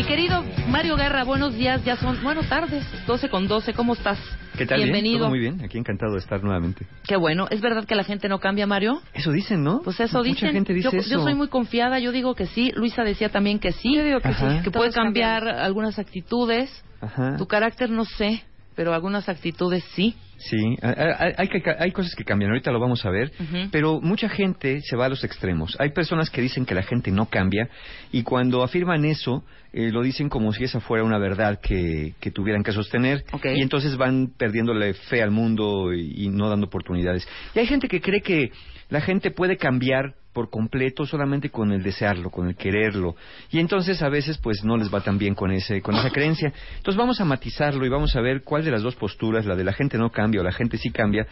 Mi 0.00 0.06
querido 0.06 0.42
Mario 0.70 0.96
Guerra, 0.96 1.24
buenos 1.24 1.54
días, 1.54 1.84
ya 1.84 1.94
son, 1.94 2.22
bueno, 2.22 2.40
tardes, 2.44 2.86
12 3.06 3.28
con 3.28 3.46
12, 3.46 3.74
¿cómo 3.74 3.92
estás? 3.92 4.18
¿Qué 4.56 4.64
tal? 4.64 4.78
Bien, 4.78 4.90
Bienvenido. 4.92 5.18
todo 5.18 5.28
muy 5.28 5.40
bien, 5.40 5.62
aquí 5.62 5.76
encantado 5.76 6.14
de 6.14 6.20
estar 6.20 6.42
nuevamente. 6.42 6.86
Qué 7.06 7.16
bueno, 7.18 7.48
¿es 7.50 7.60
verdad 7.60 7.84
que 7.84 7.94
la 7.94 8.02
gente 8.02 8.26
no 8.26 8.38
cambia, 8.38 8.66
Mario? 8.66 9.02
Eso 9.12 9.30
dicen, 9.30 9.62
¿no? 9.62 9.82
Pues 9.82 10.00
eso 10.00 10.20
Mucha 10.20 10.30
dicen. 10.30 10.52
gente 10.52 10.72
dice 10.72 10.88
yo, 10.90 10.98
eso. 11.00 11.10
yo 11.10 11.22
soy 11.22 11.34
muy 11.34 11.48
confiada, 11.48 11.98
yo 11.98 12.12
digo 12.12 12.34
que 12.34 12.46
sí. 12.46 12.72
Luisa 12.74 13.02
decía 13.04 13.28
también 13.28 13.58
que 13.58 13.72
sí. 13.72 13.94
Yo 13.94 14.02
digo 14.02 14.20
que 14.20 14.32
sí. 14.32 14.42
Ajá. 14.42 14.62
Que 14.62 14.70
puede 14.70 14.90
cambiar 14.90 15.46
algunas 15.46 15.98
actitudes. 15.98 16.82
Ajá. 17.02 17.36
Tu 17.36 17.46
carácter 17.46 17.90
no 17.90 18.06
sé, 18.06 18.42
pero 18.74 18.94
algunas 18.94 19.28
actitudes 19.28 19.84
sí. 19.94 20.16
Sí, 20.42 20.56
hay, 20.80 20.94
hay- 21.18 21.34
hay 21.36 21.48
que- 21.48 21.62
hay 21.78 21.92
cosas 21.92 22.14
que 22.14 22.24
cambian, 22.24 22.50
ahorita 22.50 22.72
lo 22.72 22.80
vamos 22.80 23.04
a 23.04 23.10
ver, 23.10 23.30
pero 23.70 24.00
mucha 24.00 24.28
gente 24.28 24.80
se 24.80 24.96
va 24.96 25.04
a 25.04 25.08
los 25.10 25.22
extremos. 25.22 25.76
Hay 25.78 25.90
personas 25.90 26.30
que 26.30 26.40
dicen 26.40 26.64
que 26.64 26.74
la 26.74 26.82
gente 26.82 27.10
no 27.10 27.26
cambia 27.26 27.68
y 28.10 28.22
cuando 28.22 28.62
afirman 28.62 29.04
eso, 29.04 29.44
eh, 29.74 29.90
lo 29.92 30.02
dicen 30.02 30.28
como 30.30 30.52
si 30.54 30.64
esa 30.64 30.80
fuera 30.80 31.04
una 31.04 31.18
verdad 31.18 31.60
que, 31.60 32.14
que 32.20 32.30
tuvieran 32.30 32.62
que 32.62 32.72
sostener 32.72 33.22
y 33.56 33.62
entonces 33.62 33.96
van 33.98 34.28
perdiéndole 34.36 34.94
fe 34.94 35.22
al 35.22 35.30
mundo 35.30 35.92
y, 35.92 36.24
y 36.24 36.28
no 36.30 36.48
dando 36.48 36.66
oportunidades. 36.66 37.28
Y 37.54 37.58
hay 37.58 37.66
gente 37.66 37.86
que 37.86 38.00
cree 38.00 38.22
que 38.22 38.50
la 38.88 39.00
gente 39.02 39.30
puede 39.30 39.56
cambiar 39.58 40.14
por 40.32 40.50
completo 40.50 41.04
solamente 41.04 41.50
con 41.50 41.72
el 41.72 41.82
desearlo, 41.82 42.30
con 42.30 42.48
el 42.48 42.56
quererlo. 42.56 43.16
Y 43.50 43.58
entonces 43.58 44.02
a 44.02 44.08
veces 44.08 44.38
pues 44.38 44.64
no 44.64 44.76
les 44.76 44.92
va 44.92 45.00
tan 45.00 45.18
bien 45.18 45.34
con 45.34 45.50
ese 45.50 45.82
con 45.82 45.94
esa 45.94 46.10
creencia. 46.10 46.52
Entonces 46.76 46.96
vamos 46.96 47.20
a 47.20 47.24
matizarlo 47.24 47.84
y 47.84 47.88
vamos 47.88 48.14
a 48.16 48.20
ver 48.20 48.42
cuál 48.42 48.64
de 48.64 48.70
las 48.70 48.82
dos 48.82 48.96
posturas, 48.96 49.46
la 49.46 49.56
de 49.56 49.64
la 49.64 49.72
gente 49.72 49.98
no 49.98 50.10
cambia 50.10 50.40
o 50.40 50.44
la 50.44 50.52
gente 50.52 50.78
sí 50.78 50.90
cambia, 50.90 51.26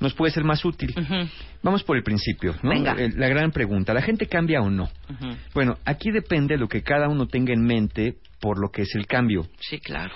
nos 0.00 0.14
puede 0.14 0.32
ser 0.32 0.44
más 0.44 0.64
útil. 0.64 0.94
Vamos 1.62 1.82
por 1.82 1.96
el 1.96 2.02
principio, 2.02 2.54
¿no? 2.62 2.70
Venga. 2.70 2.94
La 3.16 3.28
gran 3.28 3.50
pregunta, 3.50 3.94
¿la 3.94 4.02
gente 4.02 4.26
cambia 4.26 4.60
o 4.60 4.70
no? 4.70 4.88
Bueno, 5.54 5.78
aquí 5.84 6.10
depende 6.10 6.54
de 6.54 6.60
lo 6.60 6.68
que 6.68 6.82
cada 6.82 7.08
uno 7.08 7.26
tenga 7.26 7.52
en 7.52 7.64
mente 7.64 8.16
por 8.40 8.58
lo 8.60 8.70
que 8.70 8.82
es 8.82 8.94
el 8.94 9.06
cambio. 9.06 9.46
Sí, 9.60 9.78
claro. 9.78 10.14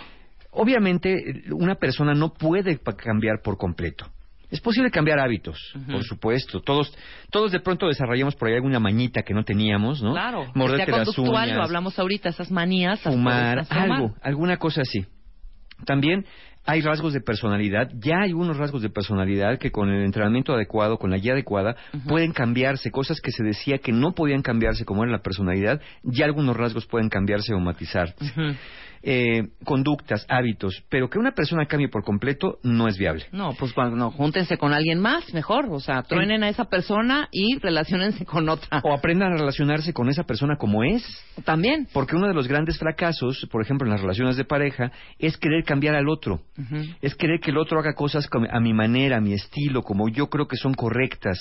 Obviamente, 0.51 1.43
una 1.53 1.75
persona 1.75 2.15
no 2.15 2.33
puede 2.33 2.79
cambiar 2.79 3.41
por 3.43 3.57
completo. 3.59 4.07
Es 4.51 4.61
posible 4.61 4.91
cambiar 4.91 5.19
hábitos, 5.21 5.75
por 5.91 6.05
supuesto. 6.05 6.61
Todos, 6.61 6.97
todos 7.31 7.53
de 7.53 7.61
pronto 7.61 7.87
desarrollamos 7.87 8.35
por 8.35 8.49
ahí 8.49 8.55
alguna 8.55 8.81
mañita 8.81 9.23
que 9.23 9.35
no 9.35 9.45
teníamos, 9.45 10.03
¿no? 10.03 10.13
Claro. 10.13 10.51
Morderte 10.55 10.91
las 10.91 11.07
conductual, 11.07 11.49
lo 11.49 11.55
uñas, 11.57 11.67
hablamos 11.67 11.99
ahorita, 11.99 12.31
esas 12.31 12.51
manías. 12.51 13.01
fumar, 13.01 13.67
algo, 13.69 14.15
alguna 14.23 14.57
cosa 14.57 14.83
así. 14.83 15.05
También 15.85 16.25
hay 16.69 16.83
rasgos 16.83 17.15
de 17.15 17.21
personalidad, 17.21 17.91
ya 17.95 18.21
hay 18.25 18.33
unos 18.35 18.59
rasgos 18.59 18.83
de 18.83 18.91
personalidad 18.91 19.59
que 19.59 19.71
con 19.71 19.89
el 19.89 20.05
entrenamiento 20.05 20.53
adecuado, 20.53 20.99
con 20.99 21.11
la 21.11 21.17
guía 21.17 21.33
adecuada, 21.33 21.77
pueden 22.07 22.33
cambiarse, 22.33 22.91
cosas 22.91 23.21
que 23.23 23.33
se 23.33 23.43
decía 23.43 23.79
que 23.79 23.93
no 23.93 24.13
podían 24.13 24.43
cambiarse 24.43 24.85
como 24.85 25.03
era 25.03 25.13
la 25.13 25.23
personalidad, 25.23 25.81
ya 26.03 26.27
algunos 26.27 26.57
rasgos 26.57 26.87
pueden 26.87 27.09
cambiarse 27.09 27.55
o 27.55 27.59
matizarse. 27.59 28.23
Ujú. 28.23 28.55
Eh, 29.03 29.49
conductas, 29.65 30.27
hábitos, 30.29 30.83
pero 30.89 31.09
que 31.09 31.19
una 31.19 31.33
persona 31.33 31.67
cambie 31.67 31.89
por 31.89 32.03
completo 32.03 32.59
no 32.63 32.89
es 32.89 32.99
viable. 32.99 33.27
No, 33.33 33.53
pues 33.59 33.75
bueno, 33.75 34.11
júntense 34.11 34.59
con 34.59 34.73
alguien 34.73 34.99
más, 35.01 35.33
mejor. 35.33 35.67
O 35.71 35.81
sea, 35.81 36.03
truenen 36.03 36.43
a 36.43 36.49
esa 36.49 36.65
persona 36.65 37.29
y 37.31 37.59
relacionense 37.59 38.25
con 38.25 38.49
otra. 38.49 38.81
O 38.83 38.93
aprendan 38.93 39.33
a 39.33 39.37
relacionarse 39.37 39.93
con 39.93 40.09
esa 40.09 40.25
persona 40.25 40.57
como 40.57 40.83
es. 40.83 41.05
También. 41.45 41.87
Porque 41.93 42.17
uno 42.17 42.27
de 42.27 42.35
los 42.35 42.49
grandes 42.49 42.79
fracasos, 42.79 43.47
por 43.51 43.63
ejemplo, 43.63 43.87
en 43.87 43.93
las 43.93 44.01
relaciones 44.01 44.37
de 44.37 44.45
pareja, 44.45 44.91
es 45.19 45.37
querer 45.37 45.65
cambiar 45.65 45.95
al 45.95 46.09
otro. 46.09 46.41
Es 47.01 47.15
querer 47.15 47.41
que 47.41 47.51
el 47.51 47.59
otro 47.59 47.79
haga 47.79 47.95
cosas 47.95 48.29
a 48.51 48.61
mi 48.61 48.75
manera, 48.75 49.19
a 49.19 49.21
mi 49.21 49.33
estilo, 49.33 49.83
como 49.83 50.09
yo 50.09 50.29
creo 50.29 50.49
que 50.49 50.57
son 50.57 50.75
correctas. 50.75 51.39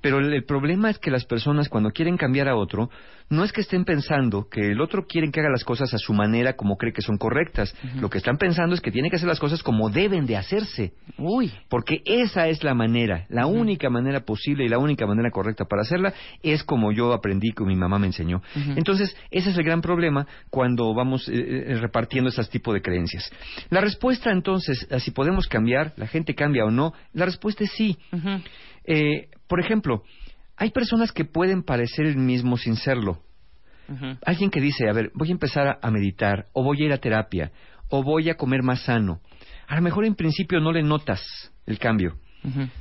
Pero 0.00 0.18
el, 0.18 0.32
el 0.32 0.44
problema 0.44 0.90
es 0.90 0.98
que 0.98 1.10
las 1.10 1.24
personas 1.24 1.68
cuando 1.68 1.90
quieren 1.90 2.16
cambiar 2.16 2.48
a 2.48 2.56
otro, 2.56 2.90
no 3.30 3.42
es 3.42 3.52
que 3.52 3.62
estén 3.62 3.84
pensando 3.84 4.48
que 4.48 4.70
el 4.70 4.80
otro 4.80 5.06
quiere 5.06 5.30
que 5.30 5.40
haga 5.40 5.50
las 5.50 5.64
cosas 5.64 5.92
a 5.94 5.98
su 5.98 6.12
manera 6.12 6.54
como 6.54 6.76
cree 6.76 6.92
que 6.92 7.02
son 7.02 7.16
correctas. 7.16 7.74
Lo 7.96 8.10
que 8.10 8.18
están 8.18 8.36
pensando 8.36 8.74
es 8.74 8.80
que 8.80 8.90
tiene 8.90 9.10
que 9.10 9.16
hacer 9.16 9.28
las 9.28 9.40
cosas 9.40 9.62
como 9.62 9.90
deben 9.90 10.26
de 10.26 10.36
hacerse. 10.36 10.92
Uy. 11.18 11.52
Porque 11.68 12.02
esa 12.04 12.48
es 12.48 12.62
la 12.62 12.74
manera, 12.74 13.26
la 13.28 13.46
única 13.46 13.88
manera 13.90 14.20
posible 14.20 14.64
y 14.64 14.68
la 14.68 14.78
única 14.78 15.06
manera 15.06 15.30
correcta 15.30 15.64
para 15.64 15.82
hacerla 15.82 16.12
es 16.42 16.62
como 16.64 16.92
yo 16.92 17.12
aprendí 17.12 17.52
que 17.52 17.64
mi 17.64 17.76
mamá 17.76 17.98
me 17.98 18.06
enseñó. 18.06 18.42
Entonces, 18.76 19.16
ese 19.30 19.50
es 19.50 19.58
el 19.58 19.64
gran 19.64 19.80
problema 19.80 20.26
cuando 20.50 20.94
vamos 20.94 21.28
eh, 21.28 21.32
eh, 21.34 21.78
repartiendo 21.80 22.28
ese 22.28 22.44
tipo 22.44 22.72
de 22.72 22.82
creencias. 22.82 23.30
La 23.70 23.80
respuesta 23.80 24.30
entonces, 24.30 24.86
a 24.90 25.00
si 25.00 25.10
podemos 25.10 25.48
cambiar, 25.48 25.94
la 25.96 26.06
gente 26.06 26.34
cambia 26.34 26.64
o 26.64 26.70
no, 26.70 26.92
la 27.12 27.24
respuesta 27.24 27.64
es 27.64 27.70
sí. 27.72 27.96
Eh, 28.84 29.28
por 29.46 29.60
ejemplo, 29.60 30.02
hay 30.56 30.70
personas 30.70 31.12
que 31.12 31.24
pueden 31.24 31.62
parecer 31.62 32.06
el 32.06 32.16
mismo 32.16 32.56
sin 32.56 32.76
serlo. 32.76 33.20
Alguien 34.24 34.50
que 34.50 34.60
dice, 34.60 34.88
a 34.88 34.92
ver, 34.94 35.10
voy 35.14 35.28
a 35.28 35.32
empezar 35.32 35.78
a 35.82 35.90
meditar, 35.90 36.46
o 36.52 36.62
voy 36.62 36.82
a 36.82 36.86
ir 36.86 36.92
a 36.92 36.98
terapia, 36.98 37.52
o 37.90 38.02
voy 38.02 38.30
a 38.30 38.36
comer 38.36 38.62
más 38.62 38.82
sano. 38.82 39.20
A 39.66 39.76
lo 39.76 39.82
mejor 39.82 40.06
en 40.06 40.14
principio 40.14 40.58
no 40.60 40.72
le 40.72 40.82
notas 40.82 41.52
el 41.66 41.78
cambio, 41.78 42.18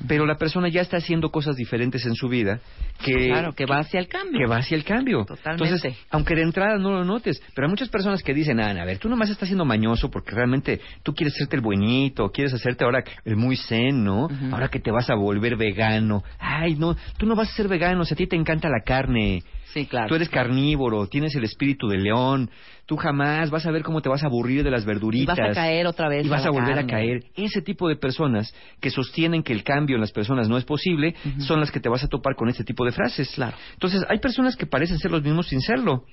Pero 0.07 0.25
la 0.25 0.35
persona 0.35 0.67
ya 0.67 0.81
está 0.81 0.97
haciendo 0.97 1.29
cosas 1.29 1.55
diferentes 1.55 2.05
en 2.05 2.15
su 2.15 2.27
vida 2.27 2.59
que, 3.03 3.27
Claro, 3.27 3.53
que 3.53 3.65
va 3.65 3.79
hacia 3.79 3.99
el 3.99 4.07
cambio. 4.07 4.39
que 4.39 4.45
va 4.45 4.57
hacia 4.57 4.75
el 4.75 4.83
cambio. 4.83 5.25
Totalmente. 5.25 5.63
Entonces, 5.65 5.97
aunque 6.09 6.35
de 6.35 6.41
entrada 6.41 6.77
no 6.77 6.91
lo 6.91 7.03
notes, 7.05 7.41
pero 7.55 7.67
hay 7.67 7.69
muchas 7.71 7.89
personas 7.89 8.21
que 8.23 8.33
dicen, 8.33 8.59
ah, 8.59 8.71
a 8.71 8.85
ver, 8.85 8.97
tú 8.97 9.09
nomás 9.09 9.29
estás 9.29 9.47
siendo 9.47 9.65
mañoso 9.65 10.09
porque 10.11 10.31
realmente 10.35 10.81
tú 11.01 11.13
quieres 11.13 11.33
hacerte 11.35 11.55
el 11.55 11.61
buenito, 11.61 12.29
quieres 12.29 12.53
hacerte 12.53 12.83
ahora 12.83 13.03
el 13.25 13.35
muy 13.35 13.55
zen, 13.55 14.03
¿no? 14.03 14.27
Ahora 14.51 14.67
que 14.67 14.79
te 14.79 14.91
vas 14.91 15.09
a 15.09 15.15
volver 15.15 15.55
vegano. 15.55 16.23
Ay, 16.39 16.75
no, 16.75 16.95
tú 17.17 17.25
no 17.25 17.35
vas 17.35 17.49
a 17.49 17.55
ser 17.55 17.67
vegano, 17.67 18.03
si 18.05 18.13
a 18.13 18.17
ti 18.17 18.27
te 18.27 18.35
encanta 18.35 18.67
la 18.69 18.81
carne. 18.85 19.43
Sí, 19.73 19.87
claro. 19.87 20.07
Tú 20.07 20.15
eres 20.15 20.29
carnívoro, 20.29 21.07
tienes 21.07 21.35
el 21.35 21.45
espíritu 21.45 21.87
del 21.87 22.03
león. 22.03 22.49
Tú 22.85 22.97
jamás 22.97 23.49
vas 23.49 23.65
a 23.65 23.71
ver 23.71 23.81
cómo 23.81 24.01
te 24.01 24.09
vas 24.09 24.23
a 24.23 24.27
aburrir 24.27 24.63
de 24.63 24.69
las 24.71 24.83
y 24.83 24.85
verduritas. 24.85 25.37
vas 25.37 25.49
a 25.51 25.53
caer 25.53 25.87
otra 25.87 26.09
vez. 26.09 26.25
Y 26.25 26.29
vas 26.29 26.45
a 26.45 26.49
volver 26.49 26.77
a 26.77 26.85
caer. 26.85 27.23
Ese 27.35 27.61
tipo 27.61 27.87
de 27.87 27.95
personas 27.95 28.53
que 28.81 28.89
sostienen 28.89 29.41
que 29.41 29.53
el 29.53 29.63
cambio 29.63 29.95
en 29.95 30.01
las 30.01 30.11
personas 30.11 30.49
no 30.49 30.57
es 30.57 30.65
posible 30.65 31.15
son 31.39 31.59
las 31.59 31.71
que 31.71 31.79
te 31.79 31.87
vas 31.89 32.03
a 32.03 32.07
topar 32.07 32.35
con 32.35 32.49
este 32.49 32.63
tipo 32.63 32.83
de 32.85 32.91
frases. 32.91 33.31
Claro. 33.35 33.55
Entonces, 33.73 34.03
hay 34.09 34.19
personas 34.19 34.55
que 34.55 34.65
parecen 34.65 34.99
ser 34.99 35.11
los 35.11 35.23
mismos 35.23 35.47
sin 35.47 35.61
serlo. 35.61 36.03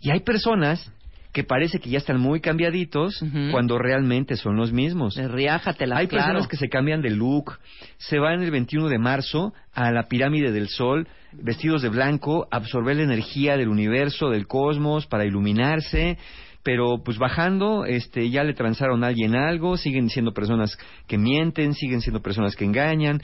Y 0.00 0.10
hay 0.10 0.20
personas 0.20 0.92
que 1.32 1.44
parece 1.44 1.78
que 1.78 1.90
ya 1.90 1.98
están 1.98 2.18
muy 2.20 2.40
cambiaditos 2.40 3.24
cuando 3.52 3.78
realmente 3.78 4.36
son 4.36 4.56
los 4.56 4.72
mismos. 4.72 5.14
De 5.14 5.28
riájatela, 5.28 5.96
Hay 5.96 6.08
claro. 6.08 6.24
personas 6.26 6.48
que 6.48 6.56
se 6.56 6.68
cambian 6.68 7.02
de 7.02 7.10
look, 7.10 7.58
se 7.98 8.18
van 8.18 8.42
el 8.42 8.50
21 8.50 8.88
de 8.88 8.98
marzo 8.98 9.52
a 9.72 9.92
la 9.92 10.04
pirámide 10.08 10.50
del 10.52 10.68
sol, 10.68 11.06
vestidos 11.32 11.82
de 11.82 11.88
blanco, 11.88 12.48
absorber 12.50 12.96
la 12.96 13.04
energía 13.04 13.56
del 13.56 13.68
universo, 13.68 14.30
del 14.30 14.46
cosmos, 14.46 15.06
para 15.06 15.24
iluminarse, 15.24 16.18
pero 16.62 17.02
pues 17.02 17.18
bajando, 17.18 17.84
este, 17.84 18.30
ya 18.30 18.44
le 18.44 18.54
transaron 18.54 19.02
a 19.02 19.08
alguien 19.08 19.34
algo, 19.34 19.76
siguen 19.76 20.10
siendo 20.10 20.32
personas 20.32 20.78
que 21.06 21.18
mienten, 21.18 21.74
siguen 21.74 22.00
siendo 22.00 22.20
personas 22.20 22.56
que 22.56 22.64
engañan. 22.64 23.22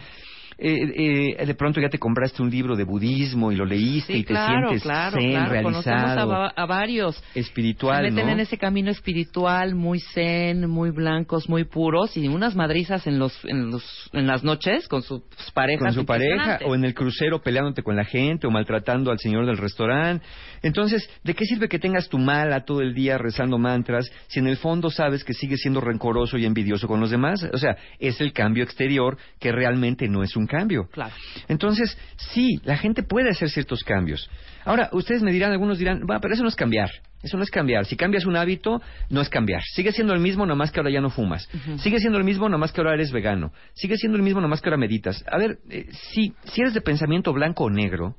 Eh, 0.58 1.34
eh, 1.38 1.46
de 1.46 1.54
pronto 1.54 1.82
ya 1.82 1.90
te 1.90 1.98
compraste 1.98 2.42
un 2.42 2.48
libro 2.50 2.76
de 2.76 2.84
budismo 2.84 3.52
y 3.52 3.56
lo 3.56 3.66
leíste 3.66 4.14
Sí, 4.14 4.20
y 4.20 4.22
te 4.22 4.28
claro, 4.28 4.68
sientes 4.68 4.82
claro, 4.82 5.20
zen, 5.20 5.30
claro. 5.30 5.62
Conocemos 5.62 5.86
a, 5.86 6.06
realizado, 6.06 6.52
a 6.56 6.66
varios. 6.66 7.22
espiritual, 7.34 8.04
se 8.04 8.10
meten 8.10 8.26
¿no? 8.26 8.32
en 8.32 8.40
ese 8.40 8.56
camino 8.56 8.90
espiritual 8.90 9.74
muy 9.74 10.00
zen, 10.00 10.68
muy 10.70 10.90
blancos, 10.90 11.48
muy 11.50 11.64
puros 11.64 12.16
y 12.16 12.26
unas 12.28 12.56
madrizas 12.56 13.06
en 13.06 13.18
los 13.18 13.38
en 13.44 13.70
los 13.70 14.10
en 14.14 14.26
las 14.26 14.44
noches 14.44 14.88
con 14.88 15.02
sus 15.02 15.22
parejas 15.52 15.82
con 15.82 15.92
su 15.92 16.06
pareja 16.06 16.60
o 16.64 16.74
en 16.74 16.84
el 16.86 16.94
crucero 16.94 17.42
peleándote 17.42 17.82
con 17.82 17.94
la 17.96 18.04
gente 18.04 18.46
o 18.46 18.50
maltratando 18.50 19.10
al 19.10 19.18
señor 19.18 19.44
del 19.44 19.58
restaurante. 19.58 20.24
Entonces, 20.62 21.08
¿de 21.22 21.34
qué 21.34 21.44
sirve 21.44 21.68
que 21.68 21.78
tengas 21.78 22.08
tu 22.08 22.18
mala 22.18 22.64
todo 22.64 22.80
el 22.80 22.94
día 22.94 23.18
rezando 23.18 23.58
mantras 23.58 24.10
si 24.28 24.40
en 24.40 24.46
el 24.46 24.56
fondo 24.56 24.90
sabes 24.90 25.22
que 25.22 25.34
sigues 25.34 25.60
siendo 25.60 25.80
rencoroso 25.80 26.38
y 26.38 26.46
envidioso 26.46 26.88
con 26.88 27.00
los 27.00 27.10
demás? 27.10 27.46
O 27.52 27.58
sea, 27.58 27.76
es 27.98 28.20
el 28.20 28.32
cambio 28.32 28.64
exterior 28.64 29.18
que 29.38 29.52
realmente 29.52 30.08
no 30.08 30.22
es 30.22 30.34
un 30.34 30.45
cambio. 30.46 30.88
Claro. 30.90 31.14
Entonces, 31.48 31.96
sí, 32.16 32.60
la 32.64 32.76
gente 32.76 33.02
puede 33.02 33.30
hacer 33.30 33.50
ciertos 33.50 33.82
cambios. 33.82 34.30
Ahora, 34.64 34.88
ustedes 34.92 35.22
me 35.22 35.32
dirán, 35.32 35.52
algunos 35.52 35.78
dirán, 35.78 36.00
va, 36.10 36.18
pero 36.20 36.34
eso 36.34 36.42
no 36.42 36.48
es 36.48 36.56
cambiar. 36.56 36.90
Eso 37.22 37.36
no 37.36 37.42
es 37.42 37.50
cambiar. 37.50 37.86
Si 37.86 37.96
cambias 37.96 38.24
un 38.26 38.36
hábito, 38.36 38.80
no 39.10 39.20
es 39.20 39.28
cambiar. 39.28 39.62
Sigue 39.74 39.92
siendo 39.92 40.12
el 40.12 40.20
mismo, 40.20 40.46
nomás 40.46 40.70
que 40.70 40.80
ahora 40.80 40.90
ya 40.90 41.00
no 41.00 41.10
fumas. 41.10 41.48
Sigue 41.78 41.98
siendo 41.98 42.18
el 42.18 42.24
mismo, 42.24 42.48
nomás 42.48 42.72
que 42.72 42.80
ahora 42.80 42.94
eres 42.94 43.10
vegano. 43.10 43.52
Sigue 43.74 43.96
siendo 43.96 44.16
el 44.16 44.22
mismo, 44.22 44.40
nomás 44.40 44.60
que 44.60 44.68
ahora 44.68 44.76
meditas. 44.76 45.24
A 45.30 45.38
ver, 45.38 45.58
eh, 45.70 45.86
si, 46.12 46.34
si 46.44 46.60
eres 46.60 46.74
de 46.74 46.80
pensamiento 46.80 47.32
blanco 47.32 47.64
o 47.64 47.70
negro, 47.70 48.16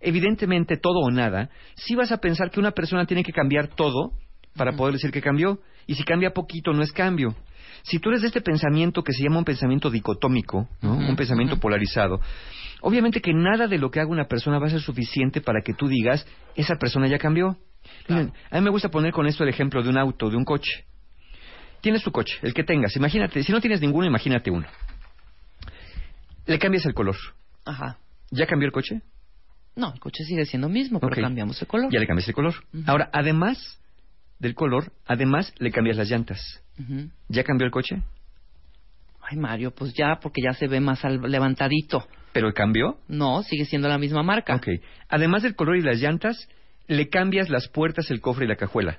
evidentemente 0.00 0.76
todo 0.76 1.00
o 1.00 1.10
nada, 1.10 1.50
si 1.76 1.94
vas 1.94 2.12
a 2.12 2.18
pensar 2.18 2.50
que 2.50 2.60
una 2.60 2.72
persona 2.72 3.06
tiene 3.06 3.22
que 3.22 3.32
cambiar 3.32 3.68
todo 3.68 4.12
para 4.56 4.72
poder 4.72 4.94
decir 4.94 5.10
que 5.10 5.22
cambió. 5.22 5.60
Y 5.86 5.94
si 5.94 6.04
cambia 6.04 6.30
poquito, 6.30 6.72
no 6.72 6.82
es 6.82 6.92
cambio. 6.92 7.34
Si 7.82 7.98
tú 7.98 8.10
eres 8.10 8.22
de 8.22 8.28
este 8.28 8.40
pensamiento 8.40 9.02
que 9.02 9.12
se 9.12 9.22
llama 9.22 9.38
un 9.38 9.44
pensamiento 9.44 9.90
dicotómico, 9.90 10.68
un 10.82 11.16
pensamiento 11.16 11.58
polarizado, 11.58 12.20
obviamente 12.80 13.20
que 13.20 13.32
nada 13.32 13.66
de 13.66 13.78
lo 13.78 13.90
que 13.90 14.00
haga 14.00 14.10
una 14.10 14.26
persona 14.26 14.58
va 14.58 14.66
a 14.66 14.70
ser 14.70 14.80
suficiente 14.80 15.40
para 15.40 15.60
que 15.62 15.74
tú 15.74 15.88
digas, 15.88 16.26
esa 16.54 16.76
persona 16.76 17.08
ya 17.08 17.18
cambió. 17.18 17.56
Miren, 18.08 18.32
a 18.50 18.56
mí 18.56 18.62
me 18.62 18.70
gusta 18.70 18.88
poner 18.88 19.12
con 19.12 19.26
esto 19.26 19.42
el 19.42 19.48
ejemplo 19.48 19.82
de 19.82 19.88
un 19.88 19.98
auto, 19.98 20.30
de 20.30 20.36
un 20.36 20.44
coche. 20.44 20.84
Tienes 21.80 22.04
tu 22.04 22.12
coche, 22.12 22.38
el 22.42 22.54
que 22.54 22.62
tengas, 22.62 22.94
imagínate, 22.96 23.42
si 23.42 23.50
no 23.50 23.60
tienes 23.60 23.80
ninguno, 23.80 24.06
imagínate 24.06 24.50
uno. 24.50 24.66
Le 26.46 26.58
cambias 26.58 26.86
el 26.86 26.94
color. 26.94 27.16
Ajá. 27.64 27.98
¿Ya 28.30 28.46
cambió 28.46 28.66
el 28.66 28.72
coche? 28.72 29.02
No, 29.74 29.92
el 29.92 30.00
coche 30.00 30.22
sigue 30.24 30.44
siendo 30.44 30.68
mismo, 30.68 31.00
pero 31.00 31.16
cambiamos 31.16 31.60
el 31.60 31.66
color. 31.66 31.90
Ya 31.92 31.98
le 31.98 32.06
cambias 32.06 32.28
el 32.28 32.34
color. 32.34 32.54
Ahora, 32.86 33.10
además 33.12 33.80
del 34.42 34.54
color, 34.54 34.92
además 35.06 35.54
le 35.58 35.70
cambias 35.70 35.96
las 35.96 36.10
llantas. 36.10 36.40
¿Ya 37.28 37.44
cambió 37.44 37.64
el 37.64 37.70
coche? 37.70 38.02
Ay, 39.22 39.38
Mario, 39.38 39.70
pues 39.70 39.94
ya, 39.94 40.18
porque 40.20 40.42
ya 40.42 40.52
se 40.52 40.66
ve 40.66 40.80
más 40.80 41.04
al- 41.04 41.20
levantadito. 41.22 42.06
¿Pero 42.32 42.52
cambió? 42.52 42.98
No, 43.08 43.42
sigue 43.44 43.64
siendo 43.64 43.88
la 43.88 43.98
misma 43.98 44.22
marca. 44.22 44.56
Ok. 44.56 44.66
Además 45.08 45.42
del 45.44 45.54
color 45.54 45.76
y 45.76 45.82
las 45.82 45.98
llantas, 46.00 46.48
le 46.88 47.08
cambias 47.08 47.48
las 47.48 47.68
puertas, 47.68 48.10
el 48.10 48.20
cofre 48.20 48.44
y 48.46 48.48
la 48.48 48.56
cajuela. 48.56 48.98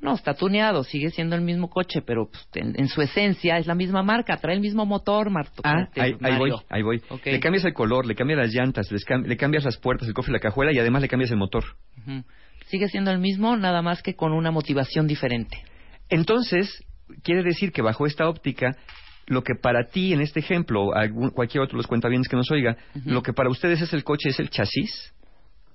No, 0.00 0.14
está 0.14 0.34
tuneado, 0.34 0.82
sigue 0.82 1.10
siendo 1.10 1.36
el 1.36 1.42
mismo 1.42 1.70
coche, 1.70 2.02
pero 2.04 2.28
pues, 2.28 2.46
en, 2.54 2.78
en 2.78 2.88
su 2.88 3.00
esencia 3.00 3.56
es 3.58 3.66
la 3.68 3.74
misma 3.76 4.02
marca, 4.02 4.36
trae 4.36 4.54
el 4.56 4.60
mismo 4.60 4.84
motor, 4.84 5.30
Marto. 5.30 5.62
Ah, 5.64 5.82
este, 5.84 6.00
ahí, 6.02 6.16
ahí 6.20 6.36
voy, 6.38 6.50
ahí 6.68 6.82
voy. 6.82 7.00
Ok. 7.08 7.24
Le 7.26 7.38
cambias 7.40 7.64
el 7.64 7.72
color, 7.72 8.04
le 8.04 8.16
cambias 8.16 8.38
las 8.40 8.52
llantas, 8.52 8.90
les 8.90 9.04
cam- 9.06 9.24
le 9.24 9.36
cambias 9.36 9.64
las 9.64 9.78
puertas, 9.78 10.08
el 10.08 10.14
cofre 10.14 10.32
y 10.32 10.34
la 10.34 10.40
cajuela 10.40 10.72
y 10.72 10.78
además 10.80 11.02
le 11.02 11.08
cambias 11.08 11.30
el 11.30 11.36
motor. 11.38 11.64
Ujú. 12.00 12.24
Sigue 12.72 12.88
siendo 12.88 13.10
el 13.10 13.18
mismo, 13.18 13.54
nada 13.58 13.82
más 13.82 14.02
que 14.02 14.14
con 14.16 14.32
una 14.32 14.50
motivación 14.50 15.06
diferente. 15.06 15.62
Entonces, 16.08 16.82
quiere 17.22 17.42
decir 17.42 17.70
que 17.70 17.82
bajo 17.82 18.06
esta 18.06 18.26
óptica, 18.26 18.74
lo 19.26 19.42
que 19.44 19.52
para 19.54 19.88
ti, 19.88 20.14
en 20.14 20.22
este 20.22 20.40
ejemplo, 20.40 20.94
algún- 20.94 21.28
cualquier 21.32 21.62
otro 21.64 21.76
de 21.76 21.80
los 21.80 21.86
cuentavientes 21.86 22.30
que 22.30 22.36
nos 22.36 22.50
oiga, 22.50 22.78
lo 23.04 23.22
que 23.22 23.34
para 23.34 23.50
ustedes 23.50 23.82
es 23.82 23.92
el 23.92 24.04
coche 24.04 24.30
es 24.30 24.40
el 24.40 24.48
chasis, 24.48 25.12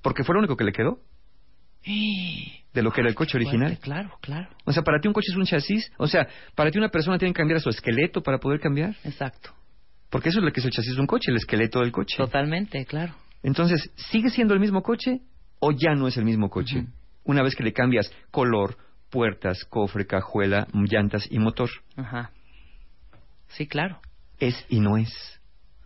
porque 0.01 0.23
fue 0.23 0.33
lo 0.33 0.39
único 0.39 0.57
que 0.57 0.63
le 0.63 0.71
quedó 0.71 0.97
de 2.73 2.81
lo 2.81 2.91
que 2.91 3.01
era 3.01 3.09
el 3.09 3.15
coche 3.15 3.37
original. 3.37 3.77
Claro, 3.79 4.17
claro. 4.19 4.49
O 4.65 4.71
sea, 4.71 4.81
para 4.81 4.99
ti 4.99 5.07
un 5.07 5.13
coche 5.13 5.27
es 5.29 5.37
un 5.37 5.45
chasis. 5.45 5.91
O 5.99 6.07
sea, 6.07 6.27
para 6.55 6.71
ti 6.71 6.79
una 6.79 6.89
persona 6.89 7.19
tiene 7.19 7.31
que 7.31 7.37
cambiar 7.37 7.61
su 7.61 7.69
esqueleto 7.69 8.23
para 8.23 8.39
poder 8.39 8.59
cambiar. 8.59 8.95
Exacto. 9.03 9.51
Porque 10.09 10.29
eso 10.29 10.39
es 10.39 10.45
lo 10.45 10.51
que 10.51 10.61
es 10.61 10.65
el 10.65 10.71
chasis 10.71 10.95
de 10.95 11.01
un 11.01 11.05
coche, 11.05 11.29
el 11.29 11.37
esqueleto 11.37 11.79
del 11.81 11.91
coche. 11.91 12.17
Totalmente, 12.17 12.83
claro. 12.85 13.13
Entonces, 13.43 13.91
¿sigue 14.09 14.31
siendo 14.31 14.55
el 14.55 14.59
mismo 14.59 14.81
coche 14.81 15.19
o 15.59 15.71
ya 15.71 15.95
no 15.95 16.07
es 16.07 16.17
el 16.17 16.25
mismo 16.25 16.49
coche? 16.49 16.85
Una 17.23 17.43
vez 17.43 17.55
que 17.55 17.63
le 17.63 17.73
cambias 17.73 18.11
color, 18.31 18.77
puertas, 19.09 19.65
cofre, 19.65 20.05
cajuela, 20.05 20.67
llantas 20.73 21.27
y 21.29 21.39
motor. 21.39 21.69
Ajá. 21.95 22.31
Sí, 23.49 23.67
claro. 23.67 23.99
Es 24.39 24.65
y 24.69 24.79
no 24.79 24.97
es. 24.97 25.41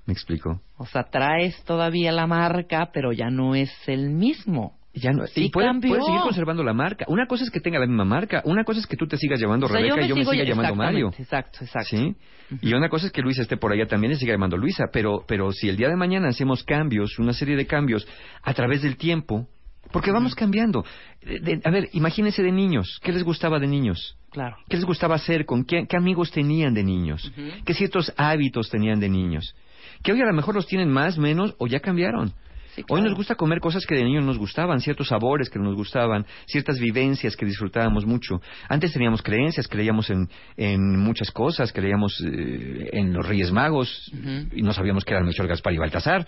¿Me 0.06 0.14
explico? 0.14 0.62
O 0.78 0.86
sea, 0.86 1.04
traes 1.04 1.64
todavía 1.64 2.12
la 2.12 2.28
marca, 2.28 2.90
pero 2.92 3.14
ya 3.14 3.30
no 3.30 3.56
es 3.56 3.72
el 3.88 4.10
mismo. 4.10 4.78
Ya 4.94 5.12
no, 5.12 5.26
Sí 5.26 5.46
y 5.46 5.50
puede, 5.50 5.72
seguir 5.80 6.20
conservando 6.22 6.64
la 6.64 6.74
marca. 6.74 7.06
Una 7.08 7.26
cosa 7.26 7.46
es 7.46 7.50
que 7.50 7.62
tenga 7.62 7.80
la 7.80 7.88
misma 7.88 8.04
marca. 8.04 8.42
Una 8.44 8.66
cosa 8.66 8.82
es 8.82 8.88
que 8.88 8.98
tú 8.98 9.08
te 9.08 9.16
sigas 9.16 9.40
llamando 9.40 9.68
O 9.68 9.70
sea, 9.70 9.78
Rebeca 9.78 10.02
y 10.02 10.10
yo 10.10 10.16
me 10.16 10.26
siga 10.26 10.44
llamando 10.44 10.76
Mario. 10.76 11.14
Exacto, 11.18 11.60
exacto. 11.62 11.96
¿Sí? 11.96 12.16
Y 12.62 12.74
una 12.74 12.90
cosa 12.90 13.06
es 13.06 13.14
que 13.14 13.22
Luisa 13.22 13.42
esté 13.42 13.56
por 13.56 13.72
allá 13.72 13.86
también 13.86 14.12
y 14.12 14.16
siga 14.18 14.34
llamando 14.34 14.58
Luisa, 14.58 14.86
pero, 14.92 15.24
pero 15.26 15.54
si 15.54 15.70
el 15.70 15.78
día 15.78 15.88
de 15.88 15.96
mañana 15.96 16.28
hacemos 16.28 16.66
cambios, 16.66 17.18
una 17.20 17.32
serie 17.32 17.56
de 17.56 17.66
cambios 17.66 18.06
a 18.44 18.54
través 18.54 18.82
del 18.82 18.98
tiempo, 18.98 19.48
porque 19.92 20.12
vamos 20.12 20.36
cambiando. 20.36 20.84
De- 21.22 21.40
de- 21.40 21.62
a 21.64 21.70
ver, 21.70 21.90
imagínense 21.94 22.42
de 22.44 22.52
niños, 22.52 23.00
¿qué 23.04 23.12
les 23.12 23.24
gustaba 23.24 23.60
de 23.60 23.68
niños? 23.68 24.18
Claro. 24.32 24.58
¿Qué 24.70 24.78
les 24.78 24.86
gustaba 24.86 25.16
hacer? 25.16 25.46
¿Con 25.46 25.66
qué, 25.66 25.86
qué 25.88 25.98
amigos 25.98 26.32
tenían 26.32 26.74
de 26.74 26.84
niños? 26.84 27.32
¿Qué 27.66 27.74
ciertos 27.74 28.14
hábitos 28.18 28.70
tenían 28.70 29.00
de 29.00 29.10
niños? 29.10 29.56
Que 30.04 30.14
hoy 30.14 30.22
a 30.22 30.26
lo 30.26 30.34
mejor 30.34 30.56
los 30.56 30.68
tienen 30.68 30.90
más, 30.90 31.18
menos 31.18 31.54
o 31.60 31.68
ya 31.68 31.80
cambiaron. 31.80 32.34
Sí, 32.74 32.86
Hoy 32.88 33.02
nos 33.02 33.14
gusta 33.16 33.36
comer 33.36 33.60
cosas 33.60 33.86
que 33.86 33.96
de 33.96 34.06
niños 34.06 34.24
nos 34.24 34.38
gustaban, 34.38 34.80
ciertos 34.80 35.10
sabores 35.10 35.50
que 35.50 35.60
nos 35.60 35.76
gustaban, 35.76 36.26
ciertas 36.46 36.80
vivencias 36.80 37.36
que 37.36 37.46
disfrutábamos 37.46 38.06
mucho. 38.06 38.42
Antes 38.70 38.94
teníamos 38.94 39.22
creencias, 39.22 39.68
creíamos 39.68 40.10
en, 40.10 40.30
en 40.56 40.98
muchas 40.98 41.30
cosas, 41.32 41.74
creíamos 41.74 42.24
eh, 42.26 42.90
en 42.94 43.12
los 43.12 43.28
Reyes 43.28 43.52
Magos 43.52 44.10
y 44.56 44.62
no 44.62 44.72
sabíamos 44.72 45.04
que 45.04 45.12
eran 45.14 45.26
Melchor, 45.26 45.48
Gaspar 45.48 45.74
y 45.74 45.78
Baltasar. 45.80 46.26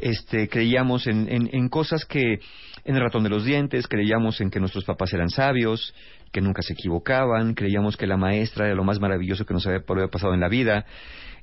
Este, 0.00 0.48
creíamos 0.48 1.06
en, 1.06 1.28
en, 1.30 1.48
en 1.52 1.68
cosas 1.68 2.04
que, 2.04 2.38
en 2.84 2.96
el 2.96 3.02
ratón 3.02 3.22
de 3.22 3.30
los 3.30 3.44
dientes, 3.44 3.86
creíamos 3.86 4.40
en 4.40 4.50
que 4.50 4.60
nuestros 4.60 4.84
papás 4.84 5.12
eran 5.12 5.28
sabios, 5.30 5.94
que 6.32 6.40
nunca 6.40 6.62
se 6.62 6.72
equivocaban, 6.74 7.54
creíamos 7.54 7.96
que 7.96 8.06
la 8.06 8.16
maestra 8.16 8.66
era 8.66 8.74
lo 8.74 8.84
más 8.84 9.00
maravilloso 9.00 9.44
que 9.44 9.54
nos 9.54 9.66
había, 9.66 9.80
pasado 10.10 10.34
en 10.34 10.40
la 10.40 10.48
vida, 10.48 10.84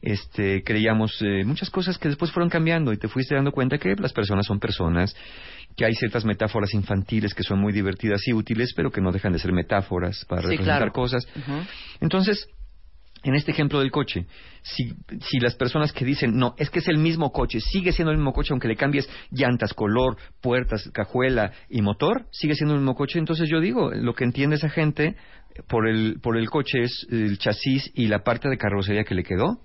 este, 0.01 0.63
creíamos 0.63 1.19
eh, 1.21 1.43
muchas 1.43 1.69
cosas 1.69 1.97
que 1.97 2.07
después 2.07 2.31
fueron 2.31 2.49
cambiando 2.49 2.93
y 2.93 2.97
te 2.97 3.07
fuiste 3.07 3.35
dando 3.35 3.51
cuenta 3.51 3.77
que 3.79 3.95
las 3.97 4.13
personas 4.13 4.45
son 4.45 4.59
personas, 4.59 5.15
que 5.75 5.85
hay 5.85 5.93
ciertas 5.95 6.23
metáforas 6.23 6.73
infantiles 6.73 7.33
que 7.33 7.43
son 7.43 7.59
muy 7.59 7.73
divertidas 7.73 8.21
y 8.27 8.33
útiles, 8.33 8.73
pero 8.75 8.91
que 8.91 9.01
no 9.01 9.11
dejan 9.11 9.33
de 9.33 9.39
ser 9.39 9.51
metáforas 9.53 10.23
para 10.25 10.41
Sí, 10.41 10.47
representar 10.49 10.77
claro. 10.79 10.93
cosas. 10.93 11.27
Entonces, 11.99 12.47
en 13.29 13.35
este 13.35 13.51
ejemplo 13.51 13.79
del 13.79 13.91
coche, 13.91 14.25
si, 14.61 14.93
si 15.21 15.39
las 15.39 15.55
personas 15.55 15.91
que 15.93 16.05
dicen, 16.05 16.37
no, 16.37 16.55
es 16.57 16.69
que 16.69 16.79
es 16.79 16.87
el 16.87 16.97
mismo 16.97 17.31
coche, 17.31 17.59
sigue 17.59 17.91
siendo 17.91 18.11
el 18.11 18.17
mismo 18.17 18.33
coche, 18.33 18.49
aunque 18.51 18.67
le 18.67 18.75
cambies 18.75 19.09
llantas, 19.31 19.73
color, 19.73 20.17
puertas, 20.41 20.89
cajuela 20.93 21.51
y 21.69 21.81
motor, 21.81 22.25
sigue 22.31 22.55
siendo 22.55 22.73
el 22.75 22.81
mismo 22.81 22.95
coche, 22.95 23.19
entonces 23.19 23.49
yo 23.49 23.59
digo, 23.59 23.91
lo 23.91 24.13
que 24.13 24.23
entiende 24.23 24.55
esa 24.55 24.69
gente 24.69 25.15
por 25.67 25.87
el, 25.87 26.19
por 26.21 26.37
el 26.37 26.49
coche 26.49 26.81
es 26.81 27.07
el 27.09 27.37
chasis 27.37 27.91
y 27.93 28.07
la 28.07 28.23
parte 28.23 28.49
de 28.49 28.57
carrocería 28.57 29.03
que 29.03 29.15
le 29.15 29.23
quedó. 29.23 29.59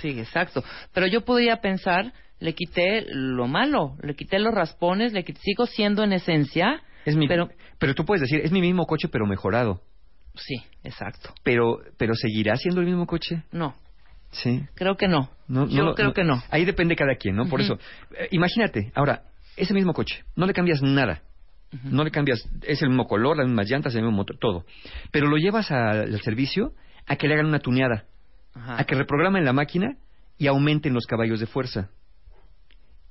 Sí, 0.00 0.08
exacto. 0.18 0.62
Pero 0.92 1.06
yo 1.06 1.22
podría 1.22 1.60
pensar, 1.60 2.12
le 2.38 2.54
quité 2.54 3.06
lo 3.10 3.46
malo, 3.48 3.96
le 4.02 4.14
quité 4.14 4.38
los 4.38 4.54
raspones, 4.54 5.12
le 5.12 5.24
quité, 5.24 5.40
sigo 5.42 5.66
siendo 5.66 6.04
en 6.04 6.12
esencia, 6.12 6.80
Es 7.04 7.16
mi, 7.16 7.28
pero 7.28 7.48
pero 7.78 7.94
tú 7.94 8.04
puedes 8.04 8.20
decir, 8.20 8.40
es 8.42 8.52
mi 8.52 8.60
mismo 8.60 8.86
coche 8.86 9.08
pero 9.08 9.26
mejorado. 9.26 9.82
Sí, 10.34 10.56
exacto. 10.84 11.32
Pero, 11.42 11.78
pero 11.96 12.14
seguirá 12.14 12.56
siendo 12.56 12.80
el 12.80 12.86
mismo 12.86 13.06
coche. 13.06 13.42
No, 13.52 13.74
Sí. 14.32 14.64
creo 14.74 14.96
que 14.96 15.08
no. 15.08 15.28
No, 15.48 15.66
yo 15.66 15.82
no, 15.84 15.94
creo 15.94 16.12
que 16.12 16.22
no. 16.22 16.40
Ahí 16.50 16.64
depende 16.64 16.94
cada 16.94 17.16
quien, 17.16 17.34
¿no? 17.34 17.48
Por 17.48 17.60
eso, 17.60 17.78
eh, 18.16 18.28
imagínate, 18.30 18.92
ahora, 18.94 19.24
ese 19.56 19.74
mismo 19.74 19.92
coche, 19.92 20.24
no 20.36 20.46
le 20.46 20.52
cambias 20.52 20.80
nada. 20.82 21.22
No 21.84 22.02
le 22.02 22.10
cambias, 22.10 22.48
es 22.62 22.82
el 22.82 22.88
mismo 22.88 23.06
color, 23.06 23.36
las 23.36 23.46
mismas 23.46 23.68
llantas, 23.70 23.94
el 23.94 24.02
mismo 24.02 24.16
motor, 24.16 24.36
todo. 24.38 24.64
Pero 25.12 25.28
lo 25.28 25.36
llevas 25.36 25.70
al 25.70 26.20
servicio 26.20 26.72
a 27.06 27.14
que 27.16 27.28
le 27.28 27.34
hagan 27.34 27.46
una 27.46 27.60
tuneada, 27.60 28.06
Ajá. 28.54 28.80
a 28.80 28.84
que 28.84 28.96
reprogramen 28.96 29.44
la 29.44 29.52
máquina 29.52 29.96
y 30.36 30.48
aumenten 30.48 30.92
los 30.94 31.06
caballos 31.06 31.38
de 31.38 31.46
fuerza. 31.46 31.90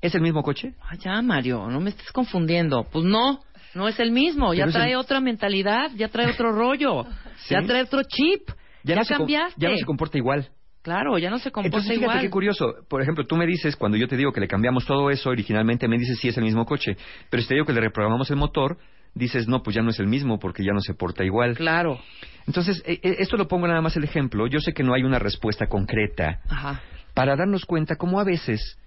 ¿Es 0.02 0.16
el 0.16 0.22
mismo 0.22 0.44
coche? 0.44 0.74
Ah, 0.82 0.96
ya, 0.98 1.22
Mario, 1.22 1.68
no 1.70 1.80
me 1.82 1.90
estés 1.90 2.12
confundiendo. 2.12 2.86
Pues 2.92 3.04
no, 3.06 3.42
no 3.76 3.88
es 3.88 4.00
el 4.00 4.12
mismo. 4.12 4.54
Ya 4.54 4.68
trae 4.68 4.92
el- 4.92 4.98
otra 4.98 5.20
mentalidad, 5.20 5.92
ya 5.96 6.08
trae 6.10 6.30
otro 6.32 6.52
rollo, 6.52 7.06
Sí. 7.48 7.54
ya 7.54 7.62
trae 7.62 7.84
otro 7.84 8.02
chip. 8.04 8.50
Ya, 8.84 8.96
no 8.96 9.04
se 9.04 9.14
cambiaste. 9.16 9.56
ya 9.60 9.70
no 9.70 9.78
se 9.78 9.86
comporta 9.86 10.18
igual. 10.18 10.50
Claro, 10.82 11.18
ya 11.18 11.30
no 11.30 11.38
se 11.40 11.52
comporta 11.52 11.78
Entonces, 11.78 11.98
fíjate 12.00 12.12
igual. 12.14 12.22
qué 12.26 12.30
curioso. 12.30 12.74
Por 12.88 13.02
ejemplo, 13.02 13.26
tú 13.28 13.36
me 13.36 13.46
dices, 13.46 13.76
cuando 13.76 13.98
yo 13.98 14.08
te 14.08 14.16
digo 14.16 14.32
que 14.32 14.40
le 14.40 14.48
cambiamos 14.48 14.86
todo 14.86 15.10
eso, 15.10 15.30
originalmente 15.30 15.88
me 15.90 15.98
dices 15.98 16.18
sí 16.20 16.30
es 16.30 16.38
el 16.38 16.46
mismo 16.46 16.66
coche. 16.66 16.96
Pero 17.30 17.42
si 17.44 17.50
te 17.50 17.56
digo 17.56 17.66
que 17.66 17.74
le 17.74 17.82
reprogramamos 17.82 18.30
el 18.32 18.38
motor, 18.38 18.78
dices 19.14 19.48
no, 19.50 19.62
pues 19.62 19.76
ya 19.76 19.82
no 19.82 19.90
es 19.90 20.00
el 20.00 20.08
mismo 20.08 20.40
porque 20.40 20.64
ya 20.64 20.72
no 20.72 20.80
se 20.80 20.94
porta 20.94 21.26
igual. 21.26 21.58
Claro. 21.58 22.00
Entonces, 22.48 22.82
eh, 22.86 23.00
eh, 23.04 23.18
esto 23.20 23.36
lo 23.36 23.48
pongo 23.50 23.68
nada 23.68 23.82
más 23.82 23.98
el 23.98 24.06
ejemplo. 24.06 24.48
Yo 24.48 24.60
sé 24.62 24.72
que 24.74 24.84
no 24.84 24.94
hay 24.94 25.04
una 25.04 25.20
respuesta 25.20 25.68
concreta 25.68 26.40
Ajá. 26.50 26.82
para 27.14 27.36
darnos 27.36 27.66
cuenta 27.66 27.98
cómo 27.98 28.20
a 28.22 28.24
veces 28.24 28.78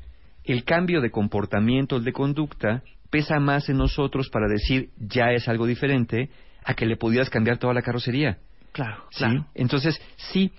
el 0.45 0.65
cambio 0.65 1.03
de 1.03 1.11
comportamiento, 1.11 1.97
el 1.97 2.05
de 2.05 2.13
conducta, 2.13 2.83
pesa 3.13 3.39
más 3.39 3.69
en 3.69 3.77
nosotros 3.77 4.31
para 4.31 4.49
decir 4.49 4.89
ya 4.99 5.33
es 5.33 5.47
algo 5.47 5.67
diferente 5.67 6.31
a 6.65 6.73
que 6.75 6.87
le 6.87 6.97
pudieras 6.97 7.29
cambiar 7.29 7.59
toda 7.59 7.75
la 7.75 7.83
carrocería. 7.83 8.39
Claro, 8.73 9.05
¿sí? 9.11 9.19
claro. 9.19 9.47
Entonces, 9.55 10.01
sí, 10.17 10.51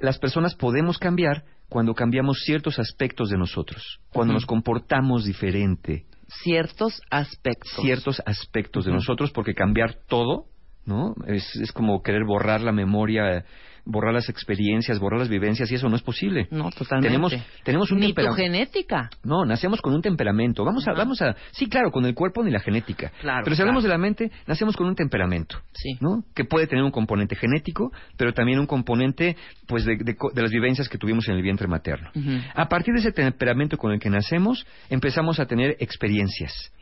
las 0.00 0.18
personas 0.18 0.54
podemos 0.54 0.98
cambiar 0.98 1.44
cuando 1.68 1.94
cambiamos 1.94 2.38
ciertos 2.44 2.78
aspectos 2.78 3.28
de 3.28 3.36
nosotros, 3.36 4.00
cuando 4.10 4.32
nos 4.32 4.46
comportamos 4.46 5.26
diferente, 5.26 6.06
Ciertos 6.42 7.02
aspectos. 7.10 7.70
ciertos 7.82 8.22
aspectos 8.24 8.86
de 8.86 8.92
nosotros, 8.92 9.30
porque 9.30 9.54
cambiar 9.54 9.94
todo, 10.08 10.46
¿no? 10.86 11.14
Es, 11.26 11.56
es 11.56 11.72
como 11.72 12.02
querer 12.02 12.24
borrar 12.24 12.62
la 12.62 12.72
memoria, 12.72 13.44
borrar 13.90 14.12
las 14.12 14.28
experiencias, 14.28 14.98
borrar 14.98 15.18
las 15.18 15.30
vivencias, 15.30 15.70
y 15.72 15.74
eso 15.74 15.88
no 15.88 15.96
es 15.96 16.02
posible. 16.02 16.46
No, 16.50 16.70
totalmente. 16.70 17.08
Tenemos, 17.08 17.34
tenemos 17.64 17.90
un 17.90 18.00
temperamento. 18.00 18.36
genética. 18.42 19.08
No, 19.24 19.44
nacemos 19.46 19.80
con 19.80 19.94
un 19.94 20.02
temperamento. 20.02 20.62
Vamos 20.64 20.86
a, 20.86 20.90
Ajá. 20.90 20.98
vamos 20.98 21.22
a, 21.22 21.34
sí, 21.52 21.68
claro, 21.68 21.90
con 21.90 22.04
el 22.04 22.14
cuerpo 22.14 22.44
ni 22.44 22.50
la 22.50 22.60
genética. 22.60 23.10
Claro, 23.20 23.40
Pero 23.44 23.56
si 23.56 23.62
hablamos 23.62 23.82
claro. 23.82 23.94
de 23.94 23.98
la 23.98 24.02
mente, 24.06 24.30
nacemos 24.46 24.76
con 24.76 24.86
un 24.86 24.94
temperamento. 24.94 25.58
Sí. 25.72 25.96
¿no? 26.00 26.22
Que 26.34 26.44
puede 26.44 26.66
tener 26.66 26.84
un 26.84 26.90
componente 26.90 27.34
genético, 27.34 27.90
pero 28.18 28.34
también 28.34 28.58
un 28.58 28.66
componente, 28.66 29.36
pues, 29.66 29.84
de, 29.86 29.96
de 29.96 30.14
de 30.34 30.42
las 30.42 30.50
vivencias 30.50 30.88
que 30.88 30.98
tuvimos 30.98 31.26
en 31.28 31.36
el 31.36 31.42
vientre 31.42 31.66
materno. 31.66 32.10
A 32.54 32.68
partir 32.68 32.92
de 32.92 33.00
ese 33.00 33.12
temperamento 33.12 33.76
con 33.78 33.92
el 33.92 33.98
que 34.00 34.10
nacemos, 34.10 34.66
empezamos 34.90 35.40
a 35.40 35.46
tener 35.46 35.76
experiencias. 35.80 36.72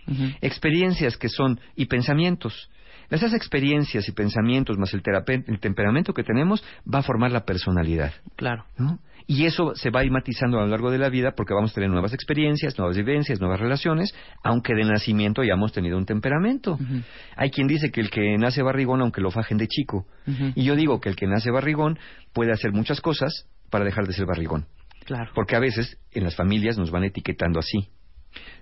Experiencias 0.41 1.17
que 1.17 1.29
son, 1.29 1.61
y 1.77 1.87
pensamientos. 1.87 2.69
Esas 3.11 3.35
experiencias 3.35 4.09
y 4.09 4.13
pensamientos 4.13 4.79
más 4.79 4.93
el, 4.95 5.03
el 5.47 5.61
temperamento 5.61 6.13
que 6.13 6.23
tenemos 6.23 6.65
va 6.93 7.01
a 7.01 7.03
formar 7.03 7.31
la 7.31 7.45
personalidad. 7.45 8.13
Claro. 8.37 8.65
¿no? 8.79 8.99
Y 9.27 9.45
eso 9.47 9.75
se 9.75 9.91
va 9.91 10.01
a 10.01 10.05
ir 10.05 10.13
matizando 10.13 10.59
a 10.59 10.63
lo 10.63 10.69
largo 10.69 10.91
de 10.91 10.99
la 10.99 11.09
vida 11.09 11.33
porque 11.33 11.53
vamos 11.53 11.73
a 11.73 11.75
tener 11.75 11.91
nuevas 11.91 12.15
experiencias, 12.15 12.79
nuevas 12.79 12.97
vivencias, 12.97 13.41
nuevas 13.41 13.59
relaciones, 13.59 14.15
aunque 14.45 14.75
de 14.75 14.85
nacimiento 14.85 15.43
ya 15.43 15.55
hemos 15.55 15.73
tenido 15.73 15.99
un 15.99 16.07
temperamento. 16.07 16.79
Hay 17.37 17.51
quien 17.51 17.67
dice 17.67 17.91
que 17.91 18.01
el 18.01 18.11
que 18.11 18.39
nace 18.39 18.63
barrigón, 18.63 19.01
aunque 19.01 19.21
lo 19.21 19.33
fajen 19.33 19.59
de 19.59 19.67
chico. 19.67 20.07
Y 20.55 20.65
yo 20.65 20.77
digo 20.77 21.01
que 21.01 21.09
el 21.09 21.17
que 21.17 21.27
nace 21.27 21.51
barrigón 21.51 21.99
puede 22.33 22.53
hacer 22.53 22.73
muchas 22.73 23.01
cosas 23.01 23.49
para 23.69 23.85
dejar 23.85 24.07
de 24.07 24.13
ser 24.13 24.27
barrigón. 24.27 24.67
Claro. 25.05 25.31
Porque 25.35 25.57
a 25.57 25.61
veces 25.61 25.99
en 26.13 26.25
las 26.25 26.37
familias 26.37 26.79
nos 26.79 26.91
van 26.91 27.05
etiquetando 27.05 27.59
así. 27.59 27.89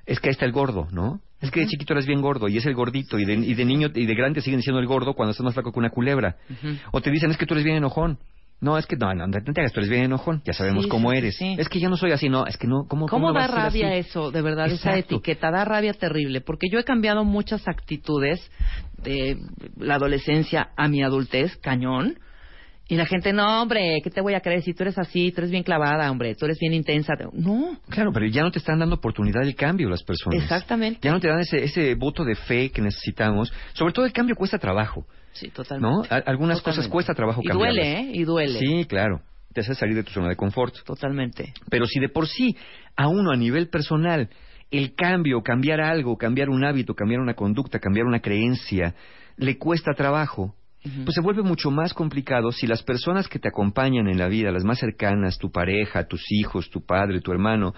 Es 0.07 0.21
que 0.21 0.29
ahí 0.29 0.33
está 0.33 0.45
el 0.45 0.53
gordo, 0.53 0.87
¿no? 0.91 1.21
Es 1.41 1.51
que 1.51 1.61
de 1.61 1.67
chiquito 1.67 1.93
eres 1.93 2.07
bien 2.07 2.21
gordo 2.23 2.49
y 2.49 2.57
es 2.57 2.67
el 2.67 2.75
gordito 2.75 3.19
y 3.19 3.25
de, 3.25 3.35
y 3.35 3.55
de 3.55 3.65
niño 3.65 3.89
y 3.95 4.07
de 4.07 4.15
grande 4.15 4.41
siguen 4.41 4.59
diciendo 4.61 4.81
el 4.81 4.87
gordo 4.87 5.15
cuando 5.15 5.33
estás 5.33 5.45
más 5.45 5.55
flaco 5.55 5.73
que 5.73 5.79
una 5.79 5.91
culebra. 5.91 6.37
O 6.93 7.01
te 7.01 7.11
dicen 7.11 7.31
es 7.31 7.37
que 7.37 7.47
tú 7.47 7.55
eres 7.55 7.65
bien 7.65 7.77
enojón. 7.77 8.19
No, 8.61 8.79
es 8.79 8.87
que 8.87 8.97
no, 8.97 9.13
no, 9.15 9.27
no 9.27 9.41
te 9.43 9.61
hagas, 9.61 9.73
tú 9.73 9.81
eres 9.81 9.91
bien 9.91 10.05
enojón. 10.05 10.41
Ya 10.47 10.55
sabemos 10.55 10.85
Sí, 10.85 10.89
cómo 10.89 11.13
eres. 11.13 11.37
sí. 11.37 11.55
Es 11.59 11.69
que 11.69 11.81
yo 11.81 11.91
no 11.91 11.97
soy 11.99 12.13
así, 12.13 12.31
no, 12.31 12.47
es 12.47 12.57
que 12.57 12.67
no, 12.67 12.87
¿cómo, 12.89 13.09
¿Cómo 13.09 13.33
vas 13.33 13.49
da 13.51 13.55
rabia 13.65 13.89
así? 13.89 14.09
eso, 14.09 14.31
de 14.31 14.41
verdad, 14.41 14.67
esa 14.71 14.97
etiqueta? 14.97 15.51
Da 15.51 15.65
rabia 15.67 15.93
terrible, 15.93 16.41
porque 16.41 16.69
yo 16.71 16.79
he 16.79 16.85
cambiado 16.85 17.25
muchas 17.25 17.67
actitudes 17.69 18.41
de 19.03 19.37
la 19.77 19.97
adolescencia 19.97 20.71
a 20.79 20.89
mi 20.89 21.03
adultez, 21.03 21.57
cañón, 21.59 22.19
y 22.89 22.97
la 22.97 23.07
gente, 23.07 23.33
no, 23.33 23.63
hombre, 23.63 24.01
¿qué 24.03 24.11
te 24.11 24.21
voy 24.21 24.35
a 24.35 24.41
creer 24.41 24.63
si 24.63 24.75
tú 24.75 24.83
eres 24.83 24.99
así? 24.99 25.33
Tú 25.33 25.41
eres 25.41 25.51
bien 25.51 25.63
clavada, 25.63 26.11
hombre, 26.11 26.35
tú 26.35 26.45
eres 26.45 26.59
bien 26.59 26.75
intensa. 26.75 27.15
No, 27.33 27.79
Claro, 27.89 28.13
pero 28.13 28.27
ya 28.27 28.43
no 28.43 28.51
te 28.51 28.59
están 28.59 28.79
dando 28.79 28.97
oportunidad 28.97 29.41
del 29.43 29.55
cambio 29.55 29.89
las 29.89 30.03
personas. 30.03 30.43
exactamente. 30.43 31.01
Ya 31.03 31.13
no 31.13 31.21
te 31.21 31.29
dan 31.29 31.41
ese, 31.41 31.65
ese 31.65 31.95
voto 31.95 32.25
de 32.25 32.35
fe 32.35 32.71
que 32.71 32.83
necesitamos. 32.83 33.53
Sobre 33.73 33.93
todo 33.93 34.05
el 34.05 34.13
cambio 34.13 34.35
cuesta 34.37 34.59
trabajo, 34.59 35.07
Sí, 35.33 35.49
totalmente. 35.49 36.09
¿no? 36.11 36.17
A- 36.17 36.21
algunas 36.31 36.59
cosas 36.59 36.85
Totalmente. 36.85 36.93
cuesta 36.93 37.15
trabajo 37.15 37.41
Y 37.43 37.47
cambiarlas. 37.49 37.77
duele, 37.85 38.01
¿eh? 38.01 38.11
Y 38.15 38.25
duele. 38.25 38.59
Sí, 38.59 38.85
claro. 38.87 39.21
Te 39.53 39.61
hace 39.61 39.75
salir 39.75 39.95
de 39.95 40.03
tu 40.03 40.11
zona 40.13 40.29
de 40.29 40.37
confort. 40.37 40.75
Totalmente. 40.85 41.55
Pero 41.71 41.87
si 41.87 42.01
de 42.01 42.09
por 42.09 42.27
sí, 42.29 42.57
a 42.97 43.09
uno 43.09 43.31
a 43.33 43.37
nivel 43.37 43.69
personal, 43.69 44.29
el 44.71 44.95
cambio, 44.95 45.43
cambiar 45.43 45.81
algo, 45.81 46.17
cambiar 46.19 46.51
un 46.51 46.65
hábito, 46.65 46.95
cambiar 46.95 47.21
una 47.21 47.35
conducta, 47.35 47.79
cambiar 47.79 48.07
una 48.07 48.21
creencia, 48.21 48.95
le 49.37 49.57
cuesta 49.59 49.93
trabajo, 49.95 50.55
Pues 51.05 51.15
se 51.15 51.23
vuelve 51.23 51.43
mucho 51.43 51.71
más 51.71 51.95
complicado 51.95 52.53
si 52.53 52.67
las 52.67 52.83
personas 52.83 53.27
que 53.29 53.39
te 53.39 53.49
acompañan 53.49 54.07
en 54.07 54.19
la 54.19 54.29
vida, 54.29 54.51
las 54.53 54.65
más 54.65 54.79
cercanas, 54.79 55.39
tu 55.39 55.51
pareja, 55.51 56.07
tus 56.07 56.23
hijos, 56.31 56.69
tu 56.69 56.85
padre, 56.85 57.21
tu 57.23 57.33
hermano, 57.33 57.73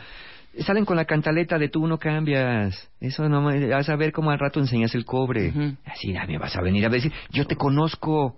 salen 0.59 0.85
con 0.85 0.97
la 0.97 1.05
cantaleta 1.05 1.57
de 1.59 1.69
tú 1.69 1.87
no 1.87 1.99
cambias. 1.99 2.91
Eso 3.01 3.29
no 3.29 3.43
me- 3.43 3.69
vas 3.69 3.89
a 3.89 3.97
ver 3.97 4.11
cómo 4.11 4.31
al 4.33 4.39
rato 4.41 4.59
enseñas 4.59 4.95
el 4.97 5.05
cobre. 5.05 5.53
Así 5.85 6.13
me 6.27 6.39
vas 6.39 6.57
a 6.57 6.63
venir 6.63 6.85
a 6.85 6.89
decir, 6.89 7.13
yo 7.31 7.47
te 7.47 7.55
conozco. 7.57 8.37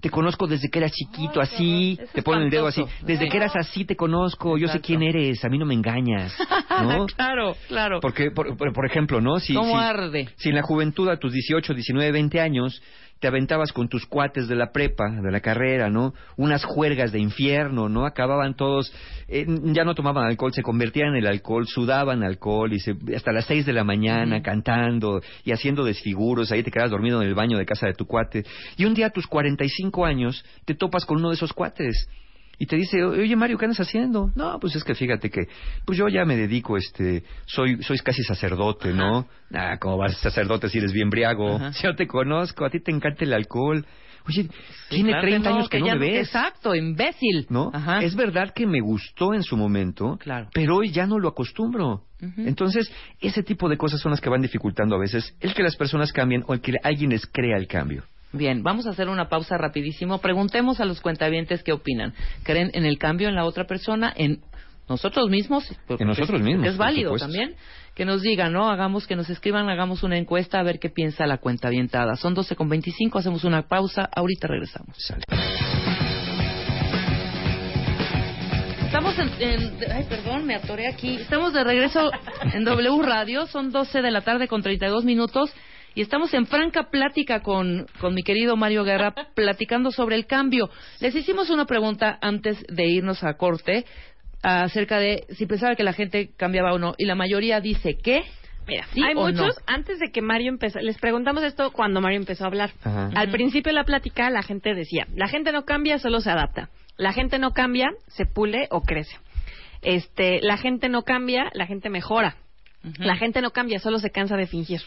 Te 0.00 0.10
conozco 0.10 0.46
desde 0.46 0.70
que 0.70 0.78
eras 0.78 0.92
chiquito, 0.92 1.40
así. 1.40 1.98
Te 2.14 2.22
ponen 2.22 2.44
el 2.44 2.50
dedo 2.50 2.68
así. 2.68 2.84
Desde 3.04 3.24
Sí. 3.24 3.30
que 3.32 3.36
eras 3.36 3.56
así 3.56 3.84
te 3.84 3.96
conozco. 3.96 4.56
Yo 4.56 4.68
sé 4.68 4.80
quién 4.80 5.02
eres. 5.02 5.44
A 5.44 5.48
mí 5.48 5.58
no 5.58 5.66
me 5.66 5.74
engañas. 5.74 6.32
¿No? 7.02 7.06
claro, 7.06 7.56
claro. 7.66 7.98
Porque, 8.00 8.30
por, 8.30 8.56
por- 8.56 8.72
por 8.72 8.86
ejemplo, 8.86 9.20
¿no? 9.20 9.40
Si, 9.40 9.54
¿Cómo 9.54 9.76
si- 9.76 9.84
arde? 9.84 10.28
si 10.36 10.50
en 10.50 10.54
la 10.54 10.62
juventud, 10.62 11.08
a 11.08 11.16
tus 11.18 11.32
18, 11.32 11.74
19, 11.74 12.12
20 12.12 12.40
años, 12.40 12.80
te 13.20 13.28
aventabas 13.28 13.72
con 13.72 13.88
tus 13.88 14.06
cuates 14.06 14.48
de 14.48 14.54
la 14.54 14.70
prepa, 14.72 15.10
de 15.10 15.30
la 15.30 15.40
carrera, 15.40 15.90
¿no? 15.90 16.14
Unas 16.36 16.64
juergas 16.64 17.12
de 17.12 17.18
infierno, 17.18 17.88
¿no? 17.88 18.06
Acababan 18.06 18.54
todos, 18.54 18.92
eh, 19.26 19.46
ya 19.64 19.84
no 19.84 19.94
tomaban 19.94 20.24
alcohol, 20.24 20.52
se 20.52 20.62
convertían 20.62 21.08
en 21.08 21.16
el 21.16 21.26
alcohol, 21.26 21.66
sudaban 21.66 22.22
alcohol 22.22 22.72
y 22.72 22.80
se, 22.80 22.94
hasta 23.14 23.32
las 23.32 23.46
6 23.46 23.66
de 23.66 23.72
la 23.72 23.84
mañana 23.84 24.42
cantando 24.42 25.20
y 25.44 25.52
haciendo 25.52 25.84
desfiguros, 25.84 26.52
ahí 26.52 26.62
te 26.62 26.70
quedas 26.70 26.90
dormido 26.90 27.20
en 27.20 27.28
el 27.28 27.34
baño 27.34 27.58
de 27.58 27.66
casa 27.66 27.86
de 27.86 27.94
tu 27.94 28.06
cuate. 28.06 28.44
Y 28.76 28.84
un 28.84 28.94
día 28.94 29.06
a 29.06 29.10
tus 29.10 29.26
45 29.26 30.04
años 30.04 30.44
te 30.64 30.74
topas 30.74 31.04
con 31.04 31.18
uno 31.18 31.30
de 31.30 31.34
esos 31.34 31.52
cuates 31.52 32.08
y 32.58 32.66
te 32.66 32.76
dice, 32.76 33.02
oye 33.04 33.36
Mario, 33.36 33.56
¿qué 33.58 33.66
andas 33.66 33.80
haciendo? 33.80 34.30
No, 34.34 34.58
pues 34.60 34.74
es 34.76 34.82
que 34.84 34.94
fíjate 34.94 35.30
que, 35.30 35.42
pues 35.84 35.96
yo 35.98 36.08
ya 36.08 36.24
me 36.24 36.36
dedico, 36.36 36.76
este, 36.76 37.22
soy, 37.46 37.82
soy 37.82 37.98
casi 37.98 38.22
sacerdote, 38.24 38.92
¿no? 38.92 39.26
Ah, 39.54 39.76
¿cómo 39.80 39.96
vas 39.98 40.16
sacerdote 40.18 40.68
si 40.68 40.78
eres 40.78 40.92
bien 40.92 41.08
briago? 41.10 41.56
Ajá. 41.56 41.70
Yo 41.82 41.94
te 41.94 42.06
conozco, 42.06 42.64
a 42.64 42.70
ti 42.70 42.80
te 42.80 42.90
encanta 42.90 43.24
el 43.24 43.32
alcohol. 43.32 43.86
Oye, 44.26 44.42
Sí, 44.42 44.50
tiene 44.90 45.10
claro 45.10 45.26
30 45.28 45.48
no, 45.50 45.56
años 45.56 45.68
que, 45.70 45.78
no 45.80 45.86
ya 45.86 45.94
me 45.94 46.00
ves. 46.10 46.26
Exacto, 46.26 46.74
imbécil. 46.74 47.46
¿no? 47.48 47.70
Ajá. 47.72 48.00
Es 48.02 48.14
verdad 48.14 48.52
que 48.54 48.66
me 48.66 48.80
gustó 48.80 49.32
en 49.32 49.42
su 49.42 49.56
momento, 49.56 50.18
Claro. 50.18 50.50
pero 50.52 50.76
hoy 50.76 50.90
ya 50.90 51.06
no 51.06 51.18
lo 51.18 51.28
acostumbro. 51.28 52.02
Entonces, 52.36 52.90
ese 53.20 53.44
tipo 53.44 53.68
de 53.68 53.76
cosas 53.76 54.00
son 54.00 54.10
las 54.10 54.20
que 54.20 54.28
van 54.28 54.42
dificultando 54.42 54.96
a 54.96 54.98
veces 54.98 55.34
el 55.40 55.54
que 55.54 55.62
las 55.62 55.76
personas 55.76 56.12
cambien 56.12 56.42
o 56.48 56.52
el 56.54 56.60
que 56.60 56.72
alguien 56.82 57.10
les 57.10 57.24
crea 57.26 57.56
el 57.56 57.68
cambio. 57.68 58.02
Bien, 58.32 58.62
vamos 58.62 58.86
a 58.86 58.90
hacer 58.90 59.08
una 59.08 59.28
pausa 59.28 59.56
rapidísimo. 59.56 60.18
Preguntemos 60.18 60.80
a 60.80 60.84
los 60.84 61.00
cuentavientes 61.00 61.62
qué 61.62 61.72
opinan. 61.72 62.12
¿Creen 62.42 62.70
en 62.74 62.84
el 62.84 62.98
cambio 62.98 63.28
en 63.28 63.34
la 63.34 63.44
otra 63.44 63.64
persona? 63.66 64.12
¿En 64.14 64.40
nosotros 64.88 65.30
mismos? 65.30 65.64
En 65.88 66.06
nosotros 66.06 66.40
mismos, 66.42 66.66
Es 66.66 66.76
válido 66.76 67.16
también. 67.16 67.54
Que 67.94 68.04
nos 68.04 68.22
digan, 68.22 68.52
¿no? 68.52 68.70
Hagamos, 68.70 69.06
que 69.06 69.16
nos 69.16 69.28
escriban, 69.30 69.68
hagamos 69.68 70.02
una 70.02 70.18
encuesta 70.18 70.60
a 70.60 70.62
ver 70.62 70.78
qué 70.78 70.88
piensa 70.90 71.26
la 71.26 71.38
cuentavientada. 71.38 72.16
Son 72.16 72.34
12 72.34 72.54
con 72.54 72.68
25, 72.68 73.18
hacemos 73.18 73.44
una 73.44 73.62
pausa. 73.66 74.08
Ahorita 74.14 74.46
regresamos. 74.46 74.94
Sale. 74.98 75.22
Estamos 78.86 79.18
en, 79.18 79.30
en- 79.40 79.92
Ay, 79.92 80.04
perdón, 80.08 80.46
me 80.46 80.54
atoré 80.54 80.86
aquí. 80.88 81.16
Estamos 81.16 81.52
de 81.52 81.62
regreso 81.64 82.10
en 82.54 82.64
W 82.64 83.02
Radio. 83.02 83.46
Son 83.46 83.70
12 83.70 84.00
de 84.00 84.10
la 84.10 84.22
tarde 84.22 84.48
con 84.48 84.62
32 84.62 85.04
minutos. 85.04 85.52
Y 85.94 86.02
estamos 86.02 86.32
en 86.34 86.46
franca 86.46 86.90
plática 86.90 87.40
con, 87.40 87.86
con 88.00 88.14
mi 88.14 88.22
querido 88.22 88.56
Mario 88.56 88.84
Guerra, 88.84 89.14
platicando 89.34 89.90
sobre 89.90 90.16
el 90.16 90.26
cambio. 90.26 90.70
Les 91.00 91.14
hicimos 91.14 91.50
una 91.50 91.66
pregunta 91.66 92.18
antes 92.20 92.62
de 92.68 92.86
irnos 92.86 93.24
a 93.24 93.34
corte 93.34 93.84
acerca 94.42 94.98
de 94.98 95.24
si 95.30 95.46
pensaba 95.46 95.74
que 95.74 95.82
la 95.82 95.92
gente 95.92 96.30
cambiaba 96.36 96.72
o 96.72 96.78
no. 96.78 96.94
Y 96.98 97.06
la 97.06 97.14
mayoría 97.14 97.60
dice 97.60 97.96
que. 97.96 98.22
Mira, 98.66 98.84
¿Sí 98.92 99.02
hay 99.02 99.14
o 99.16 99.20
muchos, 99.20 99.56
no? 99.56 99.62
antes 99.66 99.98
de 99.98 100.10
que 100.12 100.20
Mario 100.20 100.50
empezó, 100.50 100.78
les 100.80 100.98
preguntamos 100.98 101.42
esto 101.42 101.72
cuando 101.72 102.02
Mario 102.02 102.18
empezó 102.18 102.44
a 102.44 102.48
hablar. 102.48 102.70
Ajá. 102.84 103.10
Al 103.14 103.30
principio 103.30 103.70
de 103.70 103.74
la 103.74 103.84
plática 103.84 104.28
la 104.28 104.42
gente 104.42 104.74
decía, 104.74 105.06
la 105.14 105.26
gente 105.26 105.52
no 105.52 105.64
cambia, 105.64 105.98
solo 105.98 106.20
se 106.20 106.30
adapta. 106.30 106.68
La 106.98 107.14
gente 107.14 107.38
no 107.38 107.52
cambia, 107.52 107.88
se 108.08 108.26
pule 108.26 108.66
o 108.70 108.82
crece. 108.82 109.16
Este, 109.80 110.40
la 110.42 110.58
gente 110.58 110.88
no 110.88 111.02
cambia, 111.02 111.50
la 111.54 111.66
gente 111.66 111.88
mejora. 111.88 112.36
La 112.98 113.16
gente 113.16 113.40
no 113.40 113.50
cambia, 113.50 113.78
solo 113.78 113.98
se 113.98 114.10
cansa 114.10 114.36
de 114.36 114.46
fingir. 114.46 114.80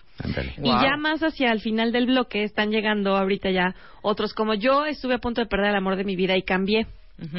Wow. 0.57 0.65
Y 0.65 0.69
ya 0.69 0.97
más 0.97 1.21
hacia 1.21 1.51
el 1.51 1.61
final 1.61 1.91
del 1.91 2.07
bloque 2.07 2.43
están 2.43 2.71
llegando 2.71 3.15
ahorita 3.15 3.51
ya 3.51 3.75
otros 4.01 4.33
como 4.33 4.53
yo 4.53 4.85
estuve 4.85 5.15
a 5.15 5.19
punto 5.19 5.41
de 5.41 5.47
perder 5.47 5.69
el 5.69 5.75
amor 5.75 5.95
de 5.95 6.03
mi 6.03 6.15
vida 6.15 6.35
y 6.37 6.43
cambié. 6.43 6.87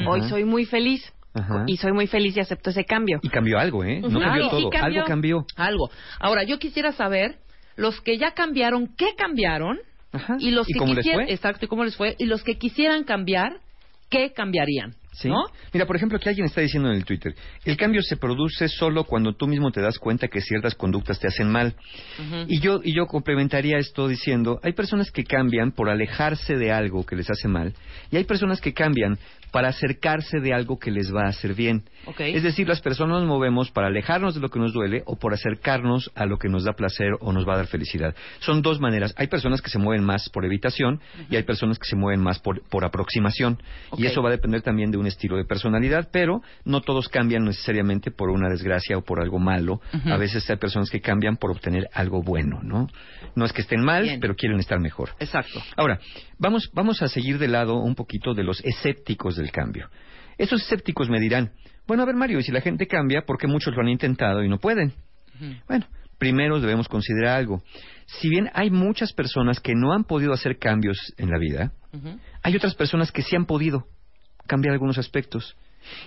Hoy 0.07 0.21
soy 0.29 0.45
muy 0.45 0.65
feliz 0.65 1.13
Ajá. 1.33 1.63
y 1.67 1.77
soy 1.77 1.91
muy 1.91 2.07
feliz 2.07 2.37
y 2.37 2.39
acepto 2.39 2.69
ese 2.69 2.85
cambio. 2.85 3.19
Y 3.21 3.29
cambió 3.29 3.59
algo, 3.59 3.83
¿eh? 3.83 3.99
No 3.99 4.19
cambió 4.19 4.49
todo, 4.49 4.59
sí 4.59 4.65
cambió. 4.71 5.01
algo 5.01 5.07
cambió. 5.07 5.45
Algo. 5.55 5.89
Ahora, 6.19 6.43
yo 6.43 6.59
quisiera 6.59 6.91
saber, 6.93 7.37
los 7.75 7.99
que 8.01 8.17
ya 8.17 8.31
cambiaron, 8.31 8.87
¿qué 8.95 9.15
cambiaron? 9.17 9.79
Ajá. 10.11 10.37
Y 10.39 10.51
los 10.51 10.67
que 10.67 10.75
cómo 10.77 10.93
les 10.93 11.03
quisieran, 11.03 11.25
fue? 11.25 11.33
exacto, 11.33 11.65
¿y 11.65 11.67
cómo 11.67 11.83
les 11.83 11.97
fue? 11.97 12.15
Y 12.19 12.25
los 12.25 12.43
que 12.43 12.57
quisieran 12.57 13.03
cambiar, 13.03 13.59
¿qué 14.09 14.31
cambiarían? 14.31 14.95
Sí. 15.13 15.29
¿No? 15.29 15.45
Mira, 15.71 15.85
por 15.85 15.95
ejemplo, 15.95 16.17
aquí 16.17 16.29
alguien 16.29 16.45
está 16.45 16.61
diciendo 16.61 16.89
en 16.89 16.95
el 16.95 17.05
Twitter, 17.05 17.35
el 17.65 17.77
cambio 17.77 18.01
se 18.01 18.17
produce 18.17 18.67
solo 18.67 19.03
cuando 19.03 19.33
tú 19.33 19.47
mismo 19.47 19.71
te 19.71 19.81
das 19.81 19.99
cuenta 19.99 20.27
que 20.27 20.41
ciertas 20.41 20.75
conductas 20.75 21.19
te 21.19 21.27
hacen 21.27 21.49
mal. 21.49 21.75
Y 22.47 22.59
yo, 22.59 22.81
y 22.83 22.95
yo 22.95 23.05
complementaría 23.05 23.77
esto 23.77 24.07
diciendo, 24.07 24.59
hay 24.63 24.73
personas 24.73 25.11
que 25.11 25.23
cambian 25.23 25.71
por 25.71 25.89
alejarse 25.89 26.55
de 26.55 26.71
algo 26.71 27.05
que 27.05 27.15
les 27.15 27.29
hace 27.29 27.47
mal, 27.47 27.73
y 28.11 28.17
hay 28.17 28.23
personas 28.23 28.59
que 28.59 28.73
cambian 28.73 29.17
para 29.53 29.67
acercarse 29.67 30.39
de 30.39 30.51
algo 30.51 30.79
que 30.79 30.89
les 30.89 31.13
va 31.13 31.25
a 31.25 31.29
hacer 31.29 31.53
bien. 31.53 31.83
Es 32.17 32.41
decir, 32.41 32.67
las 32.67 32.81
personas 32.81 33.19
nos 33.19 33.27
movemos 33.27 33.69
para 33.69 33.85
alejarnos 33.85 34.33
de 34.33 34.41
lo 34.41 34.49
que 34.49 34.57
nos 34.57 34.73
duele 34.73 35.03
o 35.05 35.15
por 35.15 35.31
acercarnos 35.31 36.11
a 36.15 36.25
lo 36.25 36.39
que 36.39 36.49
nos 36.49 36.63
da 36.63 36.73
placer 36.73 37.11
o 37.19 37.31
nos 37.31 37.47
va 37.47 37.53
a 37.53 37.57
dar 37.57 37.67
felicidad. 37.67 38.15
Son 38.39 38.63
dos 38.63 38.79
maneras. 38.79 39.13
Hay 39.15 39.27
personas 39.27 39.61
que 39.61 39.69
se 39.69 39.77
mueven 39.77 40.03
más 40.03 40.27
por 40.29 40.43
evitación 40.43 40.99
y 41.29 41.35
hay 41.35 41.43
personas 41.43 41.77
que 41.77 41.85
se 41.87 41.95
mueven 41.95 42.19
más 42.19 42.39
por, 42.39 42.67
por 42.67 42.83
aproximación. 42.83 43.61
Y 43.95 44.07
eso 44.07 44.23
va 44.23 44.29
a 44.29 44.31
depender 44.31 44.63
también 44.63 44.89
de 44.89 44.97
un 44.97 45.05
estilo 45.05 45.37
de 45.37 45.45
personalidad, 45.45 46.09
pero 46.11 46.41
no 46.65 46.81
todos 46.81 47.07
cambian 47.07 47.43
necesariamente 47.43 48.09
por 48.09 48.31
una 48.31 48.49
desgracia 48.49 48.97
o 48.97 49.03
por 49.03 49.21
algo 49.21 49.37
malo. 49.37 49.81
A 50.05 50.17
veces 50.17 50.49
hay 50.49 50.57
personas 50.57 50.89
que 50.89 50.99
cambian 50.99 51.37
por 51.37 51.51
obtener 51.51 51.89
algo 51.93 52.23
bueno, 52.23 52.59
¿no? 52.63 52.87
No 53.35 53.45
es 53.45 53.53
que 53.53 53.61
estén 53.61 53.83
mal, 53.83 54.01
Bien. 54.01 54.19
pero 54.19 54.35
quieren 54.35 54.59
estar 54.59 54.79
mejor. 54.79 55.11
Exacto. 55.19 55.61
Ahora, 55.77 55.99
vamos, 56.39 56.71
vamos 56.73 57.03
a 57.03 57.07
seguir 57.07 57.37
de 57.37 57.47
lado 57.47 57.75
un 57.75 57.93
poquito 57.93 58.33
de 58.33 58.43
los 58.43 58.59
escépticos 58.65 59.42
del 59.43 59.51
cambio. 59.51 59.89
Esos 60.37 60.61
escépticos 60.61 61.09
me 61.09 61.19
dirán, 61.19 61.51
bueno, 61.85 62.03
a 62.03 62.05
ver 62.05 62.15
Mario, 62.15 62.39
y 62.39 62.43
si 62.43 62.51
la 62.51 62.61
gente 62.61 62.87
cambia, 62.87 63.23
¿por 63.25 63.37
qué 63.37 63.47
muchos 63.47 63.75
lo 63.75 63.81
han 63.81 63.89
intentado 63.89 64.43
y 64.43 64.49
no 64.49 64.57
pueden? 64.57 64.93
Bueno, 65.67 65.85
primero 66.17 66.59
debemos 66.59 66.87
considerar 66.87 67.37
algo. 67.37 67.61
Si 68.05 68.29
bien 68.29 68.49
hay 68.53 68.71
muchas 68.71 69.11
personas 69.13 69.59
que 69.59 69.73
no 69.75 69.93
han 69.93 70.05
podido 70.05 70.31
hacer 70.33 70.57
cambios 70.57 70.97
en 71.17 71.29
la 71.29 71.37
vida, 71.37 71.73
hay 72.41 72.55
otras 72.55 72.75
personas 72.75 73.11
que 73.11 73.21
sí 73.21 73.35
han 73.35 73.45
podido 73.45 73.85
cambiar 74.47 74.73
algunos 74.73 74.97
aspectos. 74.97 75.55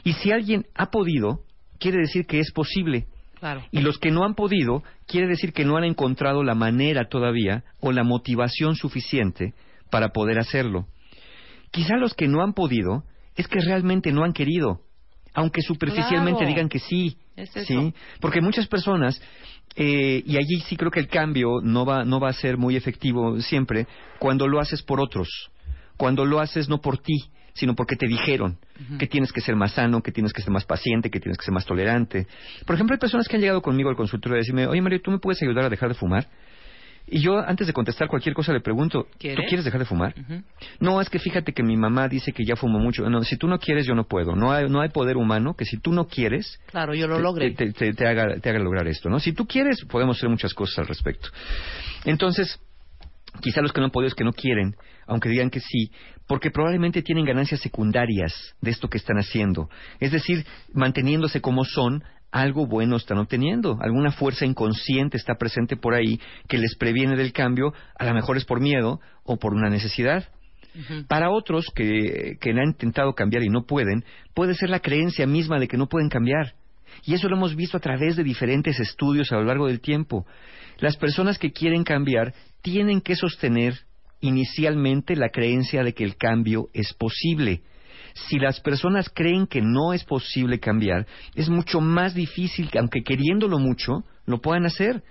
Y 0.04 0.14
si 0.14 0.32
alguien 0.32 0.66
ha 0.74 0.90
podido, 0.90 1.42
quiere 1.78 1.98
decir 1.98 2.26
que 2.26 2.40
es 2.40 2.50
posible. 2.52 3.06
Claro. 3.38 3.62
Y 3.70 3.80
los 3.80 3.98
que 3.98 4.10
no 4.10 4.24
han 4.24 4.34
podido, 4.34 4.82
quiere 5.06 5.26
decir 5.26 5.52
que 5.52 5.66
no 5.66 5.76
han 5.76 5.84
encontrado 5.84 6.42
la 6.42 6.54
manera 6.54 7.08
todavía 7.08 7.64
o 7.80 7.92
la 7.92 8.02
motivación 8.02 8.76
suficiente 8.76 9.52
para 9.90 10.08
poder 10.08 10.38
hacerlo. 10.38 10.86
Quizá 11.70 11.96
los 11.96 12.14
que 12.14 12.28
no 12.28 12.42
han 12.42 12.54
podido 12.54 13.04
es 13.36 13.48
que 13.48 13.60
realmente 13.60 14.12
no 14.12 14.24
han 14.24 14.32
querido, 14.32 14.80
aunque 15.34 15.62
superficialmente 15.62 16.38
Claro. 16.38 16.48
digan 16.54 16.68
que 16.68 16.78
sí. 16.78 17.18
Es 17.36 17.54
eso. 17.54 17.66
¿sí? 17.66 17.94
Porque 18.20 18.40
muchas 18.40 18.66
personas, 18.66 19.20
eh, 19.76 20.22
y 20.24 20.36
allí 20.36 20.60
sí 20.66 20.76
creo 20.76 20.90
que 20.90 21.00
el 21.00 21.08
cambio 21.08 21.60
no 21.62 21.84
va, 21.84 22.04
no 22.04 22.18
va 22.18 22.30
a 22.30 22.32
ser 22.32 22.56
muy 22.56 22.76
efectivo 22.76 23.38
siempre, 23.40 23.86
cuando 24.18 24.48
lo 24.48 24.58
haces 24.58 24.82
por 24.82 25.00
otros, 25.00 25.28
cuando 25.98 26.24
lo 26.24 26.40
haces 26.40 26.68
no 26.68 26.80
por 26.80 26.98
ti, 26.98 27.30
sino 27.52 27.74
porque 27.74 27.96
te 27.96 28.06
dijeron 28.06 28.58
que 28.98 29.06
tienes 29.06 29.32
que 29.32 29.40
ser 29.40 29.56
más 29.56 29.72
sano, 29.72 30.02
que 30.02 30.12
tienes 30.12 30.32
que 30.34 30.42
ser 30.42 30.50
más 30.50 30.66
paciente, 30.66 31.10
que 31.10 31.20
tienes 31.20 31.38
que 31.38 31.44
ser 31.44 31.54
más 31.54 31.64
tolerante. 31.64 32.26
Por 32.66 32.74
ejemplo, 32.74 32.92
hay 32.94 33.00
personas 33.00 33.28
que 33.28 33.36
han 33.36 33.40
llegado 33.40 33.62
conmigo 33.62 33.88
al 33.88 33.96
consultorio 33.96 34.36
a 34.36 34.38
decirme, 34.38 34.66
oye 34.66 34.82
Mario, 34.82 35.00
¿tú 35.00 35.10
me 35.10 35.18
puedes 35.18 35.42
ayudar 35.42 35.64
a 35.64 35.70
dejar 35.70 35.88
de 35.88 35.94
fumar? 35.94 36.26
Y 37.08 37.20
yo, 37.20 37.38
antes 37.38 37.66
de 37.68 37.72
contestar 37.72 38.08
cualquier 38.08 38.34
cosa, 38.34 38.52
le 38.52 38.60
pregunto, 38.60 39.04
¿tú 39.04 39.08
¿Quieres? 39.18 39.64
dejar 39.64 39.78
de 39.78 39.84
fumar? 39.86 40.12
No, 40.80 41.00
es 41.00 41.08
que 41.08 41.18
fíjate 41.20 41.52
que 41.52 41.62
mi 41.62 41.76
mamá 41.76 42.08
dice 42.08 42.32
que 42.32 42.44
ya 42.44 42.56
fumo 42.56 42.80
mucho. 42.80 43.08
No, 43.08 43.22
si 43.22 43.36
tú 43.36 43.46
no 43.46 43.58
quieres, 43.60 43.86
yo 43.86 43.94
no 43.94 44.04
puedo. 44.04 44.34
No 44.34 44.50
hay, 44.52 44.68
no 44.68 44.80
hay 44.80 44.88
poder 44.88 45.16
humano 45.16 45.54
que 45.54 45.64
si 45.64 45.78
tú 45.78 45.92
no 45.92 46.08
quieres, 46.08 46.58
Claro, 46.66 46.94
yo 46.94 47.06
lo 47.06 47.16
te- 47.16 47.22
logré. 47.22 47.50
Te, 47.52 47.72
te- 47.72 47.92
te 47.94 48.06
haga, 48.08 48.40
te 48.40 48.50
haga 48.50 48.58
lograr 48.58 48.88
esto, 48.88 49.08
¿no? 49.08 49.20
Si 49.20 49.32
tú 49.32 49.46
quieres, 49.46 49.84
podemos 49.84 50.16
hacer 50.16 50.28
muchas 50.28 50.52
cosas 50.52 50.80
al 50.80 50.86
respecto. 50.88 51.28
Entonces, 52.04 52.58
quizá 53.40 53.60
los 53.62 53.72
que 53.72 53.80
no 53.80 53.86
han 53.86 53.90
podido 53.92 54.08
es 54.08 54.14
que 54.14 54.24
no 54.24 54.32
quieren, 54.32 54.74
aunque 55.06 55.28
digan 55.28 55.50
que 55.50 55.60
sí, 55.60 55.90
porque 56.26 56.50
probablemente 56.50 57.02
tienen 57.02 57.24
ganancias 57.24 57.60
secundarias 57.60 58.32
de 58.60 58.70
esto 58.72 58.88
que 58.88 58.98
están 58.98 59.18
haciendo. 59.18 59.68
Es 60.00 60.10
decir, 60.10 60.44
manteniéndose 60.72 61.40
como 61.40 61.64
son, 61.64 62.02
algo 62.36 62.66
bueno 62.66 62.96
están 62.96 63.16
obteniendo, 63.16 63.78
alguna 63.80 64.12
fuerza 64.12 64.44
inconsciente 64.44 65.16
está 65.16 65.36
presente 65.36 65.76
por 65.76 65.94
ahí 65.94 66.20
que 66.48 66.58
les 66.58 66.76
previene 66.76 67.16
del 67.16 67.32
cambio, 67.32 67.72
a 67.98 68.04
lo 68.04 68.12
mejor 68.12 68.36
es 68.36 68.44
por 68.44 68.60
miedo 68.60 69.00
o 69.24 69.38
por 69.38 69.54
una 69.54 69.70
necesidad. 69.70 70.28
Para 71.08 71.30
otros 71.30 71.70
que, 71.74 72.36
que 72.38 72.50
han 72.50 72.68
intentado 72.68 73.14
cambiar 73.14 73.42
y 73.42 73.48
no 73.48 73.64
pueden, 73.64 74.04
puede 74.34 74.54
ser 74.54 74.68
la 74.68 74.80
creencia 74.80 75.26
misma 75.26 75.58
de 75.58 75.66
que 75.66 75.78
no 75.78 75.86
pueden 75.86 76.10
cambiar. 76.10 76.52
Y 77.06 77.14
eso 77.14 77.30
lo 77.30 77.36
hemos 77.36 77.56
visto 77.56 77.78
a 77.78 77.80
través 77.80 78.16
de 78.16 78.22
diferentes 78.22 78.78
estudios 78.78 79.32
a 79.32 79.36
lo 79.36 79.44
largo 79.44 79.68
del 79.68 79.80
tiempo. 79.80 80.26
Las 80.78 80.98
personas 80.98 81.38
que 81.38 81.52
quieren 81.52 81.84
cambiar 81.84 82.34
tienen 82.60 83.00
que 83.00 83.16
sostener 83.16 83.72
inicialmente 84.20 85.16
la 85.16 85.30
creencia 85.30 85.82
de 85.82 85.94
que 85.94 86.04
el 86.04 86.16
cambio 86.16 86.68
es 86.74 86.92
posible. 86.92 87.62
Si 88.28 88.38
las 88.38 88.60
personas 88.60 89.10
creen 89.12 89.46
que 89.46 89.60
no 89.60 89.92
es 89.92 90.02
posible 90.04 90.58
cambiar, 90.58 91.06
es 91.34 91.48
mucho 91.50 91.80
más 91.80 92.14
difícil 92.14 92.70
que, 92.70 92.78
aunque 92.78 93.02
queriéndolo 93.02 93.58
mucho, 93.58 94.04
lo 94.24 94.40
puedan 94.40 94.64
hacer. 94.64 95.02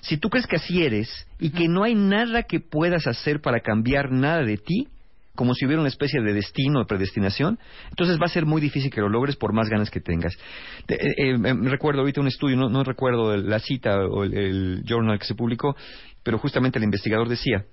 Si 0.00 0.16
tú 0.16 0.28
crees 0.28 0.46
que 0.46 0.56
así 0.56 0.82
eres 0.82 1.08
y 1.38 1.50
que 1.50 1.68
no 1.68 1.84
hay 1.84 1.94
nada 1.94 2.42
que 2.42 2.60
puedas 2.60 3.06
hacer 3.06 3.40
para 3.40 3.60
cambiar 3.60 4.10
nada 4.10 4.42
de 4.42 4.56
ti, 4.56 4.88
como 5.36 5.54
si 5.54 5.66
hubiera 5.66 5.80
una 5.80 5.88
especie 5.88 6.20
de 6.20 6.32
destino 6.34 6.80
o 6.80 6.86
predestinación, 6.86 7.60
entonces 7.90 8.18
va 8.20 8.26
a 8.26 8.28
ser 8.28 8.44
muy 8.44 8.60
difícil 8.60 8.90
que 8.90 9.00
lo 9.00 9.08
logres 9.08 9.36
por 9.36 9.52
más 9.52 9.68
ganas 9.68 9.88
que 9.88 10.00
tengas. 10.00 10.36
Te- 10.86 10.96
eh, 10.96 11.36
eh, 11.36 11.54
recuerdo 11.62 12.00
ahorita 12.00 12.20
un 12.20 12.26
estudio, 12.26 12.56
no, 12.56 12.68
no 12.68 12.82
recuerdo 12.82 13.32
el- 13.32 13.48
la 13.48 13.60
cita 13.60 14.00
o 14.04 14.24
el, 14.24 14.34
el 14.36 14.82
journal 14.84 15.16
que 15.20 15.26
se 15.26 15.36
publicó, 15.36 15.76
pero 16.24 16.38
justamente 16.38 16.78
el 16.78 16.84
investigador 16.84 17.28
decía 17.28 17.64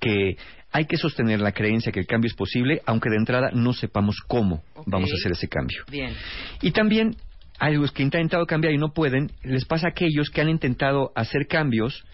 que 0.00 0.36
hay 0.72 0.86
que 0.86 0.96
sostener 0.96 1.40
la 1.40 1.52
creencia 1.52 1.92
que 1.92 2.00
el 2.00 2.06
cambio 2.06 2.28
es 2.28 2.34
posible, 2.34 2.80
aunque 2.86 3.10
de 3.10 3.16
entrada 3.16 3.50
no 3.52 3.72
sepamos 3.72 4.16
cómo 4.26 4.62
vamos 4.86 5.10
a 5.10 5.14
hacer 5.14 5.32
ese 5.32 5.48
cambio. 5.48 5.84
Bien. 5.90 6.14
Y 6.62 6.72
también 6.72 7.16
a 7.58 7.70
los 7.70 7.92
que 7.92 8.02
han 8.02 8.06
intentado 8.06 8.46
cambiar 8.46 8.72
y 8.72 8.78
no 8.78 8.92
pueden, 8.92 9.30
les 9.44 9.64
pasa 9.66 9.86
a 9.86 9.90
aquellos 9.90 10.30
que 10.30 10.40
han 10.40 10.48
intentado 10.48 11.12
hacer 11.14 11.46
cambios 11.46 12.04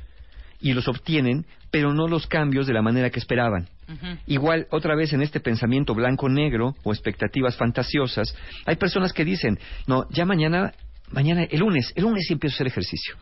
y 0.60 0.72
los 0.72 0.88
obtienen, 0.88 1.46
pero 1.70 1.94
no 1.94 2.08
los 2.08 2.26
cambios 2.26 2.66
de 2.66 2.72
la 2.72 2.82
manera 2.82 3.10
que 3.10 3.20
esperaban. 3.20 3.68
Igual, 4.26 4.66
otra 4.70 4.94
vez 4.94 5.14
en 5.14 5.22
este 5.22 5.40
pensamiento 5.40 5.94
blanco-negro 5.94 6.74
o 6.82 6.92
expectativas 6.92 7.56
fantasiosas, 7.56 8.36
hay 8.66 8.76
personas 8.76 9.12
que 9.12 9.24
dicen, 9.24 9.58
no, 9.86 10.06
ya 10.10 10.26
mañana, 10.26 10.74
mañana, 11.10 11.44
el 11.44 11.60
lunes, 11.60 11.92
el 11.96 12.02
lunes 12.02 12.26
sí 12.26 12.34
empiezo 12.34 12.54
a 12.54 12.56
hacer 12.56 12.66
ejercicio. 12.66 13.14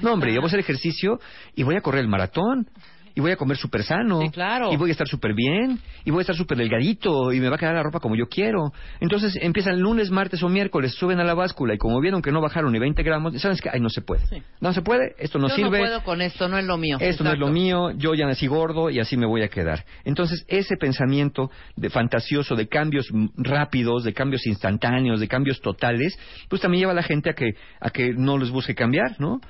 No, 0.00 0.12
hombre, 0.12 0.32
yo 0.32 0.40
voy 0.40 0.46
a 0.46 0.48
hacer 0.48 0.60
ejercicio 0.60 1.20
y 1.54 1.62
voy 1.62 1.76
a 1.76 1.80
correr 1.80 2.02
el 2.02 2.08
maratón. 2.08 2.68
Y 3.16 3.20
voy 3.22 3.30
a 3.30 3.36
comer 3.36 3.56
súper 3.56 3.82
sano. 3.82 4.20
Sí, 4.20 4.28
claro. 4.28 4.70
Y 4.70 4.76
voy 4.76 4.90
a 4.90 4.92
estar 4.92 5.08
súper 5.08 5.32
bien. 5.34 5.80
Y 6.04 6.10
voy 6.10 6.20
a 6.20 6.20
estar 6.20 6.36
súper 6.36 6.58
delgadito. 6.58 7.32
Y 7.32 7.40
me 7.40 7.48
va 7.48 7.56
a 7.56 7.58
quedar 7.58 7.74
la 7.74 7.82
ropa 7.82 7.98
como 7.98 8.14
yo 8.14 8.28
quiero. 8.28 8.72
Entonces 9.00 9.38
empiezan 9.40 9.80
lunes, 9.80 10.10
martes 10.10 10.42
o 10.42 10.50
miércoles, 10.50 10.92
suben 10.94 11.18
a 11.18 11.24
la 11.24 11.32
báscula. 11.32 11.72
Y 11.72 11.78
como 11.78 11.98
vieron 12.00 12.20
que 12.20 12.30
no 12.30 12.42
bajaron 12.42 12.72
ni 12.72 12.78
20 12.78 13.02
gramos, 13.02 13.40
¿sabes 13.40 13.62
qué? 13.62 13.70
Ay, 13.72 13.80
no 13.80 13.88
se 13.88 14.02
puede. 14.02 14.26
Sí. 14.26 14.42
No 14.60 14.74
se 14.74 14.82
puede. 14.82 15.14
Esto 15.18 15.38
no 15.38 15.48
Yo 15.48 15.54
sirve. 15.54 15.78
no 15.78 15.84
puedo 15.84 16.04
con 16.04 16.20
esto, 16.20 16.46
no 16.46 16.58
es 16.58 16.66
lo 16.66 16.76
mío. 16.76 16.98
Esto 17.00 17.24
no 17.24 17.32
es 17.32 17.38
lo 17.38 17.48
mío, 17.48 17.90
yo 17.92 18.14
ya 18.14 18.26
nací 18.26 18.46
gordo 18.48 18.90
y 18.90 19.00
así 19.00 19.16
me 19.16 19.24
voy 19.26 19.42
a 19.42 19.48
quedar. 19.48 19.86
Entonces, 20.04 20.44
ese 20.46 20.76
pensamiento 20.76 21.50
de 21.74 21.88
fantasioso, 21.88 22.54
de 22.54 22.68
cambios 22.68 23.08
rápidos, 23.36 24.04
de 24.04 24.12
cambios 24.12 24.46
instantáneos, 24.46 25.20
de 25.20 25.28
cambios 25.28 25.62
totales, 25.62 26.18
pues 26.50 26.60
también 26.60 26.80
lleva 26.82 26.92
a 26.92 26.96
la 26.96 27.02
gente 27.02 27.30
a 27.30 27.32
que, 27.32 27.52
a 27.80 27.88
que 27.88 28.12
no 28.12 28.36
les 28.36 28.50
busque 28.50 28.74
cambiar, 28.74 29.18
¿no? 29.18 29.40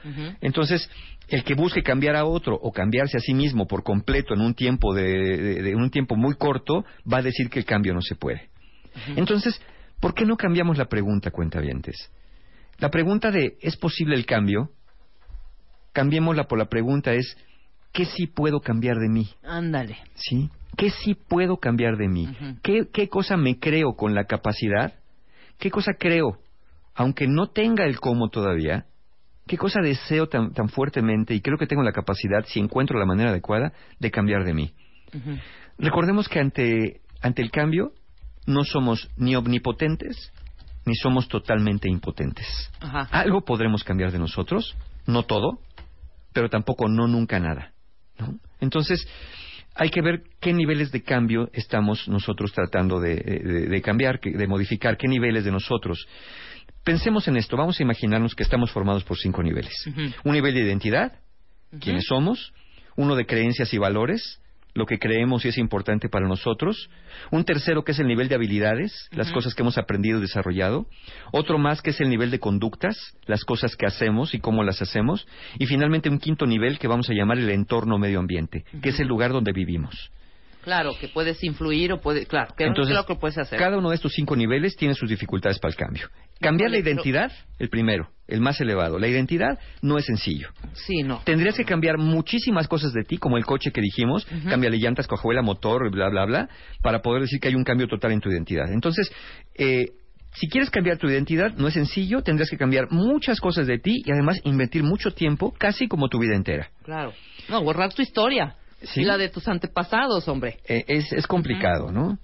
Entonces, 0.40 0.88
el 1.28 1.42
que 1.44 1.54
busque 1.54 1.82
cambiar 1.82 2.14
a 2.16 2.24
otro 2.24 2.54
o 2.60 2.70
cambiarse 2.72 3.16
a 3.16 3.20
sí 3.20 3.34
mismo 3.34 3.66
por 3.66 3.82
completo 3.82 4.34
en 4.34 4.40
un 4.40 4.54
tiempo 4.54 4.94
de, 4.94 5.02
de- 5.02 5.62
de 5.62 5.74
un 5.74 5.90
tiempo 5.90 6.14
muy 6.16 6.34
corto, 6.36 6.84
va 7.10 7.18
a 7.18 7.22
decir 7.22 7.48
que 7.50 7.58
el 7.58 7.64
cambio 7.64 7.94
no 7.94 8.00
se 8.02 8.14
puede. 8.14 8.48
Entonces, 9.16 9.60
¿por 10.00 10.14
qué 10.14 10.24
no 10.24 10.36
cambiamos 10.36 10.78
la 10.78 10.86
pregunta, 10.86 11.30
cuentavientes? 11.30 11.96
La 12.78 12.90
pregunta 12.90 13.30
de 13.30 13.56
¿es 13.60 13.76
posible 13.76 14.14
el 14.16 14.24
cambio? 14.26 14.70
Cambiémosla 15.92 16.44
por 16.44 16.58
la 16.58 16.66
pregunta 16.66 17.12
es 17.14 17.36
¿qué 17.92 18.04
sí 18.04 18.26
puedo 18.26 18.60
cambiar 18.60 18.96
de 18.98 19.08
mí? 19.08 19.28
Ándale. 19.42 19.96
¿Sí? 20.14 20.50
¿Qué 20.76 20.90
sí 20.90 21.14
puedo 21.14 21.56
cambiar 21.56 21.96
de 21.96 22.08
mí? 22.08 22.28
¿Qué, 22.62 22.86
¿Qué 22.92 23.08
cosa 23.08 23.36
me 23.38 23.58
creo 23.58 23.94
con 23.96 24.14
la 24.14 24.24
capacidad? 24.24 24.92
¿Qué 25.58 25.70
cosa 25.70 25.92
creo, 25.98 26.38
aunque 26.94 27.26
no 27.26 27.46
tenga 27.48 27.84
el 27.86 27.98
cómo 27.98 28.28
todavía? 28.28 28.84
¿Qué 29.46 29.56
cosa 29.56 29.80
deseo 29.80 30.26
tan, 30.28 30.52
tan 30.52 30.68
fuertemente 30.68 31.34
y 31.34 31.40
creo 31.40 31.56
que 31.58 31.66
tengo 31.66 31.82
la 31.82 31.92
capacidad, 31.92 32.44
si 32.46 32.58
encuentro 32.60 32.98
la 32.98 33.06
manera 33.06 33.30
adecuada, 33.30 33.72
de 34.00 34.10
cambiar 34.10 34.44
de 34.44 34.54
mí? 34.54 34.72
Recordemos 35.78 36.28
que 36.28 36.40
ante, 36.40 37.00
ante 37.22 37.42
el 37.42 37.50
cambio 37.50 37.92
no 38.46 38.64
somos 38.64 39.08
ni 39.16 39.36
omnipotentes 39.36 40.32
ni 40.84 40.94
somos 40.94 41.26
totalmente 41.28 41.88
impotentes. 41.90 42.46
Ajá. 42.80 43.08
Algo 43.10 43.44
podremos 43.44 43.82
cambiar 43.82 44.12
de 44.12 44.20
nosotros, 44.20 44.76
no 45.06 45.24
todo, 45.24 45.58
pero 46.32 46.48
tampoco 46.48 46.88
no 46.88 47.08
nunca 47.08 47.40
nada. 47.40 47.72
¿no? 48.18 48.38
Entonces, 48.60 49.04
hay 49.74 49.90
que 49.90 50.00
ver 50.00 50.22
qué 50.40 50.52
niveles 50.52 50.92
de 50.92 51.02
cambio 51.02 51.50
estamos 51.52 52.06
nosotros 52.08 52.52
tratando 52.52 53.00
de, 53.00 53.16
de- 53.16 53.66
de 53.68 53.82
cambiar, 53.82 54.20
de 54.20 54.46
modificar, 54.46 54.96
qué 54.96 55.08
niveles 55.08 55.44
de 55.44 55.50
nosotros. 55.50 56.06
Pensemos 56.86 57.26
en 57.26 57.36
esto, 57.36 57.56
vamos 57.56 57.80
a 57.80 57.82
imaginarnos 57.82 58.36
que 58.36 58.44
estamos 58.44 58.70
formados 58.70 59.02
por 59.02 59.18
cinco 59.18 59.42
niveles. 59.42 59.74
Un 60.22 60.34
nivel 60.34 60.54
de 60.54 60.60
identidad, 60.60 61.14
quiénes 61.80 62.06
somos, 62.06 62.52
uno 62.94 63.16
de 63.16 63.26
creencias 63.26 63.74
y 63.74 63.78
valores, 63.78 64.40
lo 64.72 64.86
que 64.86 65.00
creemos 65.00 65.44
y 65.44 65.48
es 65.48 65.58
importante 65.58 66.08
para 66.08 66.28
nosotros, 66.28 66.88
un 67.32 67.44
tercero 67.44 67.82
que 67.82 67.90
es 67.90 67.98
el 67.98 68.06
nivel 68.06 68.28
de 68.28 68.36
habilidades, 68.36 69.08
las 69.10 69.32
cosas 69.32 69.56
que 69.56 69.62
hemos 69.62 69.78
aprendido 69.78 70.18
y 70.18 70.20
desarrollado, 70.20 70.86
otro 71.32 71.58
más 71.58 71.82
que 71.82 71.90
es 71.90 72.00
el 72.00 72.08
nivel 72.08 72.30
de 72.30 72.38
conductas, 72.38 72.96
las 73.24 73.44
cosas 73.44 73.74
que 73.74 73.86
hacemos 73.86 74.32
y 74.32 74.38
cómo 74.38 74.62
las 74.62 74.80
hacemos, 74.80 75.26
y 75.58 75.66
finalmente 75.66 76.08
un 76.08 76.20
quinto 76.20 76.46
nivel 76.46 76.78
que 76.78 76.86
vamos 76.86 77.10
a 77.10 77.14
llamar 77.14 77.38
el 77.38 77.50
entorno 77.50 77.98
medio 77.98 78.20
ambiente, 78.20 78.64
que 78.80 78.90
es 78.90 79.00
el 79.00 79.08
lugar 79.08 79.32
donde 79.32 79.50
vivimos. 79.50 80.12
Claro, 80.66 80.98
que 80.98 81.06
puedes 81.06 81.44
influir 81.44 81.92
o 81.92 82.00
puedes... 82.00 82.26
Claro, 82.26 82.52
que 82.56 82.64
Entonces, 82.64 82.90
claro 82.90 83.06
que 83.06 83.12
lo 83.12 83.20
puedes 83.20 83.38
hacer. 83.38 83.56
Cada 83.56 83.78
uno 83.78 83.90
de 83.90 83.94
estos 83.94 84.12
cinco 84.12 84.34
niveles 84.34 84.74
tiene 84.74 84.94
sus 84.94 85.08
dificultades 85.08 85.60
para 85.60 85.70
el 85.70 85.76
cambio. 85.76 86.08
Cambiar 86.40 86.72
la 86.72 86.78
identidad, 86.78 87.30
el 87.60 87.68
primero, 87.68 88.10
el 88.26 88.40
más 88.40 88.60
elevado. 88.60 88.98
La 88.98 89.06
identidad 89.06 89.60
no 89.80 89.96
es 89.96 90.06
sencillo. 90.06 90.48
Sí, 90.72 91.04
no. 91.04 91.22
Tendrías 91.24 91.56
que 91.56 91.64
cambiar 91.64 91.98
muchísimas 91.98 92.66
cosas 92.66 92.92
de 92.92 93.04
ti, 93.04 93.16
como 93.16 93.36
el 93.36 93.46
coche 93.46 93.70
que 93.70 93.80
dijimos, 93.80 94.26
Ujú. 94.26 94.48
cámbiale 94.50 94.78
llantas, 94.78 95.06
cojuela, 95.06 95.40
motor, 95.40 95.88
bla, 95.92 96.08
bla, 96.08 96.24
bla, 96.24 96.48
para 96.82 97.00
poder 97.00 97.22
decir 97.22 97.38
que 97.38 97.46
hay 97.46 97.54
un 97.54 97.62
cambio 97.62 97.86
total 97.86 98.10
en 98.10 98.20
tu 98.20 98.28
identidad. 98.28 98.66
Entonces, 98.72 99.08
eh, 99.54 99.92
si 100.32 100.48
quieres 100.48 100.70
cambiar 100.70 100.98
tu 100.98 101.06
identidad, 101.06 101.54
no 101.56 101.68
es 101.68 101.74
sencillo, 101.74 102.22
tendrás 102.22 102.50
que 102.50 102.56
cambiar 102.56 102.90
muchas 102.90 103.38
cosas 103.38 103.68
de 103.68 103.78
ti 103.78 104.02
y 104.04 104.10
además 104.10 104.40
invertir 104.42 104.82
mucho 104.82 105.12
tiempo, 105.12 105.54
casi 105.56 105.86
como 105.86 106.08
tu 106.08 106.18
vida 106.18 106.34
entera. 106.34 106.70
Claro. 106.82 107.12
No, 107.48 107.62
borrar 107.62 107.94
tu 107.94 108.02
historia. 108.02 108.56
Sí. 108.86 109.02
Y 109.02 109.04
la 109.04 109.16
de 109.18 109.28
tus 109.28 109.46
antepasados, 109.48 110.26
hombre. 110.28 110.58
Eh, 110.68 110.84
es, 110.88 111.12
es 111.12 111.26
complicado, 111.26 111.90
¿no? 111.92 112.18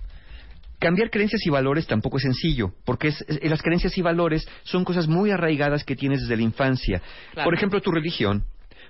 Cambiar 0.79 1.11
creencias 1.11 1.40
y 1.46 1.51
valores 1.51 1.87
tampoco 1.87 2.16
es 2.16 2.25
sencillo, 2.25 2.72
porque 2.85 3.09
es- 3.09 3.25
es- 3.29 3.48
las 3.48 3.62
creencias 3.62 3.96
y 3.96 4.03
valores 4.03 4.48
son 4.64 4.85
cosas 4.85 5.07
muy 5.07 5.31
arraigadas 5.31 5.85
que 5.85 5.94
tienes 5.94 6.22
desde 6.22 6.37
la 6.37 6.42
infancia. 6.42 7.01
Claro. 7.33 7.46
Por 7.46 7.55
ejemplo, 7.55 7.81
tu 7.81 7.92
religión. 7.92 8.44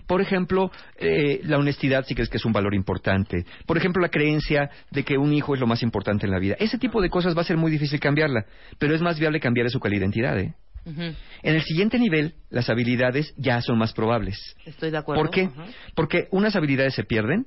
Por 0.07 0.21
ejemplo, 0.21 0.71
eh, 0.99 1.41
la 1.45 1.59
honestidad 1.59 2.05
si 2.07 2.15
crees 2.15 2.29
que 2.29 2.39
es 2.39 2.45
un 2.45 2.53
valor 2.53 2.75
importante. 2.75 3.45
Por 3.67 3.77
ejemplo, 3.77 4.03
la 4.03 4.09
creencia 4.09 4.71
de 4.91 5.05
que 5.05 5.17
un 5.17 5.33
hijo 5.33 5.55
es 5.55 5.61
lo 5.61 5.67
más 5.67 5.83
importante 5.83 6.27
en 6.27 6.33
la 6.33 6.39
vida. 6.41 6.57
Ese 6.59 6.79
tipo 6.79 7.01
de 7.01 7.09
cosas 7.11 7.37
va 7.37 7.43
a 7.43 7.45
ser 7.45 7.57
muy 7.57 7.71
difícil 7.71 8.01
cambiarla, 8.01 8.47
pero 8.79 8.95
es 8.95 9.01
más 9.03 9.19
viable 9.21 9.39
cambiar 9.39 9.67
eso 9.67 9.79
que 9.79 9.89
la 9.91 9.97
identidad, 9.97 10.39
¿eh? 10.41 10.55
Ujú. 10.85 11.01
En 11.03 11.55
el 11.55 11.63
siguiente 11.63 11.99
nivel, 12.01 12.35
las 12.51 12.69
habilidades 12.69 13.33
ya 13.37 13.61
son 13.61 13.79
más 13.79 13.93
probables. 13.93 14.37
Estoy 14.67 14.91
de 14.91 14.99
acuerdo. 14.99 15.23
¿Por 15.23 15.31
qué? 15.31 15.49
Porque 15.95 16.27
unas 16.33 16.57
habilidades 16.57 16.95
se 16.95 17.05
pierden. 17.05 17.47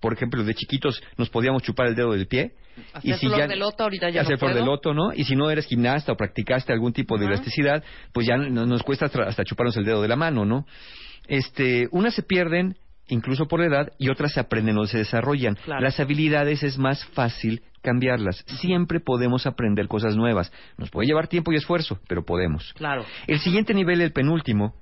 Por 0.00 0.12
ejemplo, 0.12 0.42
de 0.42 0.54
chiquitos 0.54 1.02
nos 1.18 1.28
podíamos 1.30 1.62
chupar 1.62 1.86
el 1.88 1.94
dedo 1.94 2.12
del 2.12 2.26
pie. 2.26 2.52
Hacer 2.94 3.16
flor 3.18 3.48
de 3.48 3.56
loto 3.56 3.82
ahorita 3.84 4.08
ya 4.10 4.22
hacer 4.22 4.32
no 4.34 4.38
flor 4.38 4.54
de 4.54 4.64
loto, 4.64 4.94
¿no? 4.94 5.12
Y 5.14 5.24
si 5.24 5.36
no 5.36 5.50
eres 5.50 5.66
gimnasta 5.66 6.12
o 6.12 6.16
practicaste 6.16 6.72
algún 6.72 6.92
tipo 6.92 7.18
de 7.18 7.26
elasticidad, 7.26 7.84
pues 8.12 8.26
ya 8.26 8.36
no- 8.36 8.64
nos 8.66 8.82
cuesta 8.82 9.06
hasta, 9.06 9.24
hasta 9.24 9.44
chuparnos 9.44 9.76
el 9.76 9.84
dedo 9.84 10.00
de 10.00 10.08
la 10.08 10.16
mano, 10.16 10.44
¿no? 10.46 10.64
Este, 11.28 11.88
unas 11.92 12.14
se 12.14 12.22
pierden 12.22 12.76
incluso 13.08 13.46
por 13.46 13.60
la 13.60 13.66
edad 13.66 13.92
y 13.98 14.08
otras 14.08 14.32
se 14.32 14.40
aprenden 14.40 14.78
o 14.78 14.86
se 14.86 14.98
desarrollan. 14.98 15.56
Claro. 15.64 15.82
Las 15.82 15.98
habilidades 16.00 16.62
es 16.62 16.78
más 16.78 17.04
fácil 17.06 17.62
cambiarlas. 17.82 18.44
Siempre 18.60 19.00
podemos 19.00 19.46
aprender 19.46 19.88
cosas 19.88 20.16
nuevas. 20.16 20.52
Nos 20.78 20.90
puede 20.90 21.08
llevar 21.08 21.26
tiempo 21.26 21.52
y 21.52 21.56
esfuerzo, 21.56 21.98
pero 22.08 22.24
podemos. 22.24 22.72
Claro. 22.74 23.04
El 23.26 23.40
siguiente 23.40 23.74
nivel, 23.74 24.00
el 24.00 24.12
penúltimo, 24.12 24.74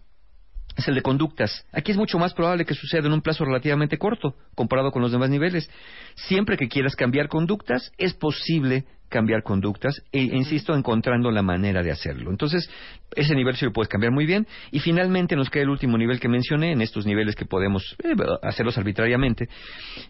es 0.79 0.87
el 0.87 0.95
de 0.95 1.03
conductas. 1.03 1.67
Aquí 1.73 1.91
es 1.91 1.99
mucho 1.99 2.19
más 2.19 2.33
probable 2.33 2.65
que 2.65 2.75
suceda 2.75 3.07
en 3.07 3.13
un 3.13 3.21
plazo 3.21 3.45
relativamente 3.45 3.99
corto 3.99 4.37
comparado 4.55 4.93
con 4.93 5.03
los 5.03 5.11
demás 5.11 5.29
niveles. 5.29 5.69
Siempre 6.15 6.57
que 6.57 6.69
quieras 6.69 6.95
cambiar 6.95 7.29
conductas, 7.29 7.93
es 7.99 8.15
posible 8.15 8.85
cambiar 9.09 9.43
conductas 9.43 10.03
e, 10.13 10.21
insisto, 10.21 10.75
encontrando 10.77 11.33
la 11.33 11.43
manera 11.43 11.83
de 11.83 11.91
hacerlo. 11.91 12.31
Entonces, 12.31 12.71
ese 13.17 13.35
nivel 13.35 13.57
sí 13.57 13.65
lo 13.65 13.73
puedes 13.73 13.89
cambiar 13.89 14.13
muy 14.13 14.25
bien. 14.25 14.47
Y 14.71 14.79
finalmente 14.79 15.35
nos 15.35 15.51
queda 15.51 15.65
el 15.65 15.71
último 15.71 15.99
nivel 15.99 16.21
que 16.21 16.29
mencioné, 16.29 16.73
en 16.73 16.81
estos 16.81 17.07
niveles 17.07 17.35
que 17.35 17.45
podemos 17.45 17.97
eh, 18.05 18.15
hacerlos 18.43 18.79
arbitrariamente, 18.79 19.49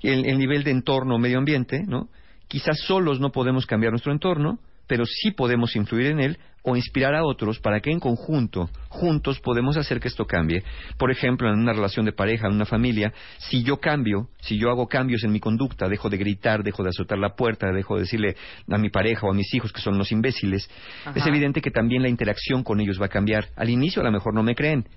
el, 0.02 0.26
el 0.26 0.38
nivel 0.38 0.64
de 0.64 0.72
entorno 0.72 1.14
o 1.14 1.18
medio 1.18 1.38
ambiente, 1.38 1.83
¿no? 1.87 2.09
Quizás 2.46 2.78
solos 2.81 3.20
no 3.20 3.31
podemos 3.31 3.64
cambiar 3.64 3.92
nuestro 3.92 4.12
entorno, 4.12 4.59
pero 4.88 5.05
sí 5.07 5.31
podemos 5.31 5.77
influir 5.77 6.07
en 6.07 6.20
él 6.20 6.38
o 6.62 6.77
inspirar 6.77 7.14
a 7.14 7.24
otros 7.24 7.61
para 7.61 7.81
que 7.81 7.90
en 7.90 8.01
conjunto, 8.01 8.68
juntos, 8.88 9.38
podemos 9.40 9.77
hacer 9.77 10.01
que 10.01 10.09
esto 10.09 10.27
cambie. 10.27 10.64
Por 10.98 11.11
ejemplo, 11.11 11.48
en 11.48 11.61
una 11.61 11.72
relación 11.72 12.05
de 12.05 12.12
pareja, 12.12 12.48
en 12.48 12.55
una 12.55 12.64
familia, 12.64 13.12
si 13.38 13.62
yo 13.62 13.77
cambio, 13.79 14.29
si 14.40 14.59
yo 14.59 14.70
hago 14.70 14.88
cambios 14.88 15.22
en 15.22 15.31
mi 15.31 15.38
conducta, 15.38 15.88
dejo 15.88 16.11
de 16.11 16.16
gritar, 16.16 16.64
dejo 16.64 16.83
de 16.83 16.88
azotar 16.88 17.18
la 17.18 17.37
puerta, 17.37 17.70
dejo 17.72 17.94
de 17.94 18.01
decirle 18.03 18.37
a 18.68 18.79
mi 18.79 18.90
pareja 18.90 19.27
o 19.27 19.31
a 19.31 19.35
mis 19.35 19.53
hijos 19.55 19.72
que 19.72 19.81
son 19.81 19.96
los 19.96 20.11
imbéciles, 20.11 20.68
Ajá. 21.05 21.12
es 21.16 21.27
evidente 21.27 21.61
que 21.61 21.70
también 21.70 22.03
la 22.03 22.09
interacción 22.09 22.64
con 22.64 22.81
ellos 22.81 23.01
va 23.01 23.07
a 23.07 23.11
cambiar. 23.11 23.48
Al 23.57 23.70
inicio 23.70 24.03
a 24.03 24.05
lo 24.05 24.11
mejor 24.11 24.35
no 24.35 24.42
me 24.42 24.55
creen. 24.55 24.88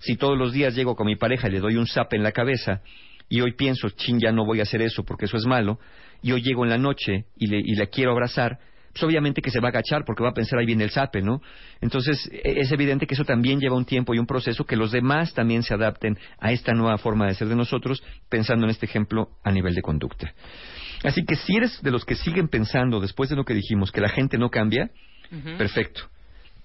Si 0.00 0.16
todos 0.16 0.36
los 0.36 0.52
días 0.52 0.74
llego 0.74 0.96
con 0.96 1.06
mi 1.06 1.16
pareja 1.16 1.48
y 1.48 1.52
le 1.52 1.60
doy 1.60 1.76
un 1.76 1.86
zap 1.86 2.12
en 2.14 2.22
la 2.22 2.32
cabeza, 2.32 2.82
y 3.28 3.40
hoy 3.40 3.52
pienso, 3.52 3.88
chin, 3.90 4.18
ya 4.20 4.32
no 4.32 4.44
voy 4.44 4.60
a 4.60 4.64
hacer 4.64 4.82
eso 4.82 5.04
porque 5.04 5.26
eso 5.26 5.36
es 5.36 5.46
malo, 5.46 5.78
y 6.22 6.32
hoy 6.32 6.42
llego 6.42 6.64
en 6.64 6.70
la 6.70 6.78
noche 6.78 7.26
y 7.36 7.46
le, 7.46 7.58
y 7.58 7.74
la 7.74 7.86
quiero 7.86 8.12
abrazar, 8.12 8.58
pues 8.94 9.02
obviamente 9.02 9.42
que 9.42 9.50
se 9.50 9.58
va 9.58 9.68
a 9.68 9.70
agachar 9.70 10.04
porque 10.06 10.22
va 10.22 10.30
a 10.30 10.34
pensar 10.34 10.58
ahí 10.58 10.66
viene 10.66 10.84
el 10.84 10.90
zape, 10.90 11.20
¿no? 11.20 11.42
Entonces 11.80 12.30
e- 12.32 12.60
es 12.60 12.70
evidente 12.70 13.06
que 13.08 13.14
eso 13.14 13.24
también 13.24 13.58
lleva 13.58 13.76
un 13.76 13.84
tiempo 13.84 14.14
y 14.14 14.18
un 14.20 14.26
proceso 14.26 14.64
que 14.64 14.76
los 14.76 14.92
demás 14.92 15.34
también 15.34 15.64
se 15.64 15.74
adapten 15.74 16.16
a 16.38 16.52
esta 16.52 16.72
nueva 16.72 16.96
forma 16.96 17.26
de 17.26 17.34
ser 17.34 17.48
de 17.48 17.56
nosotros, 17.56 18.04
pensando 18.28 18.64
en 18.66 18.70
este 18.70 18.86
ejemplo 18.86 19.30
a 19.42 19.50
nivel 19.50 19.74
de 19.74 19.82
conducta. 19.82 20.32
Así 21.02 21.24
que 21.24 21.34
si 21.34 21.56
eres 21.56 21.82
de 21.82 21.90
los 21.90 22.04
que 22.04 22.14
siguen 22.14 22.46
pensando 22.46 23.00
después 23.00 23.28
de 23.28 23.36
lo 23.36 23.44
que 23.44 23.52
dijimos 23.52 23.90
que 23.90 24.00
la 24.00 24.08
gente 24.08 24.38
no 24.38 24.48
cambia, 24.48 24.90
perfecto. 25.58 26.02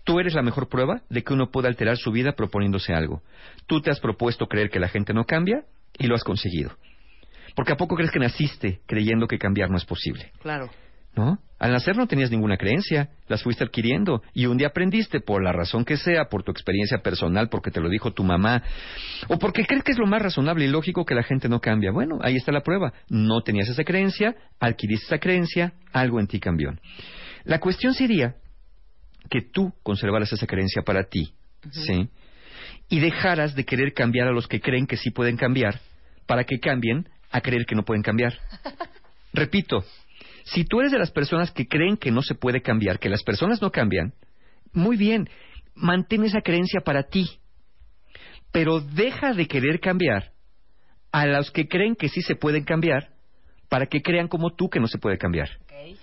Tú 0.03 0.19
eres 0.19 0.35
la 0.35 0.43
mejor 0.43 0.69
prueba 0.69 1.01
de 1.09 1.23
que 1.23 1.33
uno 1.33 1.49
puede 1.49 1.67
alterar 1.67 1.97
su 1.97 2.11
vida 2.11 2.33
proponiéndose 2.33 2.93
algo. 2.93 3.23
Tú 3.65 3.81
te 3.81 3.89
has 3.89 3.99
propuesto 3.99 4.45
creer 4.45 4.69
que 4.69 4.79
la 4.79 4.87
gente 4.87 5.13
no 5.13 5.25
cambia 5.25 5.63
y 5.97 6.07
lo 6.07 6.15
has 6.15 6.23
conseguido. 6.23 6.71
Porque 7.55 7.73
a 7.73 7.75
poco 7.75 7.95
crees 7.95 8.11
que 8.11 8.19
naciste 8.19 8.81
creyendo 8.85 9.27
que 9.27 9.39
cambiar 9.39 9.69
no 9.71 9.77
es 9.77 9.85
posible. 9.85 10.31
Claro. 10.41 10.69
¿No? 11.19 11.37
Al 11.59 11.73
nacer 11.73 11.97
no 11.97 12.07
tenías 12.07 12.31
ninguna 12.31 12.55
creencia, 12.55 13.09
las 13.27 13.43
fuiste 13.43 13.65
adquiriendo 13.65 14.23
y 14.33 14.45
un 14.45 14.57
día 14.57 14.67
aprendiste 14.67 15.19
por 15.19 15.43
la 15.43 15.51
razón 15.51 15.83
que 15.83 15.97
sea, 15.97 16.29
por 16.29 16.43
tu 16.43 16.51
experiencia 16.51 16.99
personal, 16.99 17.49
porque 17.49 17.71
te 17.71 17.81
lo 17.81 17.89
dijo 17.89 18.13
tu 18.13 18.23
mamá, 18.23 18.63
o 19.27 19.37
porque 19.37 19.65
crees 19.65 19.83
que 19.83 19.91
es 19.91 19.97
lo 19.97 20.07
más 20.07 20.21
razonable 20.21 20.63
y 20.63 20.69
lógico 20.69 21.03
que 21.03 21.15
la 21.15 21.23
gente 21.23 21.49
no 21.49 21.59
cambia. 21.59 21.91
Bueno, 21.91 22.19
ahí 22.21 22.37
está 22.37 22.53
la 22.53 22.61
prueba. 22.61 22.93
No 23.09 23.41
tenías 23.41 23.67
esa 23.67 23.83
creencia, 23.83 24.37
adquiriste 24.61 25.07
esa 25.07 25.19
creencia, 25.19 25.73
algo 25.91 26.21
en 26.21 26.27
ti 26.27 26.39
cambió. 26.39 26.71
La 27.43 27.59
cuestión 27.59 27.93
sería 27.93 28.35
que 29.29 29.41
tú 29.41 29.73
conservaras 29.83 30.31
esa 30.31 30.47
creencia 30.47 30.83
para 30.83 31.03
ti, 31.03 31.33
¿sí? 31.71 32.07
Y 32.87 33.01
dejaras 33.01 33.53
de 33.53 33.65
querer 33.65 33.91
cambiar 33.93 34.29
a 34.29 34.31
los 34.31 34.47
que 34.47 34.61
creen 34.61 34.87
que 34.87 34.95
sí 34.95 35.11
pueden 35.11 35.35
cambiar 35.35 35.81
para 36.25 36.45
que 36.45 36.61
cambien 36.61 37.09
a 37.31 37.41
creer 37.41 37.65
que 37.65 37.75
no 37.75 37.83
pueden 37.83 38.01
cambiar. 38.01 38.33
Repito, 39.33 39.83
si 40.53 40.65
tú 40.65 40.79
eres 40.79 40.91
de 40.91 40.99
las 40.99 41.11
personas 41.11 41.51
que 41.51 41.67
creen 41.67 41.97
que 41.97 42.11
no 42.11 42.21
se 42.21 42.35
puede 42.35 42.61
cambiar, 42.61 42.99
que 42.99 43.09
las 43.09 43.23
personas 43.23 43.61
no 43.61 43.71
cambian, 43.71 44.13
muy 44.73 44.97
bien, 44.97 45.29
mantén 45.75 46.23
esa 46.23 46.41
creencia 46.41 46.81
para 46.81 47.03
ti. 47.03 47.39
Pero 48.51 48.79
deja 48.79 49.33
de 49.33 49.47
querer 49.47 49.79
cambiar 49.79 50.31
a 51.11 51.25
los 51.25 51.51
que 51.51 51.67
creen 51.67 51.95
que 51.95 52.09
sí 52.09 52.21
se 52.21 52.35
pueden 52.35 52.63
cambiar 52.63 53.09
para 53.69 53.85
que 53.85 54.01
crean 54.01 54.27
como 54.27 54.55
tú 54.55 54.69
que 54.69 54.79
no 54.79 54.87
se 54.87 54.97
puede 54.97 55.17
cambiar. 55.17 55.49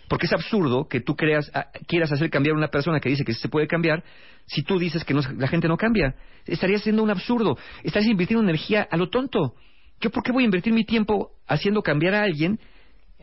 Porque 0.09 0.27
es 0.27 0.33
absurdo 0.33 0.87
que 0.89 1.01
tú 1.01 1.17
creas, 1.17 1.51
quieras 1.89 2.13
hacer 2.13 2.31
cambiar 2.31 2.55
a 2.55 2.59
una 2.59 2.69
persona 2.69 3.01
que 3.01 3.09
dice 3.09 3.25
que 3.25 3.33
sí 3.35 3.41
se 3.41 3.49
puede 3.49 3.67
cambiar 3.67 4.05
si 4.47 4.63
tú 4.63 4.79
dices 4.79 5.05
que 5.05 5.15
no- 5.15 5.23
la 5.37 5.49
gente 5.49 5.67
no 5.67 5.77
cambia. 5.77 6.15
Estarías 6.45 6.83
siendo 6.83 7.03
un 7.03 7.11
absurdo. 7.11 7.59
Estás 7.83 8.05
invirtiendo 8.07 8.43
energía 8.45 8.87
a 8.89 8.97
lo 8.97 9.09
tonto. 9.11 9.55
¿Yo 10.01 10.11
por 10.11 10.23
qué 10.23 10.31
voy 10.31 10.45
a 10.45 10.47
invertir 10.47 10.73
mi 10.73 10.85
tiempo 10.85 11.33
haciendo 11.49 11.83
cambiar 11.83 12.15
a 12.15 12.23
alguien 12.23 12.61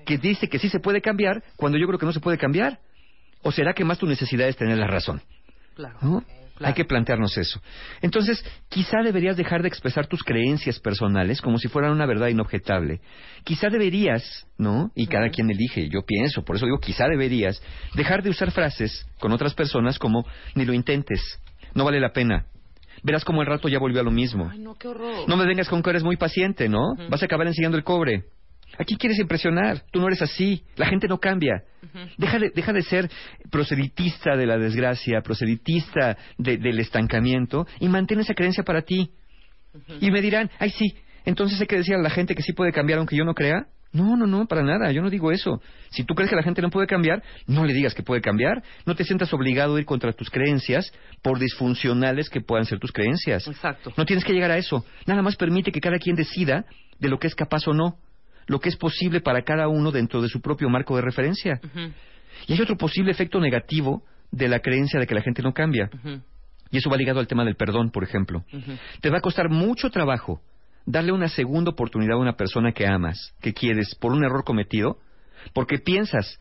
que 0.03 0.17
dice 0.17 0.49
que 0.49 0.59
sí 0.59 0.69
se 0.69 0.79
puede 0.79 1.01
cambiar 1.01 1.43
cuando 1.55 1.77
yo 1.77 1.87
creo 1.87 1.99
que 1.99 2.05
no 2.05 2.13
se 2.13 2.19
puede 2.19 2.37
cambiar? 2.37 2.79
¿O 3.41 3.51
será 3.51 3.73
que 3.73 3.83
más 3.83 3.97
tu 3.97 4.07
necesidad 4.07 4.47
es 4.47 4.55
tener 4.55 4.77
la 4.77 4.87
razón? 4.87 5.21
Claro. 5.75 5.97
¿no? 6.01 6.23
Claro. 6.55 6.67
Hay 6.69 6.73
que 6.75 6.85
plantearnos 6.85 7.35
eso. 7.35 7.59
Entonces, 8.01 8.45
quizá 8.69 9.01
deberías 9.03 9.35
dejar 9.35 9.63
de 9.63 9.67
expresar 9.67 10.05
tus 10.05 10.21
creencias 10.21 10.79
personales 10.79 11.41
como 11.41 11.57
si 11.57 11.67
fueran 11.67 11.91
una 11.91 12.05
verdad 12.05 12.27
inobjetable. 12.27 13.01
Quizá 13.43 13.69
deberías, 13.69 14.47
¿no? 14.57 14.91
Y 14.93 15.07
cada 15.07 15.29
quien 15.29 15.49
elige, 15.49 15.89
yo 15.89 16.03
pienso, 16.05 16.43
por 16.43 16.55
eso 16.55 16.65
digo 16.65 16.77
quizá 16.77 17.07
deberías, 17.07 17.61
dejar 17.95 18.21
de 18.21 18.29
usar 18.29 18.51
frases 18.51 19.07
con 19.19 19.31
otras 19.31 19.55
personas 19.55 19.97
como 19.97 20.25
ni 20.53 20.63
lo 20.63 20.73
intentes, 20.73 21.39
no 21.73 21.85
vale 21.85 21.99
la 21.99 22.13
pena. 22.13 22.45
Verás 23.01 23.25
como 23.25 23.41
el 23.41 23.47
rato 23.47 23.67
ya 23.67 23.79
volvió 23.79 23.99
a 23.99 24.03
lo 24.03 24.11
mismo. 24.11 24.47
Ay, 24.51 24.59
no, 24.59 24.75
qué 24.75 24.87
horror. 24.87 25.27
No 25.27 25.35
me 25.35 25.45
vengas 25.45 25.67
con 25.67 25.81
que 25.81 25.89
eres 25.89 26.03
muy 26.03 26.17
paciente, 26.17 26.69
¿no? 26.69 26.95
Vas 27.09 27.21
a 27.21 27.25
acabar 27.25 27.47
enseñando 27.47 27.77
el 27.77 27.83
cobre. 27.83 28.25
Aquí 28.77 28.95
quieres 28.97 29.19
impresionar. 29.19 29.83
Tú 29.91 29.99
no 29.99 30.07
eres 30.07 30.21
así. 30.21 30.63
La 30.75 30.87
gente 30.87 31.07
no 31.07 31.19
cambia. 31.19 31.63
deja, 32.17 32.39
de, 32.39 32.49
deja 32.49 32.73
de 32.73 32.81
ser 32.81 33.09
proselitista 33.51 34.35
de 34.35 34.45
la 34.47 34.57
desgracia, 34.57 35.21
proselitista 35.21 36.17
de- 36.37 36.57
del 36.57 36.79
estancamiento 36.79 37.67
y 37.79 37.87
mantén 37.87 38.19
esa 38.19 38.33
creencia 38.33 38.63
para 38.63 38.81
ti. 38.81 39.11
Y 40.01 40.09
me 40.11 40.21
dirán, 40.21 40.49
ay 40.59 40.69
sí, 40.71 40.95
entonces 41.25 41.59
hay 41.61 41.67
que 41.67 41.77
decir 41.77 41.95
a 41.95 41.99
la 42.01 42.09
gente 42.09 42.35
que 42.35 42.41
sí 42.43 42.53
puede 42.53 42.71
cambiar 42.71 42.99
aunque 42.99 43.15
yo 43.15 43.25
no 43.25 43.33
crea. 43.33 43.67
No, 43.91 44.17
no, 44.17 44.25
no, 44.25 44.47
para 44.47 44.63
nada, 44.63 44.91
yo 44.91 45.03
no 45.03 45.09
digo 45.11 45.31
eso. 45.31 45.61
Si 45.91 46.03
tú 46.03 46.15
crees 46.15 46.27
que 46.31 46.35
la 46.35 46.41
gente 46.41 46.63
no 46.63 46.71
puede 46.71 46.87
cambiar, 46.87 47.21
no 47.45 47.63
le 47.63 47.73
digas 47.73 47.93
que 47.93 48.01
puede 48.01 48.21
cambiar. 48.21 48.63
No 48.87 48.95
te 48.95 49.03
sientas 49.03 49.31
obligado 49.33 49.75
a 49.75 49.79
ir 49.79 49.85
contra 49.85 50.13
tus 50.13 50.31
creencias 50.31 50.91
por 51.21 51.37
disfuncionales 51.37 52.27
que 52.31 52.41
puedan 52.41 52.65
ser 52.65 52.79
tus 52.79 52.91
creencias. 52.91 53.47
Exacto. 53.47 53.93
No 53.95 54.05
tienes 54.05 54.25
que 54.25 54.33
llegar 54.33 54.49
a 54.49 54.57
eso. 54.57 54.83
Nada 55.05 55.21
más 55.21 55.35
permite 55.35 55.71
que 55.71 55.79
cada 55.79 55.99
quien 55.99 56.15
decida 56.15 56.65
de 56.99 57.07
lo 57.09 57.19
que 57.19 57.27
es 57.27 57.35
capaz 57.35 57.67
o 57.67 57.73
no, 57.73 57.97
lo 58.47 58.59
que 58.59 58.69
es 58.69 58.75
posible 58.75 59.21
para 59.21 59.43
cada 59.43 59.67
uno 59.67 59.91
dentro 59.91 60.21
de 60.21 60.29
su 60.29 60.41
propio 60.41 60.69
marco 60.69 60.95
de 60.95 61.01
referencia. 61.01 61.59
Y 62.47 62.53
hay 62.53 62.61
otro 62.61 62.77
posible 62.77 63.11
efecto 63.11 63.39
negativo 63.39 64.03
de 64.31 64.47
la 64.47 64.59
creencia 64.59 64.99
de 64.99 65.07
que 65.07 65.15
la 65.15 65.21
gente 65.21 65.41
no 65.41 65.53
cambia. 65.53 65.89
Y 66.71 66.77
eso 66.77 66.89
va 66.89 66.97
ligado 66.97 67.19
al 67.19 67.27
tema 67.27 67.45
del 67.45 67.55
perdón, 67.55 67.91
por 67.91 68.03
ejemplo. 68.03 68.43
Te 69.01 69.09
va 69.09 69.19
a 69.19 69.21
costar 69.21 69.49
mucho 69.49 69.89
trabajo 69.89 70.41
darle 70.85 71.11
una 71.11 71.29
segunda 71.29 71.71
oportunidad 71.71 72.17
a 72.17 72.21
una 72.21 72.35
persona 72.35 72.71
que 72.73 72.87
amas, 72.87 73.33
que 73.41 73.53
quieres, 73.53 73.95
por 73.95 74.11
un 74.11 74.23
error 74.23 74.43
cometido, 74.43 74.97
porque 75.53 75.77
piensas 75.77 76.39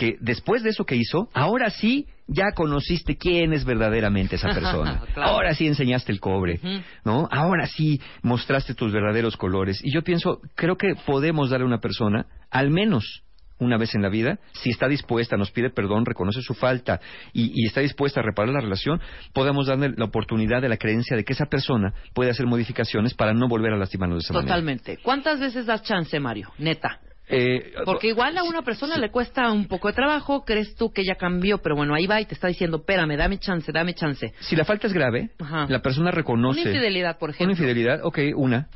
que 0.00 0.16
después 0.18 0.62
de 0.62 0.70
eso 0.70 0.86
que 0.86 0.96
hizo, 0.96 1.28
ahora 1.34 1.68
sí 1.68 2.06
ya 2.26 2.52
conociste 2.54 3.18
quién 3.18 3.52
es 3.52 3.66
verdaderamente 3.66 4.36
esa 4.36 4.48
persona. 4.54 5.02
Claro. 5.12 5.30
Ahora 5.30 5.54
sí 5.54 5.66
enseñaste 5.66 6.10
el 6.10 6.20
cobre. 6.20 6.58
¿no? 7.04 7.28
Ahora 7.30 7.66
sí 7.66 8.00
mostraste 8.22 8.74
tus 8.74 8.92
verdaderos 8.92 9.36
colores. 9.36 9.78
Y 9.84 9.92
yo 9.92 10.00
pienso, 10.00 10.40
creo 10.54 10.78
que 10.78 10.94
podemos 11.04 11.50
darle 11.50 11.64
a 11.64 11.66
una 11.66 11.80
persona, 11.80 12.24
al 12.50 12.70
menos 12.70 13.24
una 13.58 13.76
vez 13.76 13.94
en 13.94 14.00
la 14.00 14.08
vida, 14.08 14.38
si 14.52 14.70
está 14.70 14.88
dispuesta, 14.88 15.36
nos 15.36 15.50
pide 15.50 15.68
perdón, 15.68 16.06
reconoce 16.06 16.40
su 16.40 16.54
falta 16.54 16.98
y, 17.34 17.52
y 17.54 17.66
está 17.66 17.82
dispuesta 17.82 18.20
a 18.20 18.22
reparar 18.22 18.54
la 18.54 18.62
relación, 18.62 19.02
podemos 19.34 19.66
darle 19.66 19.92
la 19.98 20.06
oportunidad 20.06 20.62
de 20.62 20.70
la 20.70 20.78
creencia 20.78 21.14
de 21.14 21.24
que 21.24 21.34
esa 21.34 21.44
persona 21.44 21.92
puede 22.14 22.30
hacer 22.30 22.46
modificaciones 22.46 23.12
para 23.12 23.34
no 23.34 23.48
volver 23.48 23.74
a 23.74 23.76
lastimarnos 23.76 24.20
de 24.20 24.20
esa 24.20 24.32
manera. 24.32 24.54
Totalmente. 24.54 24.98
¿Cuántas 25.02 25.40
veces 25.40 25.66
das 25.66 25.82
chance, 25.82 26.18
Mario? 26.18 26.50
Neta. 26.56 27.00
Eh, 27.30 27.72
Porque 27.84 28.08
igual 28.08 28.36
a 28.36 28.42
una 28.42 28.62
persona 28.62 28.96
le 28.98 29.10
cuesta 29.10 29.52
un 29.52 29.68
poco 29.68 29.88
de 29.88 29.94
trabajo, 29.94 30.44
crees 30.44 30.74
tú 30.74 30.92
que 30.92 31.04
ya 31.04 31.14
cambió, 31.14 31.58
pero 31.58 31.76
bueno, 31.76 31.94
ahí 31.94 32.06
va 32.06 32.20
y 32.20 32.26
te 32.26 32.34
está 32.34 32.48
diciendo, 32.48 32.78
espérame, 32.78 33.16
dame 33.16 33.38
chance, 33.38 33.70
dame 33.72 33.94
chance. 33.94 34.34
si 34.40 34.56
la 34.56 34.64
falta 34.64 34.86
es 34.88 34.92
grave, 34.92 35.30
Ajá. 35.38 35.66
la 35.68 35.80
persona 35.80 36.10
reconoce... 36.10 36.60
Una 36.60 36.70
infidelidad, 36.70 37.18
por 37.18 37.30
ejemplo. 37.30 37.46
Una 37.46 37.52
infidelidad, 37.52 38.00
ok, 38.04 38.18
una, 38.34 38.68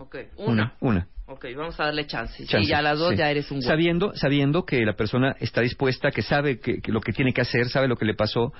Ok, 0.00 0.16
una, 0.38 0.74
una. 0.80 1.06
Ok, 1.26 1.46
vamos 1.54 1.78
a 1.78 1.84
darle 1.84 2.06
chance. 2.06 2.44
Chance, 2.46 2.64
sí, 2.64 2.70
ya 2.70 2.78
a 2.78 2.82
las 2.82 2.98
dos 2.98 3.10
sí. 3.10 3.16
ya 3.16 3.30
eres 3.30 3.50
un 3.50 3.58
güey. 3.58 3.68
Sabiendo, 3.68 4.12
sabiendo 4.14 4.64
que 4.64 4.84
la 4.84 4.94
persona 4.94 5.36
está 5.38 5.60
dispuesta, 5.60 6.10
que 6.10 6.22
sabe 6.22 6.58
que, 6.58 6.80
que 6.80 6.90
lo 6.90 7.00
que 7.00 7.12
tiene 7.12 7.32
que 7.34 7.42
hacer, 7.42 7.68
sabe 7.68 7.86
lo 7.86 7.96
que 7.96 8.06
le 8.06 8.14
pasó, 8.14 8.52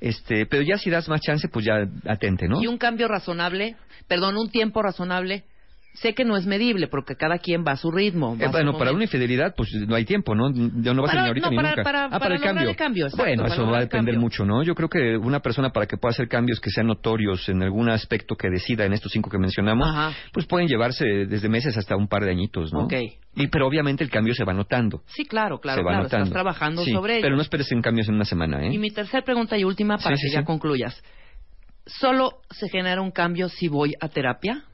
este, 0.00 0.46
pero 0.46 0.62
ya 0.62 0.76
si 0.76 0.90
das 0.90 1.08
más 1.08 1.20
chance, 1.20 1.48
pues 1.48 1.64
ya 1.64 1.86
atente, 2.06 2.46
¿no? 2.46 2.62
Y 2.62 2.66
un 2.66 2.76
cambio 2.76 3.08
razonable, 3.08 3.76
perdón, 4.06 4.36
un 4.36 4.50
tiempo 4.50 4.82
razonable. 4.82 5.44
Sé 5.94 6.14
que 6.14 6.24
no 6.24 6.38
es 6.38 6.46
medible 6.46 6.88
porque 6.88 7.16
cada 7.16 7.36
quien 7.38 7.64
va 7.66 7.72
a 7.72 7.76
su 7.76 7.90
ritmo. 7.90 8.34
Eh, 8.40 8.44
a 8.44 8.46
su 8.46 8.52
bueno, 8.52 8.78
para 8.78 8.92
una 8.92 9.02
infidelidad, 9.04 9.54
pues 9.54 9.70
no 9.86 9.94
hay 9.94 10.06
tiempo, 10.06 10.34
¿no? 10.34 10.50
Ya 10.82 10.94
no 10.94 11.02
va 11.02 11.08
a 11.08 11.10
ser 11.12 11.20
ni 11.20 11.28
ahorita 11.28 11.46
no, 11.46 11.50
ni 11.50 11.56
para- 11.56 11.68
nunca. 11.70 11.82
para- 11.82 12.04
ah, 12.06 12.08
para 12.08 12.18
para 12.20 12.34
el 12.36 12.40
cambio. 12.40 12.70
el 12.70 12.76
cambio, 12.76 13.04
exacto, 13.04 13.22
bueno, 13.24 13.42
para 13.42 13.54
eso 13.54 13.66
va 13.66 13.76
a 13.76 13.80
depender 13.80 14.18
mucho, 14.18 14.46
¿no? 14.46 14.62
Yo 14.62 14.74
creo 14.74 14.88
que 14.88 15.18
una 15.18 15.40
persona 15.40 15.70
para 15.70 15.86
que 15.86 15.98
pueda 15.98 16.12
hacer 16.12 16.28
cambios 16.28 16.60
que 16.60 16.70
sean 16.70 16.86
notorios 16.86 17.46
en 17.50 17.62
algún 17.62 17.90
aspecto 17.90 18.36
que 18.36 18.48
decida 18.48 18.86
en 18.86 18.94
estos 18.94 19.12
cinco 19.12 19.28
que 19.28 19.36
mencionamos, 19.38 19.86
Ajá. 19.86 20.12
pues 20.32 20.46
pueden 20.46 20.66
llevarse 20.66 21.04
desde 21.04 21.48
meses 21.50 21.76
hasta 21.76 21.94
un 21.94 22.08
par 22.08 22.24
de 22.24 22.30
añitos, 22.30 22.72
¿no? 22.72 22.84
Ok. 22.84 22.94
Y, 23.36 23.48
pero 23.48 23.66
obviamente 23.66 24.02
el 24.02 24.08
cambio 24.10 24.34
se 24.34 24.44
va 24.44 24.54
notando. 24.54 25.02
Sí, 25.08 25.26
claro, 25.26 25.60
claro, 25.60 25.80
se 25.80 25.84
va 25.84 25.90
claro. 25.90 26.02
notando. 26.04 26.24
Estás 26.24 26.32
trabajando 26.32 26.84
Sí, 26.84 26.92
sobre 26.92 27.14
ello. 27.18 27.22
Pero 27.24 27.36
no 27.36 27.42
esperes 27.42 27.70
en 27.70 27.82
cambios 27.82 28.08
en 28.08 28.14
una 28.14 28.24
semana, 28.24 28.62
¿eh? 28.66 28.72
Y 28.72 28.78
mi 28.78 28.90
tercera 28.90 29.22
pregunta 29.24 29.58
y 29.58 29.64
última 29.64 29.98
para 29.98 30.16
Sí, 30.16 30.22
que 30.22 30.28
sí, 30.28 30.34
ya 30.34 30.40
sí. 30.40 30.46
concluyas. 30.46 31.02
¿Solo 31.84 32.38
se 32.50 32.68
genera 32.70 33.02
un 33.02 33.10
cambio 33.10 33.48
si 33.50 33.68
voy 33.68 33.92
a 34.00 34.08
terapia? 34.08 34.64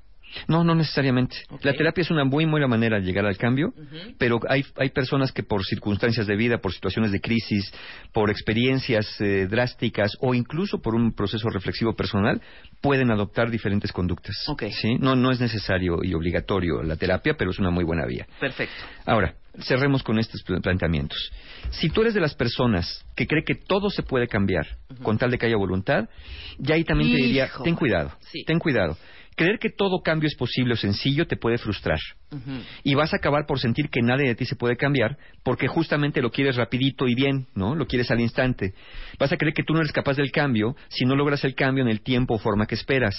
No, 0.46 0.62
no 0.64 0.74
necesariamente. 0.74 1.36
La 1.62 1.72
terapia 1.72 2.02
es 2.02 2.10
una 2.10 2.24
muy 2.24 2.44
buena 2.44 2.66
manera 2.66 2.98
de 3.00 3.06
llegar 3.06 3.24
al 3.26 3.36
cambio, 3.36 3.72
pero 4.18 4.40
hay, 4.48 4.64
hay 4.76 4.90
personas 4.90 5.32
que 5.32 5.42
por 5.42 5.64
circunstancias 5.64 6.26
de 6.26 6.36
vida, 6.36 6.58
por 6.58 6.72
situaciones 6.72 7.12
de 7.12 7.20
crisis, 7.20 7.72
por 8.12 8.30
experiencias 8.30 9.20
eh, 9.20 9.46
drásticas 9.50 10.12
o 10.20 10.34
incluso 10.34 10.80
por 10.80 10.94
un 10.94 11.12
proceso 11.14 11.48
reflexivo 11.48 11.94
personal, 11.94 12.40
pueden 12.80 13.10
adoptar 13.10 13.50
diferentes 13.50 13.92
conductas. 13.92 14.36
¿sí? 14.80 14.96
No, 14.98 15.16
no 15.16 15.30
es 15.30 15.40
necesario 15.40 15.98
y 16.02 16.14
obligatorio 16.14 16.82
la 16.82 16.96
terapia, 16.96 17.34
pero 17.38 17.50
es 17.50 17.58
una 17.58 17.70
muy 17.70 17.84
buena 17.84 18.06
vía. 18.06 18.26
Perfecto. 18.40 18.74
Ahora, 19.06 19.34
cerremos 19.60 20.02
con 20.02 20.18
estos 20.18 20.42
pl- 20.42 20.60
planteamientos. 20.60 21.32
Si 21.70 21.88
tú 21.90 22.02
eres 22.02 22.14
de 22.14 22.20
las 22.20 22.34
personas 22.34 23.04
que 23.16 23.26
cree 23.26 23.42
que 23.44 23.54
todo 23.54 23.90
se 23.90 24.02
puede 24.02 24.28
cambiar 24.28 24.66
con 25.02 25.18
tal 25.18 25.30
de 25.30 25.38
que 25.38 25.46
haya 25.46 25.56
voluntad, 25.56 26.08
ya 26.58 26.74
ahí 26.76 26.84
también 26.84 27.10
te 27.16 27.22
diría, 27.22 27.50
ten 27.64 27.74
cuidado, 27.74 28.12
Sí. 28.30 28.44
ten 28.46 28.58
cuidado. 28.58 28.96
Creer 29.38 29.60
que 29.60 29.70
todo 29.70 30.02
cambio 30.02 30.26
es 30.26 30.34
posible 30.34 30.74
o 30.74 30.76
sencillo 30.76 31.28
te 31.28 31.36
puede 31.36 31.58
frustrar. 31.58 32.00
Y 32.82 32.96
vas 32.96 33.12
a 33.12 33.18
acabar 33.18 33.46
por 33.46 33.60
sentir 33.60 33.88
que 33.88 34.02
nada 34.02 34.24
de 34.24 34.34
ti 34.34 34.44
se 34.44 34.56
puede 34.56 34.76
cambiar 34.76 35.16
porque 35.44 35.68
justamente 35.68 36.20
lo 36.20 36.32
quieres 36.32 36.56
rapidito 36.56 37.06
y 37.06 37.14
bien, 37.14 37.46
¿no? 37.54 37.76
Lo 37.76 37.86
quieres 37.86 38.10
al 38.10 38.18
instante. 38.18 38.74
Vas 39.16 39.30
a 39.30 39.36
creer 39.36 39.54
que 39.54 39.62
tú 39.62 39.74
no 39.74 39.78
eres 39.78 39.92
capaz 39.92 40.16
del 40.16 40.32
cambio 40.32 40.74
si 40.88 41.04
no 41.04 41.14
logras 41.14 41.44
el 41.44 41.54
cambio 41.54 41.84
en 41.84 41.88
el 41.88 42.00
tiempo 42.00 42.34
o 42.34 42.38
forma 42.38 42.66
que 42.66 42.74
esperas. 42.74 43.14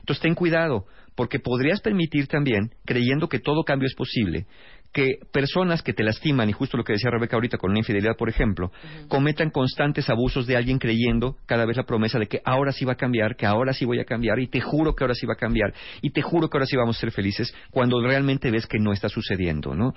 Entonces 0.00 0.20
ten 0.20 0.34
cuidado, 0.34 0.84
porque 1.14 1.38
podrías 1.38 1.80
permitir 1.80 2.26
también, 2.26 2.74
creyendo 2.84 3.30
que 3.30 3.38
todo 3.38 3.64
cambio 3.64 3.86
es 3.86 3.94
posible, 3.94 4.46
que 4.94 5.18
personas 5.32 5.82
que 5.82 5.92
te 5.92 6.04
lastiman, 6.04 6.48
y 6.48 6.52
justo 6.52 6.76
lo 6.76 6.84
que 6.84 6.92
decía 6.92 7.10
Rebeca 7.10 7.36
ahorita 7.36 7.58
con 7.58 7.72
una 7.72 7.80
infidelidad, 7.80 8.16
por 8.16 8.28
ejemplo, 8.28 8.70
cometan 9.08 9.50
constantes 9.50 10.08
abusos 10.08 10.46
de 10.46 10.56
alguien 10.56 10.78
creyendo 10.78 11.36
cada 11.46 11.66
vez 11.66 11.76
la 11.76 11.82
promesa 11.82 12.18
de 12.20 12.28
que 12.28 12.40
ahora 12.44 12.70
sí 12.70 12.84
va 12.84 12.92
a 12.92 12.96
cambiar, 12.96 13.34
que 13.34 13.44
ahora 13.44 13.72
sí 13.72 13.84
voy 13.84 13.98
a 13.98 14.04
cambiar, 14.04 14.38
y 14.38 14.46
te 14.46 14.60
juro 14.60 14.94
que 14.94 15.02
ahora 15.02 15.14
sí 15.14 15.26
va 15.26 15.34
a 15.34 15.36
cambiar, 15.36 15.74
y 16.00 16.10
te 16.10 16.22
juro 16.22 16.48
que 16.48 16.56
ahora 16.56 16.66
sí 16.66 16.76
vamos 16.76 16.96
a 16.96 17.00
ser 17.00 17.10
felices, 17.10 17.52
cuando 17.72 18.00
realmente 18.00 18.52
ves 18.52 18.66
que 18.66 18.78
no 18.78 18.92
está 18.92 19.08
sucediendo, 19.08 19.74
¿no? 19.74 19.94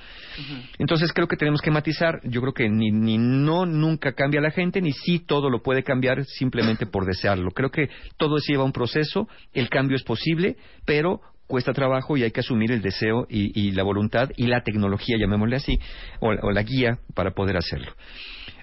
Entonces 0.80 1.14
creo 1.14 1.28
que 1.28 1.38
tenemos 1.38 1.62
que 1.62 1.70
matizar, 1.70 2.20
yo 2.24 2.42
creo 2.42 2.54
que 2.54 2.68
ni, 2.68 2.90
ni 2.90 3.20
no 3.20 3.68
nunca 3.68 4.14
cambia 4.14 4.42
la 4.42 4.50
gente, 4.50 4.82
ni 4.82 4.94
sí 4.94 5.20
todo 5.20 5.52
lo 5.52 5.62
puede 5.62 5.84
cambiar 5.84 6.26
simplemente 6.26 6.88
por 6.88 7.06
desearlo. 7.06 7.52
Creo 7.52 7.70
que 7.70 7.90
todo 8.18 8.40
se 8.40 8.54
lleva 8.54 8.64
un 8.64 8.72
proceso, 8.72 9.28
el 9.54 9.70
cambio 9.70 9.96
es 9.96 10.04
posible, 10.04 10.58
pero 10.86 11.22
cuesta 11.48 11.74
trabajo 11.74 12.18
y 12.18 12.24
hay 12.24 12.32
que 12.32 12.42
asumir 12.42 12.72
el 12.72 12.82
deseo 12.82 13.26
y, 13.30 13.60
y 13.60 13.72
la 13.72 13.84
voluntad 13.84 14.30
y 14.36 14.48
la 14.48 14.62
tecnología, 14.62 15.18
llamémosle 15.20 15.56
así, 15.56 15.80
o, 16.20 16.28
o 16.30 16.52
la 16.52 16.62
guía 16.64 17.00
para 17.14 17.32
poder 17.32 17.58
hacerlo. 17.58 17.92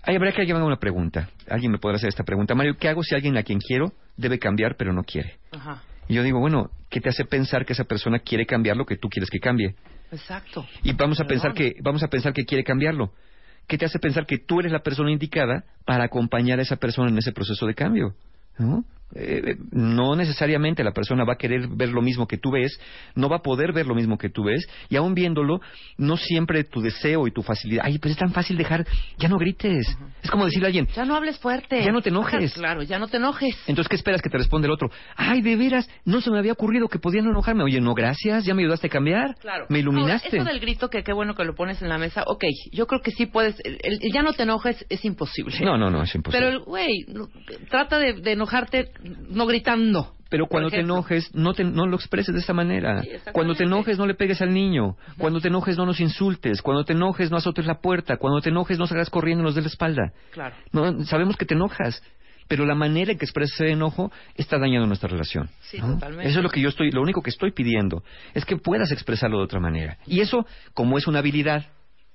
Ahí 0.03 0.17
habrá 0.17 0.33
que 0.33 0.41
alguien 0.43 0.57
haga 0.59 0.67
una 0.67 0.77
pregunta. 0.79 1.31
Alguien 1.49 1.73
me 1.73 1.79
podrá 1.79 1.97
hacer 1.97 2.11
esta 2.11 2.25
pregunta. 2.25 2.55
Mario, 2.55 2.77
¿qué 2.79 2.89
hago 2.89 3.03
si 3.03 3.15
alguien 3.15 3.37
a 3.39 3.43
quien 3.43 3.59
quiero 3.59 3.93
debe 4.17 4.39
cambiar 4.39 4.77
pero 4.77 4.93
no 4.93 5.03
quiere? 5.03 5.37
Ajá. 5.51 5.83
Y 6.09 6.15
yo 6.15 6.23
digo, 6.23 6.39
bueno, 6.41 6.71
¿qué 6.91 7.01
te 7.01 7.09
hace 7.09 7.25
pensar 7.25 7.65
que 7.65 7.73
esa 7.73 7.85
persona 7.85 8.19
quiere 8.19 8.45
cambiar 8.45 8.77
lo 8.77 8.85
que 8.85 8.97
tú 8.99 9.09
quieres 9.09 9.31
que 9.31 9.39
cambie? 9.39 9.75
Exacto. 10.13 10.67
Y 10.83 10.93
vamos 10.93 11.19
a 11.21 11.25
Perdón. 11.25 11.29
pensar 11.29 11.55
que 11.55 11.75
vamos 11.83 12.03
a 12.03 12.09
pensar 12.09 12.35
que 12.35 12.45
quiere 12.45 12.63
cambiarlo. 12.65 13.13
¿Qué 13.67 13.79
te 13.79 13.87
hace 13.87 13.99
pensar 13.99 14.27
que 14.27 14.37
tú 14.37 14.61
eres 14.61 14.73
la 14.73 14.81
persona 14.81 15.11
indicada 15.11 15.65
para 15.87 16.05
acompañar 16.05 16.59
a 16.59 16.63
esa 16.63 16.77
persona 16.77 17.09
en 17.09 17.17
ese 17.17 17.33
proceso 17.33 17.65
de 17.67 17.75
cambio? 17.75 18.15
¿No? 18.59 18.85
Eh, 19.15 19.57
no 19.71 20.17
necesariamente 20.17 20.83
la 20.83 20.93
persona 20.93 21.25
va 21.25 21.35
a 21.35 21.37
querer 21.37 21.69
ver 21.69 21.91
lo 21.91 22.03
mismo 22.03 22.27
que 22.27 22.37
tú 22.37 22.51
ves, 22.51 22.79
no 23.15 23.29
va 23.29 23.37
a 23.37 23.43
poder 23.43 23.73
ver 23.73 23.87
lo 23.87 23.95
mismo 23.95 24.19
que 24.19 24.29
tú 24.29 24.45
ves, 24.45 24.67
y 24.89 24.97
aún 24.97 25.15
viéndolo, 25.15 25.61
no 25.99 26.17
siempre 26.17 26.65
tu 26.65 26.81
deseo 26.81 27.29
y 27.29 27.31
tu 27.31 27.43
facilidad. 27.43 27.85
Ay, 27.87 27.99
pero 27.99 28.13
es 28.13 28.19
tan 28.19 28.33
fácil 28.33 28.57
dejar, 28.57 28.85
ya 29.19 29.29
no 29.29 29.37
grites. 29.37 29.87
Es 30.23 30.31
como 30.31 30.47
decirle 30.47 30.67
a 30.67 30.69
alguien, 30.69 30.89
Ya 30.97 31.05
no 31.05 31.15
hables 31.15 31.39
fuerte. 31.39 31.85
Ya 31.85 31.93
no 31.93 32.03
te 32.03 32.09
enojes. 32.09 32.55
Claro, 32.55 32.83
ya 32.83 32.99
no 32.99 33.07
te 33.07 33.19
enojes. 33.19 33.57
entonces, 33.67 33.89
¿qué 33.89 33.97
esperas 33.97 34.21
que 34.21 34.31
te 34.31 34.39
responda 34.39 34.67
el 34.67 34.73
otro? 34.73 34.91
Ay, 35.17 35.43
de 35.43 35.55
veras, 35.57 35.89
no 36.05 36.21
se 36.21 36.31
me 36.31 36.39
había 36.39 36.53
ocurrido 36.53 36.89
que 36.89 36.99
podía 36.99 37.23
no 37.23 37.31
enojarme. 37.31 37.63
Oye, 37.63 37.81
no, 37.81 37.95
gracias, 37.95 38.45
ya 38.45 38.55
me 38.55 38.63
ayudaste 38.63 38.89
a 38.89 38.91
cambiar. 38.91 39.37
Claro. 39.37 39.67
Me 39.69 39.79
iluminaste. 39.79 40.29
Ahora, 40.29 40.43
eso 40.43 40.53
del 40.53 40.61
grito, 40.61 40.91
que 40.91 41.05
qué 41.05 41.13
bueno 41.13 41.35
que 41.35 41.45
lo 41.45 41.55
pones 41.55 41.81
en 41.83 41.89
la 41.89 41.99
mesa. 41.99 42.25
Ok, 42.27 42.45
yo 42.73 42.87
creo 42.87 43.01
que 43.01 43.13
sí 43.13 43.27
puedes. 43.27 43.57
El, 43.65 44.01
ya 44.13 44.23
no 44.23 44.33
te 44.33 44.43
enojes 44.43 44.85
es 44.89 45.05
imposible. 45.05 45.55
No, 45.61 45.79
no, 45.79 45.91
no, 45.91 46.03
es 46.03 46.15
imposible. 46.15 46.47
Pero, 46.47 46.59
el 46.59 46.65
güey, 46.65 47.07
trata 47.71 47.99
de, 47.99 48.15
de 48.15 48.33
enojarte 48.33 48.91
no 49.03 49.47
gritando. 49.47 50.15
Pero 50.31 50.47
cuando 50.47 50.71
te 50.71 50.81
enojes, 50.81 51.33
no, 51.35 51.55
te, 51.55 51.63
no 51.63 51.87
lo 51.87 51.95
expreses 51.97 52.35
de 52.35 52.41
esa 52.41 52.53
manera. 52.53 53.03
Sí, 53.03 53.11
cuando 53.33 53.55
te 53.55 53.65
enojes, 53.65 53.99
no 53.99 54.07
le 54.07 54.15
pegues 54.15 54.43
al 54.43 54.53
niño. 54.53 54.97
Cuando 55.17 55.41
te 55.41 55.49
enojes, 55.49 55.77
no 55.77 55.87
nos 55.87 56.01
insultes. 56.01 56.61
Cuando 56.61 56.85
te 56.85 56.93
enojes, 56.93 57.31
no 57.31 57.37
azotes 57.37 57.67
la 57.67 57.81
puerta. 57.81 58.17
Cuando 58.17 58.41
te 58.41 58.49
enojes, 58.49 58.79
no 58.79 58.87
salgas 58.87 59.11
corriendo 59.11 59.43
y 59.43 59.45
nos 59.45 59.55
de 59.55 59.61
la 59.61 59.69
espalda. 59.69 60.13
Claro. 60.33 60.57
No, 60.73 61.05
sabemos 61.05 61.37
que 61.37 61.45
te 61.45 61.55
enojas. 61.55 62.03
Pero 62.49 62.67
la 62.67 62.75
manera 62.75 63.13
en 63.13 63.19
que 63.19 63.25
expresas 63.25 63.55
ese 63.61 63.71
enojo 63.71 64.11
está 64.35 64.59
dañando 64.59 64.87
nuestra 64.87 65.09
relación. 65.09 65.51
Sí, 65.61 65.79
¿no? 65.79 65.95
totalmente. 65.95 66.29
Eso 66.29 66.41
es 66.41 66.43
lo 66.43 66.51
que 66.51 66.61
yo 66.61 66.69
estoy, 66.69 66.91
lo 66.91 67.01
único 67.01 67.23
que 67.23 67.31
estoy 67.31 67.53
pidiendo 67.53 68.03
es 68.35 68.45
que 68.45 68.57
puedas 68.57 68.93
expresarlo 68.93 69.39
de 69.39 69.45
otra 69.45 69.61
manera. 69.61 69.99
Y 70.07 70.21
eso, 70.21 70.47
como 70.75 70.99
es 70.99 71.07
una 71.07 71.21
habilidad 71.21 71.67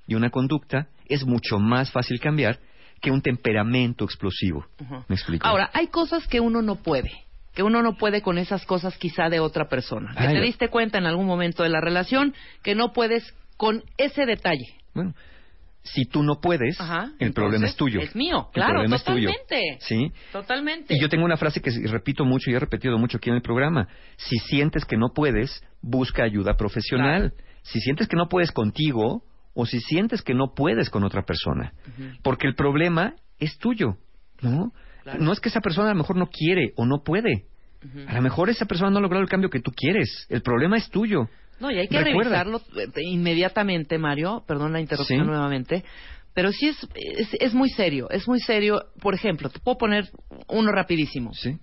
y 0.07 0.15
una 0.15 0.29
conducta, 0.29 0.87
es 1.07 1.25
mucho 1.25 1.57
más 1.57 1.91
fácil 1.91 2.19
cambiar 2.19 2.59
que 3.01 3.11
un 3.11 3.21
temperamento 3.21 4.05
explosivo. 4.05 4.65
¿Me 5.07 5.15
explico? 5.15 5.47
Ahora, 5.47 5.69
hay 5.73 5.87
cosas 5.87 6.27
que 6.27 6.39
uno 6.39 6.61
no 6.61 6.75
puede. 6.75 7.11
Que 7.53 7.63
uno 7.63 7.81
no 7.81 7.97
puede 7.97 8.21
con 8.21 8.37
esas 8.37 8.65
cosas 8.65 8.97
quizá 8.97 9.29
de 9.29 9.39
otra 9.39 9.67
persona. 9.69 10.13
Que 10.17 10.27
Ay, 10.27 10.35
te 10.35 10.41
diste 10.41 10.69
cuenta 10.69 10.97
en 10.97 11.05
algún 11.05 11.25
momento 11.25 11.63
de 11.63 11.69
la 11.69 11.81
relación 11.81 12.33
que 12.63 12.75
no 12.75 12.93
puedes 12.93 13.33
con 13.57 13.83
ese 13.97 14.25
detalle. 14.25 14.75
Bueno, 14.93 15.13
si 15.81 16.05
tú 16.05 16.23
no 16.23 16.39
puedes, 16.41 16.79
Ajá, 16.79 17.11
el 17.19 17.33
problema 17.33 17.65
es 17.65 17.75
tuyo. 17.75 17.99
es 18.01 18.15
mío, 18.15 18.47
El 18.49 18.53
claro, 18.53 18.73
problema 18.73 18.95
es 18.97 19.03
tuyo. 19.03 19.29
totalmente. 19.29 19.77
¿Sí? 19.81 20.11
Totalmente. 20.31 20.93
Y 20.93 21.01
yo 21.01 21.09
tengo 21.09 21.25
una 21.25 21.37
frase 21.37 21.61
que 21.61 21.71
repito 21.87 22.25
mucho 22.25 22.51
y 22.51 22.53
he 22.53 22.59
repetido 22.59 22.97
mucho 22.97 23.17
aquí 23.17 23.29
en 23.29 23.37
el 23.37 23.41
programa. 23.41 23.87
Si 24.17 24.37
sientes 24.37 24.85
que 24.85 24.97
no 24.97 25.07
puedes, 25.15 25.63
busca 25.81 26.23
ayuda 26.23 26.55
profesional. 26.55 27.33
Si 27.63 27.79
sientes 27.79 28.07
que 28.07 28.15
no 28.15 28.27
puedes 28.29 28.51
contigo 28.51 29.23
o 29.59 29.65
si 29.65 29.79
sientes 29.81 30.21
que 30.21 30.33
no 30.33 30.53
puedes 30.55 30.89
con 30.89 31.03
otra 31.03 31.23
persona. 31.23 31.73
Porque 32.23 32.47
el 32.47 32.55
problema 32.55 33.15
es 33.39 33.57
tuyo, 33.57 33.97
¿no? 34.41 34.71
Claro. 35.03 35.19
No 35.23 35.31
es 35.31 35.39
que 35.39 35.49
esa 35.49 35.61
persona 35.61 35.89
a 35.89 35.93
lo 35.93 35.97
mejor 35.99 36.15
no 36.15 36.27
quiere 36.27 36.73
o 36.75 36.85
no 36.85 37.03
puede. 37.03 37.45
A 38.07 38.13
lo 38.15 38.21
mejor 38.21 38.49
esa 38.49 38.65
persona 38.65 38.89
no 38.91 38.97
ha 38.97 39.01
logrado 39.01 39.23
el 39.23 39.29
cambio 39.29 39.49
que 39.49 39.59
tú 39.61 39.71
quieres. 39.71 40.25
El 40.29 40.41
problema 40.41 40.77
es 40.77 40.89
tuyo. 40.89 41.29
No, 41.59 41.71
y 41.71 41.77
hay 41.79 41.87
que 41.87 42.01
Recuerda. 42.01 42.43
revisarlo 42.43 42.61
eh, 42.77 43.01
inmediatamente, 43.03 43.97
Mario. 43.97 44.43
Perdón 44.47 44.71
la 44.73 44.79
interrupción 44.81 45.21
Sí. 45.21 45.25
nuevamente. 45.27 45.83
Pero 46.33 46.51
sí 46.51 46.67
es, 46.69 46.77
es, 47.17 47.29
es 47.39 47.53
muy 47.53 47.69
serio, 47.69 48.09
es 48.11 48.27
muy 48.27 48.39
serio. 48.39 48.83
Por 49.01 49.13
ejemplo, 49.13 49.49
te 49.49 49.59
puedo 49.59 49.77
poner 49.77 50.09
uno 50.47 50.71
rapidísimo. 50.71 51.33
¿Sí? 51.33 51.57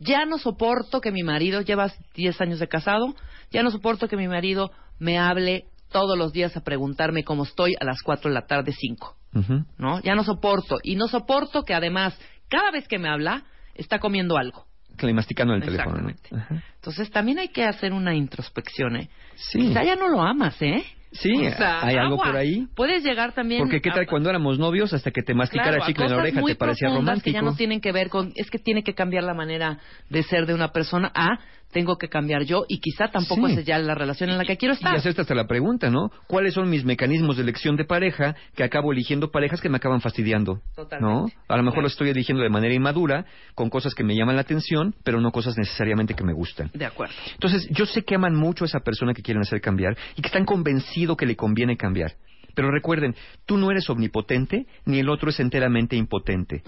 Ya 0.00 0.26
no 0.26 0.38
soporto 0.38 1.00
que 1.00 1.10
mi 1.12 1.22
marido, 1.22 1.60
llevas 1.62 1.96
10 2.14 2.40
años 2.40 2.58
de 2.58 2.68
casado, 2.68 3.14
ya 3.50 3.62
no 3.62 3.70
soporto 3.70 4.08
que 4.08 4.16
mi 4.16 4.28
marido 4.28 4.70
me 4.98 5.18
hable 5.18 5.64
todos 5.90 6.16
los 6.18 6.32
días 6.32 6.56
a 6.56 6.62
preguntarme 6.62 7.24
cómo 7.24 7.44
estoy 7.44 7.74
a 7.80 7.84
las 7.84 8.02
4 8.02 8.30
de 8.30 8.34
la 8.34 8.46
tarde, 8.46 8.72
5. 8.72 9.16
Ujú. 9.34 9.64
¿No? 9.78 10.00
Ya 10.00 10.14
no 10.14 10.24
soporto. 10.24 10.78
Y 10.82 10.96
no 10.96 11.08
soporto 11.08 11.62
que 11.64 11.74
además, 11.74 12.18
cada 12.48 12.70
vez 12.70 12.88
que 12.88 12.98
me 12.98 13.08
habla, 13.08 13.44
está 13.74 13.98
comiendo 13.98 14.36
algo. 14.36 14.66
Que 14.96 15.06
le 15.06 15.14
masticando 15.14 15.54
el 15.54 15.62
teléfono. 15.62 16.00
¿no? 16.00 16.08
Exactamente. 16.10 16.54
Ajá. 16.54 16.64
Entonces 16.76 17.10
también 17.10 17.38
hay 17.38 17.48
que 17.48 17.64
hacer 17.64 17.92
una 17.92 18.14
introspección, 18.14 18.96
¿eh? 18.96 19.10
Sí. 19.36 19.58
Quizá 19.60 19.84
ya 19.84 19.94
no 19.96 20.08
lo 20.08 20.20
amas, 20.22 20.60
¿eh? 20.60 20.84
Sí, 21.12 21.32
O 21.46 21.56
sea, 21.56 21.86
hay 21.86 21.96
algo 21.96 22.16
por 22.16 22.36
ahí. 22.36 22.66
Puedes 22.74 23.02
llegar 23.02 23.32
también. 23.32 23.62
Porque 23.62 23.80
qué 23.80 23.90
tal 23.90 24.06
cuando 24.06 24.28
éramos 24.28 24.58
novios 24.58 24.92
hasta 24.92 25.10
que 25.10 25.22
te 25.22 25.34
masticara 25.34 25.76
claro, 25.76 25.86
chicle 25.86 26.04
en 26.04 26.10
la 26.10 26.18
oreja 26.18 26.42
te 26.42 26.54
parecía 26.54 26.88
romántico. 26.90 27.24
que 27.24 27.32
ya 27.32 27.40
no 27.40 27.54
tienen 27.54 27.80
que 27.80 27.92
ver 27.92 28.10
con. 28.10 28.32
Es 28.34 28.50
que 28.50 28.58
tiene 28.58 28.82
que 28.82 28.94
cambiar 28.94 29.24
la 29.24 29.32
manera 29.32 29.78
de 30.10 30.22
ser 30.22 30.44
de 30.44 30.52
una 30.52 30.68
persona 30.70 31.10
a 31.14 31.38
tengo 31.72 31.98
que 31.98 32.08
cambiar 32.08 32.42
yo 32.44 32.64
y 32.68 32.78
quizá 32.80 33.08
tampoco 33.08 33.46
Sí. 33.48 33.54
es 33.58 33.64
ya 33.64 33.78
la 33.78 33.94
relación 33.94 34.30
en 34.30 34.38
la 34.38 34.44
que 34.44 34.56
quiero 34.56 34.74
Y 34.74 34.76
estar. 34.76 34.94
hacerte 34.94 35.20
hasta 35.22 35.34
la 35.34 35.46
pregunta, 35.46 35.90
¿no? 35.90 36.10
¿Cuáles 36.26 36.54
son 36.54 36.68
mis 36.70 36.84
mecanismos 36.84 37.36
de 37.36 37.42
elección 37.42 37.76
de 37.76 37.84
pareja 37.84 38.36
que 38.54 38.64
acabo 38.64 38.92
eligiendo 38.92 39.30
parejas 39.30 39.60
que 39.60 39.68
me 39.68 39.76
acaban 39.76 40.00
fastidiando? 40.00 40.60
Totalmente. 40.74 41.34
¿No? 41.36 41.42
A 41.48 41.56
lo 41.56 41.62
mejor 41.62 41.82
lo 41.82 41.88
estoy 41.88 42.08
eligiendo 42.10 42.42
de 42.42 42.50
manera 42.50 42.74
inmadura, 42.74 43.26
con 43.54 43.70
cosas 43.70 43.94
que 43.94 44.04
me 44.04 44.14
llaman 44.16 44.36
la 44.36 44.42
atención, 44.42 44.94
pero 45.04 45.20
no 45.20 45.30
cosas 45.30 45.56
necesariamente 45.58 46.14
que 46.14 46.24
me 46.24 46.32
gustan. 46.32 46.70
De 46.74 46.86
acuerdo. 46.86 47.14
Entonces, 47.34 47.68
yo 47.70 47.86
sé 47.86 48.02
que 48.02 48.14
aman 48.14 48.34
mucho 48.34 48.64
a 48.64 48.66
esa 48.66 48.80
persona 48.80 49.12
que 49.14 49.22
quieren 49.22 49.42
hacer 49.42 49.60
cambiar 49.60 49.96
y 50.16 50.22
que 50.22 50.28
están 50.28 50.44
convencidos 50.44 51.16
que 51.16 51.26
le 51.26 51.36
conviene 51.36 51.76
cambiar. 51.76 52.12
Pero 52.58 52.72
recuerden, 52.72 53.14
tú 53.46 53.56
no 53.56 53.70
eres 53.70 53.88
omnipotente 53.88 54.66
ni 54.84 54.98
el 54.98 55.08
otro 55.10 55.30
es 55.30 55.38
enteramente 55.38 55.94
impotente. 55.94 56.64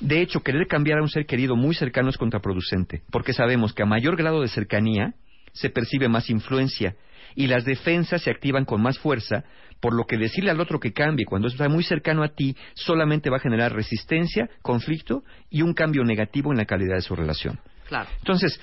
De 0.00 0.22
hecho, 0.22 0.40
querer 0.40 0.66
cambiar 0.66 0.98
a 0.98 1.02
un 1.02 1.08
ser 1.08 1.24
querido 1.24 1.54
muy 1.54 1.72
cercano 1.72 2.10
es 2.10 2.18
contraproducente, 2.18 3.02
porque 3.12 3.32
sabemos 3.32 3.72
que 3.72 3.84
a 3.84 3.86
mayor 3.86 4.16
grado 4.16 4.40
de 4.40 4.48
cercanía 4.48 5.14
se 5.52 5.70
percibe 5.70 6.08
más 6.08 6.30
influencia 6.30 6.96
y 7.36 7.46
las 7.46 7.64
defensas 7.64 8.22
se 8.22 8.30
activan 8.32 8.64
con 8.64 8.82
más 8.82 8.98
fuerza, 8.98 9.44
por 9.78 9.94
lo 9.94 10.04
que 10.04 10.16
decirle 10.16 10.50
al 10.50 10.60
otro 10.60 10.80
que 10.80 10.92
cambie 10.92 11.26
cuando 11.26 11.46
está 11.46 11.68
muy 11.68 11.84
cercano 11.84 12.24
a 12.24 12.34
ti 12.34 12.56
solamente 12.74 13.30
va 13.30 13.36
a 13.36 13.40
generar 13.40 13.72
resistencia, 13.72 14.50
conflicto 14.62 15.22
y 15.48 15.62
un 15.62 15.74
cambio 15.74 16.02
negativo 16.02 16.50
en 16.50 16.58
la 16.58 16.64
calidad 16.64 16.96
de 16.96 17.02
su 17.02 17.14
relación. 17.14 17.60
Claro. 17.86 18.08
Entonces, 18.18 18.60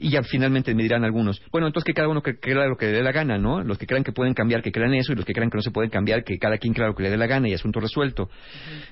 y 0.00 0.10
ya 0.10 0.22
finalmente 0.22 0.74
me 0.74 0.82
dirán 0.82 1.04
algunos, 1.04 1.42
bueno, 1.52 1.66
entonces 1.66 1.86
que 1.86 1.92
cada 1.92 2.08
uno 2.08 2.22
que 2.22 2.40
crea 2.40 2.66
lo 2.66 2.76
que 2.76 2.86
le 2.86 2.92
dé 2.92 3.02
la 3.02 3.12
gana, 3.12 3.38
¿no? 3.38 3.62
Los 3.62 3.78
que 3.78 3.86
crean 3.86 4.02
que 4.02 4.12
pueden 4.12 4.34
cambiar, 4.34 4.62
que 4.62 4.72
crean 4.72 4.94
eso, 4.94 5.12
y 5.12 5.16
los 5.16 5.24
que 5.24 5.34
crean 5.34 5.50
que 5.50 5.56
no 5.58 5.62
se 5.62 5.70
pueden 5.70 5.90
cambiar, 5.90 6.24
que 6.24 6.38
cada 6.38 6.56
quien 6.58 6.72
crea 6.72 6.88
lo 6.88 6.94
que 6.94 7.02
le 7.02 7.10
dé 7.10 7.16
la 7.16 7.26
gana 7.26 7.48
y 7.48 7.54
asunto 7.54 7.80
resuelto. 7.80 8.30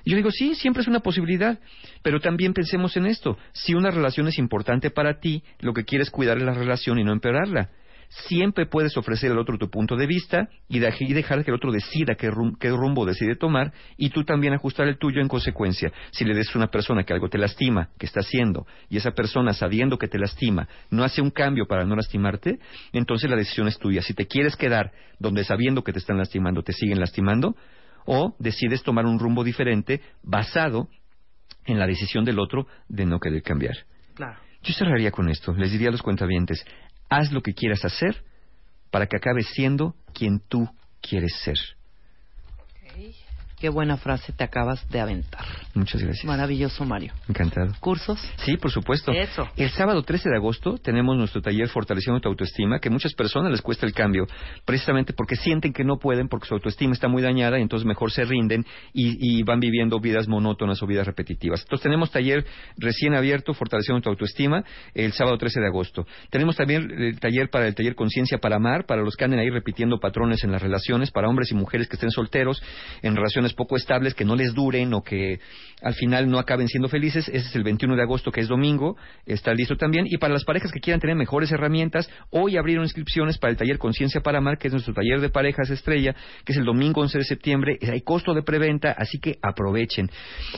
Y 0.05 0.11
Yo 0.11 0.17
digo, 0.17 0.31
sí, 0.31 0.53
siempre 0.55 0.81
es 0.81 0.87
una 0.87 0.99
posibilidad, 0.99 1.59
pero 2.03 2.19
también 2.19 2.53
pensemos 2.53 2.95
en 2.95 3.07
esto. 3.07 3.37
Si 3.53 3.73
una 3.73 3.89
relación 3.89 4.27
es 4.27 4.37
importante 4.37 4.91
para 4.91 5.19
ti, 5.19 5.43
lo 5.59 5.73
que 5.73 5.83
quieres 5.83 6.07
es 6.07 6.11
cuidar 6.11 6.41
la 6.41 6.53
relación 6.53 6.99
y 6.99 7.03
no 7.03 7.11
empeorarla. 7.11 7.69
Siempre 8.11 8.65
puedes 8.65 8.97
ofrecer 8.97 9.31
al 9.31 9.37
otro 9.37 9.59
tu 9.59 9.69
punto 9.69 9.95
de 9.95 10.07
vista 10.07 10.49
y, 10.67 10.79
dej- 10.79 10.97
y 11.07 11.13
dejar 11.13 11.43
que 11.45 11.51
el 11.51 11.55
otro 11.55 11.71
decida 11.71 12.15
qué, 12.15 12.31
rum- 12.31 12.57
qué 12.59 12.69
rumbo 12.69 13.05
decide 13.05 13.35
tomar 13.35 13.71
y 13.97 14.09
tú 14.09 14.23
también 14.23 14.53
ajustar 14.53 14.87
el 14.87 14.97
tuyo 14.97 15.21
en 15.21 15.27
consecuencia. 15.27 15.91
Si 16.11 16.25
le 16.25 16.33
des 16.33 16.49
a 16.55 16.57
una 16.57 16.67
persona 16.71 17.03
que 17.03 17.13
algo 17.13 17.29
te 17.29 17.37
lastima, 17.37 17.89
que 17.99 18.07
está 18.07 18.21
haciendo, 18.21 18.65
y 18.89 18.97
esa 18.97 19.11
persona 19.11 19.53
sabiendo 19.53 19.99
que 19.99 20.07
te 20.07 20.17
lastima 20.17 20.67
no 20.89 21.03
hace 21.03 21.21
un 21.21 21.29
cambio 21.29 21.67
para 21.67 21.85
no 21.85 21.95
lastimarte, 21.95 22.57
entonces 22.93 23.29
la 23.29 23.35
decisión 23.35 23.67
es 23.67 23.77
tuya. 23.77 24.01
Si 24.01 24.15
te 24.15 24.25
quieres 24.25 24.55
quedar 24.55 24.91
donde 25.19 25.43
sabiendo 25.43 25.83
que 25.83 25.93
te 25.93 25.99
están 25.99 26.17
lastimando 26.17 26.63
te 26.63 26.73
siguen 26.73 26.99
lastimando, 26.99 27.55
o 28.05 28.35
decides 28.39 28.81
tomar 28.81 29.05
un 29.05 29.19
rumbo 29.19 29.43
diferente 29.43 30.01
basado 30.23 30.87
en 31.65 31.77
la 31.77 31.85
decisión 31.85 32.25
del 32.25 32.39
otro 32.39 32.65
de 32.87 33.05
no 33.05 33.19
querer 33.19 33.43
cambiar. 33.43 33.75
Claro. 34.15 34.39
Yo 34.63 34.73
cerraría 34.73 35.11
con 35.11 35.29
esto. 35.29 35.53
Les 35.53 35.71
diría 35.71 35.87
a 35.89 35.91
los 35.91 36.01
cuentavientes, 36.01 36.65
haz 37.09 37.31
lo 37.31 37.41
que 37.41 37.53
quieras 37.53 37.83
hacer 37.83 38.23
para 38.91 39.07
que 39.07 39.17
acabes 39.17 39.47
siendo 39.53 39.95
quien 40.13 40.39
tú 40.39 40.69
quieres 41.01 41.33
ser. 41.43 41.57
Qué 43.59 43.69
buena 43.69 43.97
frase 43.97 44.31
te 44.31 44.43
acabas 44.43 44.87
de 44.89 44.99
aventar. 45.01 45.45
Muchas 45.73 46.01
gracias. 46.01 46.23
Maravilloso, 46.25 46.85
Mario. 46.85 47.13
Encantado. 47.27 47.73
¿Cursos? 47.79 48.19
Sí, 48.37 48.55
por 48.57 48.71
supuesto. 48.71 49.11
Eso. 49.11 49.47
El 49.57 49.69
sábado 49.71 50.01
13 50.03 50.29
de 50.29 50.37
agosto 50.37 50.77
tenemos 50.77 51.17
nuestro 51.17 51.41
taller 51.41 51.67
Fortaleciendo 51.67 52.21
tu 52.21 52.29
autoestima, 52.29 52.79
que 52.79 52.87
a 52.87 52.91
muchas 52.91 53.13
personas 53.13 53.51
les 53.51 53.61
cuesta 53.61 53.85
el 53.85 53.93
cambio, 53.93 54.27
precisamente 54.65 55.13
porque 55.13 55.35
sienten 55.35 55.73
que 55.73 55.83
no 55.83 55.97
pueden, 55.97 56.29
porque 56.29 56.47
su 56.47 56.53
autoestima 56.53 56.93
está 56.93 57.07
muy 57.07 57.21
dañada 57.21 57.59
y 57.59 57.61
entonces 57.61 57.85
mejor 57.85 58.11
se 58.11 58.23
rinden 58.25 58.65
y, 58.93 59.39
y 59.39 59.43
van 59.43 59.59
viviendo 59.59 59.99
vidas 59.99 60.27
monótonas 60.27 60.81
o 60.81 60.87
vidas 60.87 61.05
repetitivas. 61.05 61.61
Entonces 61.61 61.83
tenemos 61.83 62.11
taller 62.11 62.45
recién 62.77 63.13
abierto, 63.13 63.53
Fortaleciendo 63.53 64.01
tu 64.01 64.09
autoestima, 64.09 64.63
el 64.93 65.11
sábado 65.11 65.37
13 65.37 65.59
de 65.59 65.67
agosto. 65.67 66.05
Tenemos 66.29 66.55
también 66.55 66.89
el 66.91 67.19
taller 67.19 67.49
para 67.49 67.67
el 67.67 67.75
taller 67.75 67.95
Conciencia 67.95 68.37
para 68.37 68.55
Amar, 68.55 68.85
para 68.85 69.01
los 69.01 69.15
que 69.15 69.25
anden 69.25 69.39
ahí 69.39 69.49
repitiendo 69.49 69.99
patrones 69.99 70.43
en 70.43 70.51
las 70.51 70.61
relaciones, 70.61 71.11
para 71.11 71.27
hombres 71.27 71.51
y 71.51 71.55
mujeres 71.55 71.87
que 71.87 71.95
estén 71.95 72.11
solteros, 72.11 72.61
en 73.01 73.15
relaciones 73.15 73.48
poco 73.53 73.75
estables, 73.77 74.13
que 74.13 74.25
no 74.25 74.35
les 74.35 74.53
duren 74.53 74.93
o 74.93 75.03
que 75.03 75.39
al 75.81 75.93
final 75.93 76.29
no 76.29 76.39
acaben 76.39 76.67
siendo 76.67 76.89
felices. 76.89 77.27
Ese 77.27 77.47
es 77.47 77.55
el 77.55 77.63
21 77.63 77.95
de 77.95 78.01
agosto, 78.01 78.31
que 78.31 78.41
es 78.41 78.47
domingo, 78.47 78.97
está 79.25 79.53
listo 79.53 79.75
también. 79.75 80.05
Y 80.07 80.17
para 80.17 80.33
las 80.33 80.43
parejas 80.43 80.71
que 80.71 80.79
quieran 80.79 80.99
tener 80.99 81.15
mejores 81.15 81.51
herramientas, 81.51 82.09
hoy 82.31 82.57
abrieron 82.57 82.83
inscripciones 82.85 83.37
para 83.37 83.51
el 83.51 83.57
taller 83.57 83.77
Conciencia 83.77 84.21
para 84.21 84.39
Amar, 84.39 84.57
que 84.57 84.67
es 84.67 84.73
nuestro 84.73 84.93
taller 84.93 85.21
de 85.21 85.29
parejas 85.29 85.69
estrella, 85.69 86.15
que 86.45 86.51
es 86.51 86.57
el 86.57 86.65
domingo 86.65 87.01
11 87.01 87.19
de 87.19 87.23
septiembre. 87.23 87.79
Hay 87.91 88.01
costo 88.01 88.33
de 88.33 88.43
preventa, 88.43 88.91
así 88.91 89.19
que 89.19 89.37
aprovechen. 89.41 90.09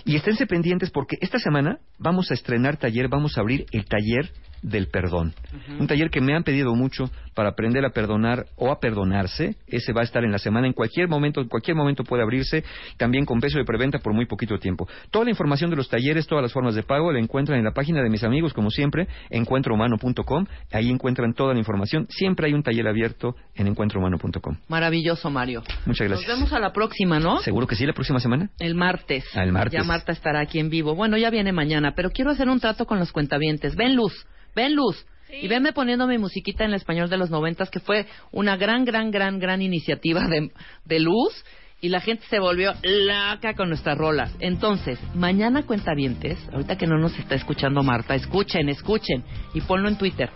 Y 0.06 0.16
esténse 0.16 0.48
pendientes 0.48 0.90
porque 0.90 1.18
esta 1.22 1.40
semana 1.40 1.80
vamos 2.00 2.32
a 2.32 2.34
estrenar 2.34 2.78
taller, 2.78 3.08
vamos 3.08 3.38
a 3.38 3.42
abrir 3.42 3.66
el 3.72 3.86
taller 3.86 4.32
del 4.62 4.88
perdón. 4.88 5.34
Un 5.80 5.88
taller 5.88 6.10
que 6.10 6.22
me 6.22 6.36
han 6.36 6.44
pedido 6.44 6.76
mucho 6.76 7.10
para 7.34 7.50
aprender 7.50 7.84
a 7.86 7.90
perdonar 7.90 8.46
o 8.56 8.72
a 8.72 8.80
perdonarse. 8.80 9.56
Ese 9.68 9.94
va 9.94 10.02
a 10.02 10.04
estar 10.04 10.24
en 10.24 10.32
la 10.32 10.38
semana, 10.38 10.68
en 10.68 10.74
cualquier 10.74 11.08
momento, 11.08 11.42
en 11.42 11.48
cualquier 11.48 11.76
momento 11.76 12.04
puede 12.04 12.24
abrirse, 12.24 12.64
también 12.98 13.26
con 13.26 13.40
peso 13.40 13.58
de 13.58 13.66
preventa 13.66 14.00
por 14.00 14.14
muy 14.14 14.26
poquito 14.26 14.58
tiempo. 14.58 14.88
Toda 15.10 15.26
la 15.26 15.32
información 15.32 15.70
de 15.70 15.76
los 15.76 15.90
talleres, 15.90 16.28
todas 16.28 16.42
las 16.42 16.54
formas 16.54 16.76
de 16.76 16.84
pago, 16.84 17.12
la 17.12 17.20
encuentran 17.20 17.58
en 17.60 17.66
la 17.66 17.72
página 17.72 18.02
de 18.02 18.10
mis 18.10 18.24
amigos, 18.24 18.54
como 18.54 18.70
siempre, 18.70 19.08
encuentrohumano.com. 19.30 20.46
Ahí 20.72 20.90
encuentran 20.90 21.34
toda 21.34 21.54
la 21.54 21.60
información. 21.60 22.08
Siempre 22.10 22.48
hay 22.48 22.54
un 22.54 22.64
taller 22.64 22.88
abierto 22.88 23.36
en 23.56 23.68
encuentrohumano.com. 23.68 24.58
Maravilloso, 24.68 25.30
Mario. 25.30 25.62
Muchas 25.86 26.10
Nos 26.10 26.20
gracias. 26.20 26.28
vemos 26.38 26.54
a 26.54 26.60
la 26.60 26.72
próxima, 26.74 27.20
¿no? 27.20 27.40
Seguro 27.40 27.68
que 27.68 27.76
sí, 27.76 27.86
la 27.86 27.94
próxima 27.94 28.20
semana. 28.20 28.50
El 28.60 28.76
martes. 28.76 29.26
Ah, 29.34 29.44
el 29.44 29.52
martes. 29.52 29.80
Ya 29.80 29.84
Marta 29.84 30.12
estará 30.12 30.40
aquí 30.40 30.60
en 30.60 30.70
vivo. 30.70 30.96
Bueno, 30.96 31.18
ya 31.18 31.30
viene 31.30 31.52
mañana, 31.52 31.94
pero 31.96 32.12
quiero 32.12 32.32
hacer 32.32 32.50
un 32.50 32.60
trato 32.60 32.86
con 32.86 33.00
los 33.00 33.12
cuentavientes. 33.12 33.76
Ven 33.76 33.96
luz, 33.96 34.26
ven 34.56 34.76
luz. 34.76 35.06
Y 35.42 35.48
venme 35.48 35.72
poniendo 35.72 36.08
mi 36.08 36.18
musiquita 36.18 36.66
en 36.66 36.72
el 36.72 36.76
español 36.76 37.10
de 37.10 37.16
los 37.18 37.30
noventas, 37.30 37.70
que 37.70 37.80
fue 37.80 38.06
una 38.32 38.58
gran, 38.58 38.84
gran, 38.84 39.12
gran, 39.12 39.40
gran 39.40 39.62
iniciativa 39.62 40.28
de, 40.28 40.52
de 40.84 41.00
luz. 41.00 41.46
Y 41.84 41.90
la 41.90 42.00
gente 42.00 42.24
se 42.30 42.40
volvió 42.40 42.74
loca 42.84 43.56
con 43.56 43.70
nuestras 43.70 43.98
rolas. 43.98 44.32
Entonces, 44.40 45.00
mañana 45.16 45.64
cuentavientes, 45.64 46.38
ahorita 46.54 46.78
que 46.78 46.86
no 46.86 47.00
nos 47.00 47.18
está 47.18 47.34
escuchando 47.34 47.82
Marta, 47.82 48.14
escuchen, 48.14 48.70
escuchen. 48.70 49.24
Y 49.56 49.62
ponlo 49.62 49.90
en 49.90 49.98
Twitter. 49.98 50.30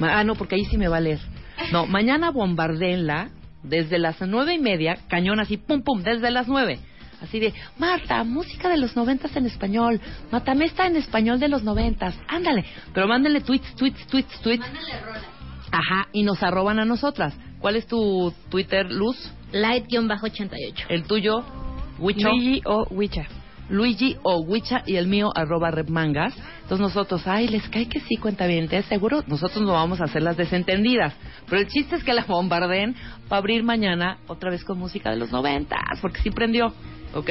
Ah, 0.00 0.22
no, 0.22 0.36
porque 0.36 0.54
ahí 0.54 0.64
sí 0.66 0.78
me 0.78 0.86
va 0.86 0.98
a 0.98 1.00
leer. 1.00 1.18
No, 1.72 1.86
mañana 1.88 2.30
bombardeenla 2.30 3.30
desde 3.64 3.98
las 3.98 4.20
nueve 4.20 4.54
y 4.54 4.60
media, 4.60 4.98
cañón 5.08 5.40
así, 5.40 5.56
pum, 5.56 5.82
pum, 5.82 6.00
desde 6.02 6.30
las 6.30 6.46
nueve. 6.46 6.78
Así 7.20 7.40
de, 7.40 7.52
Marta, 7.76 8.22
música 8.22 8.68
de 8.68 8.76
los 8.76 8.94
noventas 8.94 9.34
en 9.34 9.46
español. 9.46 10.00
Matamesta 10.30 10.86
en 10.86 10.94
español 10.94 11.40
de 11.40 11.48
los 11.48 11.64
noventas. 11.64 12.16
Ándale. 12.28 12.64
Pero 12.94 13.08
mándenle 13.08 13.40
tweets, 13.40 13.74
tweets, 13.74 14.06
tweets, 14.06 14.40
tweets. 14.40 14.64
Ajá, 15.70 16.08
y 16.12 16.22
nos 16.22 16.42
arroban 16.42 16.78
a 16.78 16.84
nosotras. 16.84 17.34
¿Cuál 17.60 17.76
es 17.76 17.86
tu 17.86 18.32
Twitter, 18.48 18.90
Luz? 18.90 19.16
Light-88. 19.52 20.86
El 20.88 21.04
tuyo, 21.04 21.44
Wicho. 21.98 22.28
Luigi 22.28 22.62
o 22.64 22.86
Wicha. 22.90 23.26
Luigi 23.70 24.16
o 24.22 24.40
Wicha 24.40 24.82
y 24.86 24.96
el 24.96 25.08
mío 25.08 25.30
arroba 25.34 25.70
repmangas. 25.70 26.34
Entonces 26.62 26.80
nosotros, 26.80 27.26
ay, 27.26 27.48
les 27.48 27.66
cae 27.68 27.88
que 27.88 28.00
sí, 28.00 28.16
cuenta 28.16 28.46
bien, 28.46 28.68
seguro 28.88 29.22
nosotros 29.26 29.62
no 29.62 29.72
vamos 29.72 30.00
a 30.00 30.04
hacer 30.04 30.22
las 30.22 30.36
desentendidas. 30.36 31.14
Pero 31.48 31.62
el 31.62 31.68
chiste 31.68 31.96
es 31.96 32.04
que 32.04 32.12
la 32.12 32.24
bombardeen 32.24 32.94
para 33.28 33.38
abrir 33.38 33.62
mañana 33.62 34.18
otra 34.26 34.50
vez 34.50 34.64
con 34.64 34.78
música 34.78 35.10
de 35.10 35.16
los 35.16 35.32
noventas, 35.32 35.80
porque 36.00 36.20
sí 36.20 36.30
prendió, 36.30 36.72
¿ok? 37.14 37.30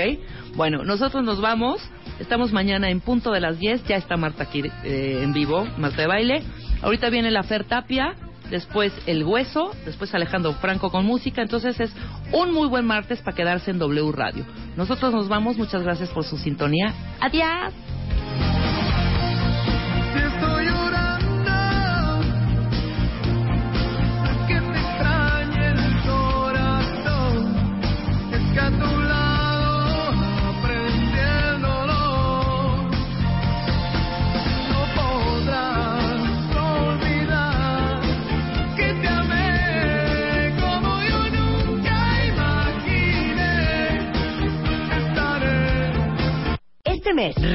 Bueno, 0.56 0.84
nosotros 0.84 1.24
nos 1.24 1.40
vamos, 1.40 1.82
estamos 2.20 2.52
mañana 2.52 2.90
en 2.90 3.00
punto 3.00 3.32
de 3.32 3.40
las 3.40 3.60
10, 3.60 3.86
ya 3.86 3.98
está 3.98 4.18
Marta 4.18 4.44
aquí 4.44 4.64
eh, 4.84 5.22
en 5.24 5.34
vivo, 5.34 5.68
Marta 5.78 6.02
de 6.02 6.08
baile. 6.08 6.44
Ahorita 6.82 7.10
viene 7.10 7.32
la 7.32 7.44
Fer 7.44 7.64
Tapia, 7.64 8.16
después 8.50 8.94
El 9.06 9.24
Hueso, 9.24 9.72
después 9.86 10.14
Alejandro 10.14 10.54
Franco 10.54 10.90
con 10.90 11.06
música. 11.06 11.42
Entonces 11.42 11.80
es 11.80 11.92
un 12.32 12.54
muy 12.54 12.68
buen 12.68 12.86
martes 12.86 13.22
para 13.22 13.36
quedarse 13.36 13.72
en 13.72 13.80
W 13.80 14.12
Radio. 14.12 14.46
Nosotros 14.76 15.14
nos 15.14 15.28
vamos, 15.28 15.58
muchas 15.58 15.84
gracias 15.84 16.10
por 16.10 16.24
su 16.24 16.38
sintonía. 16.38 16.94
Adiós. 17.20 17.97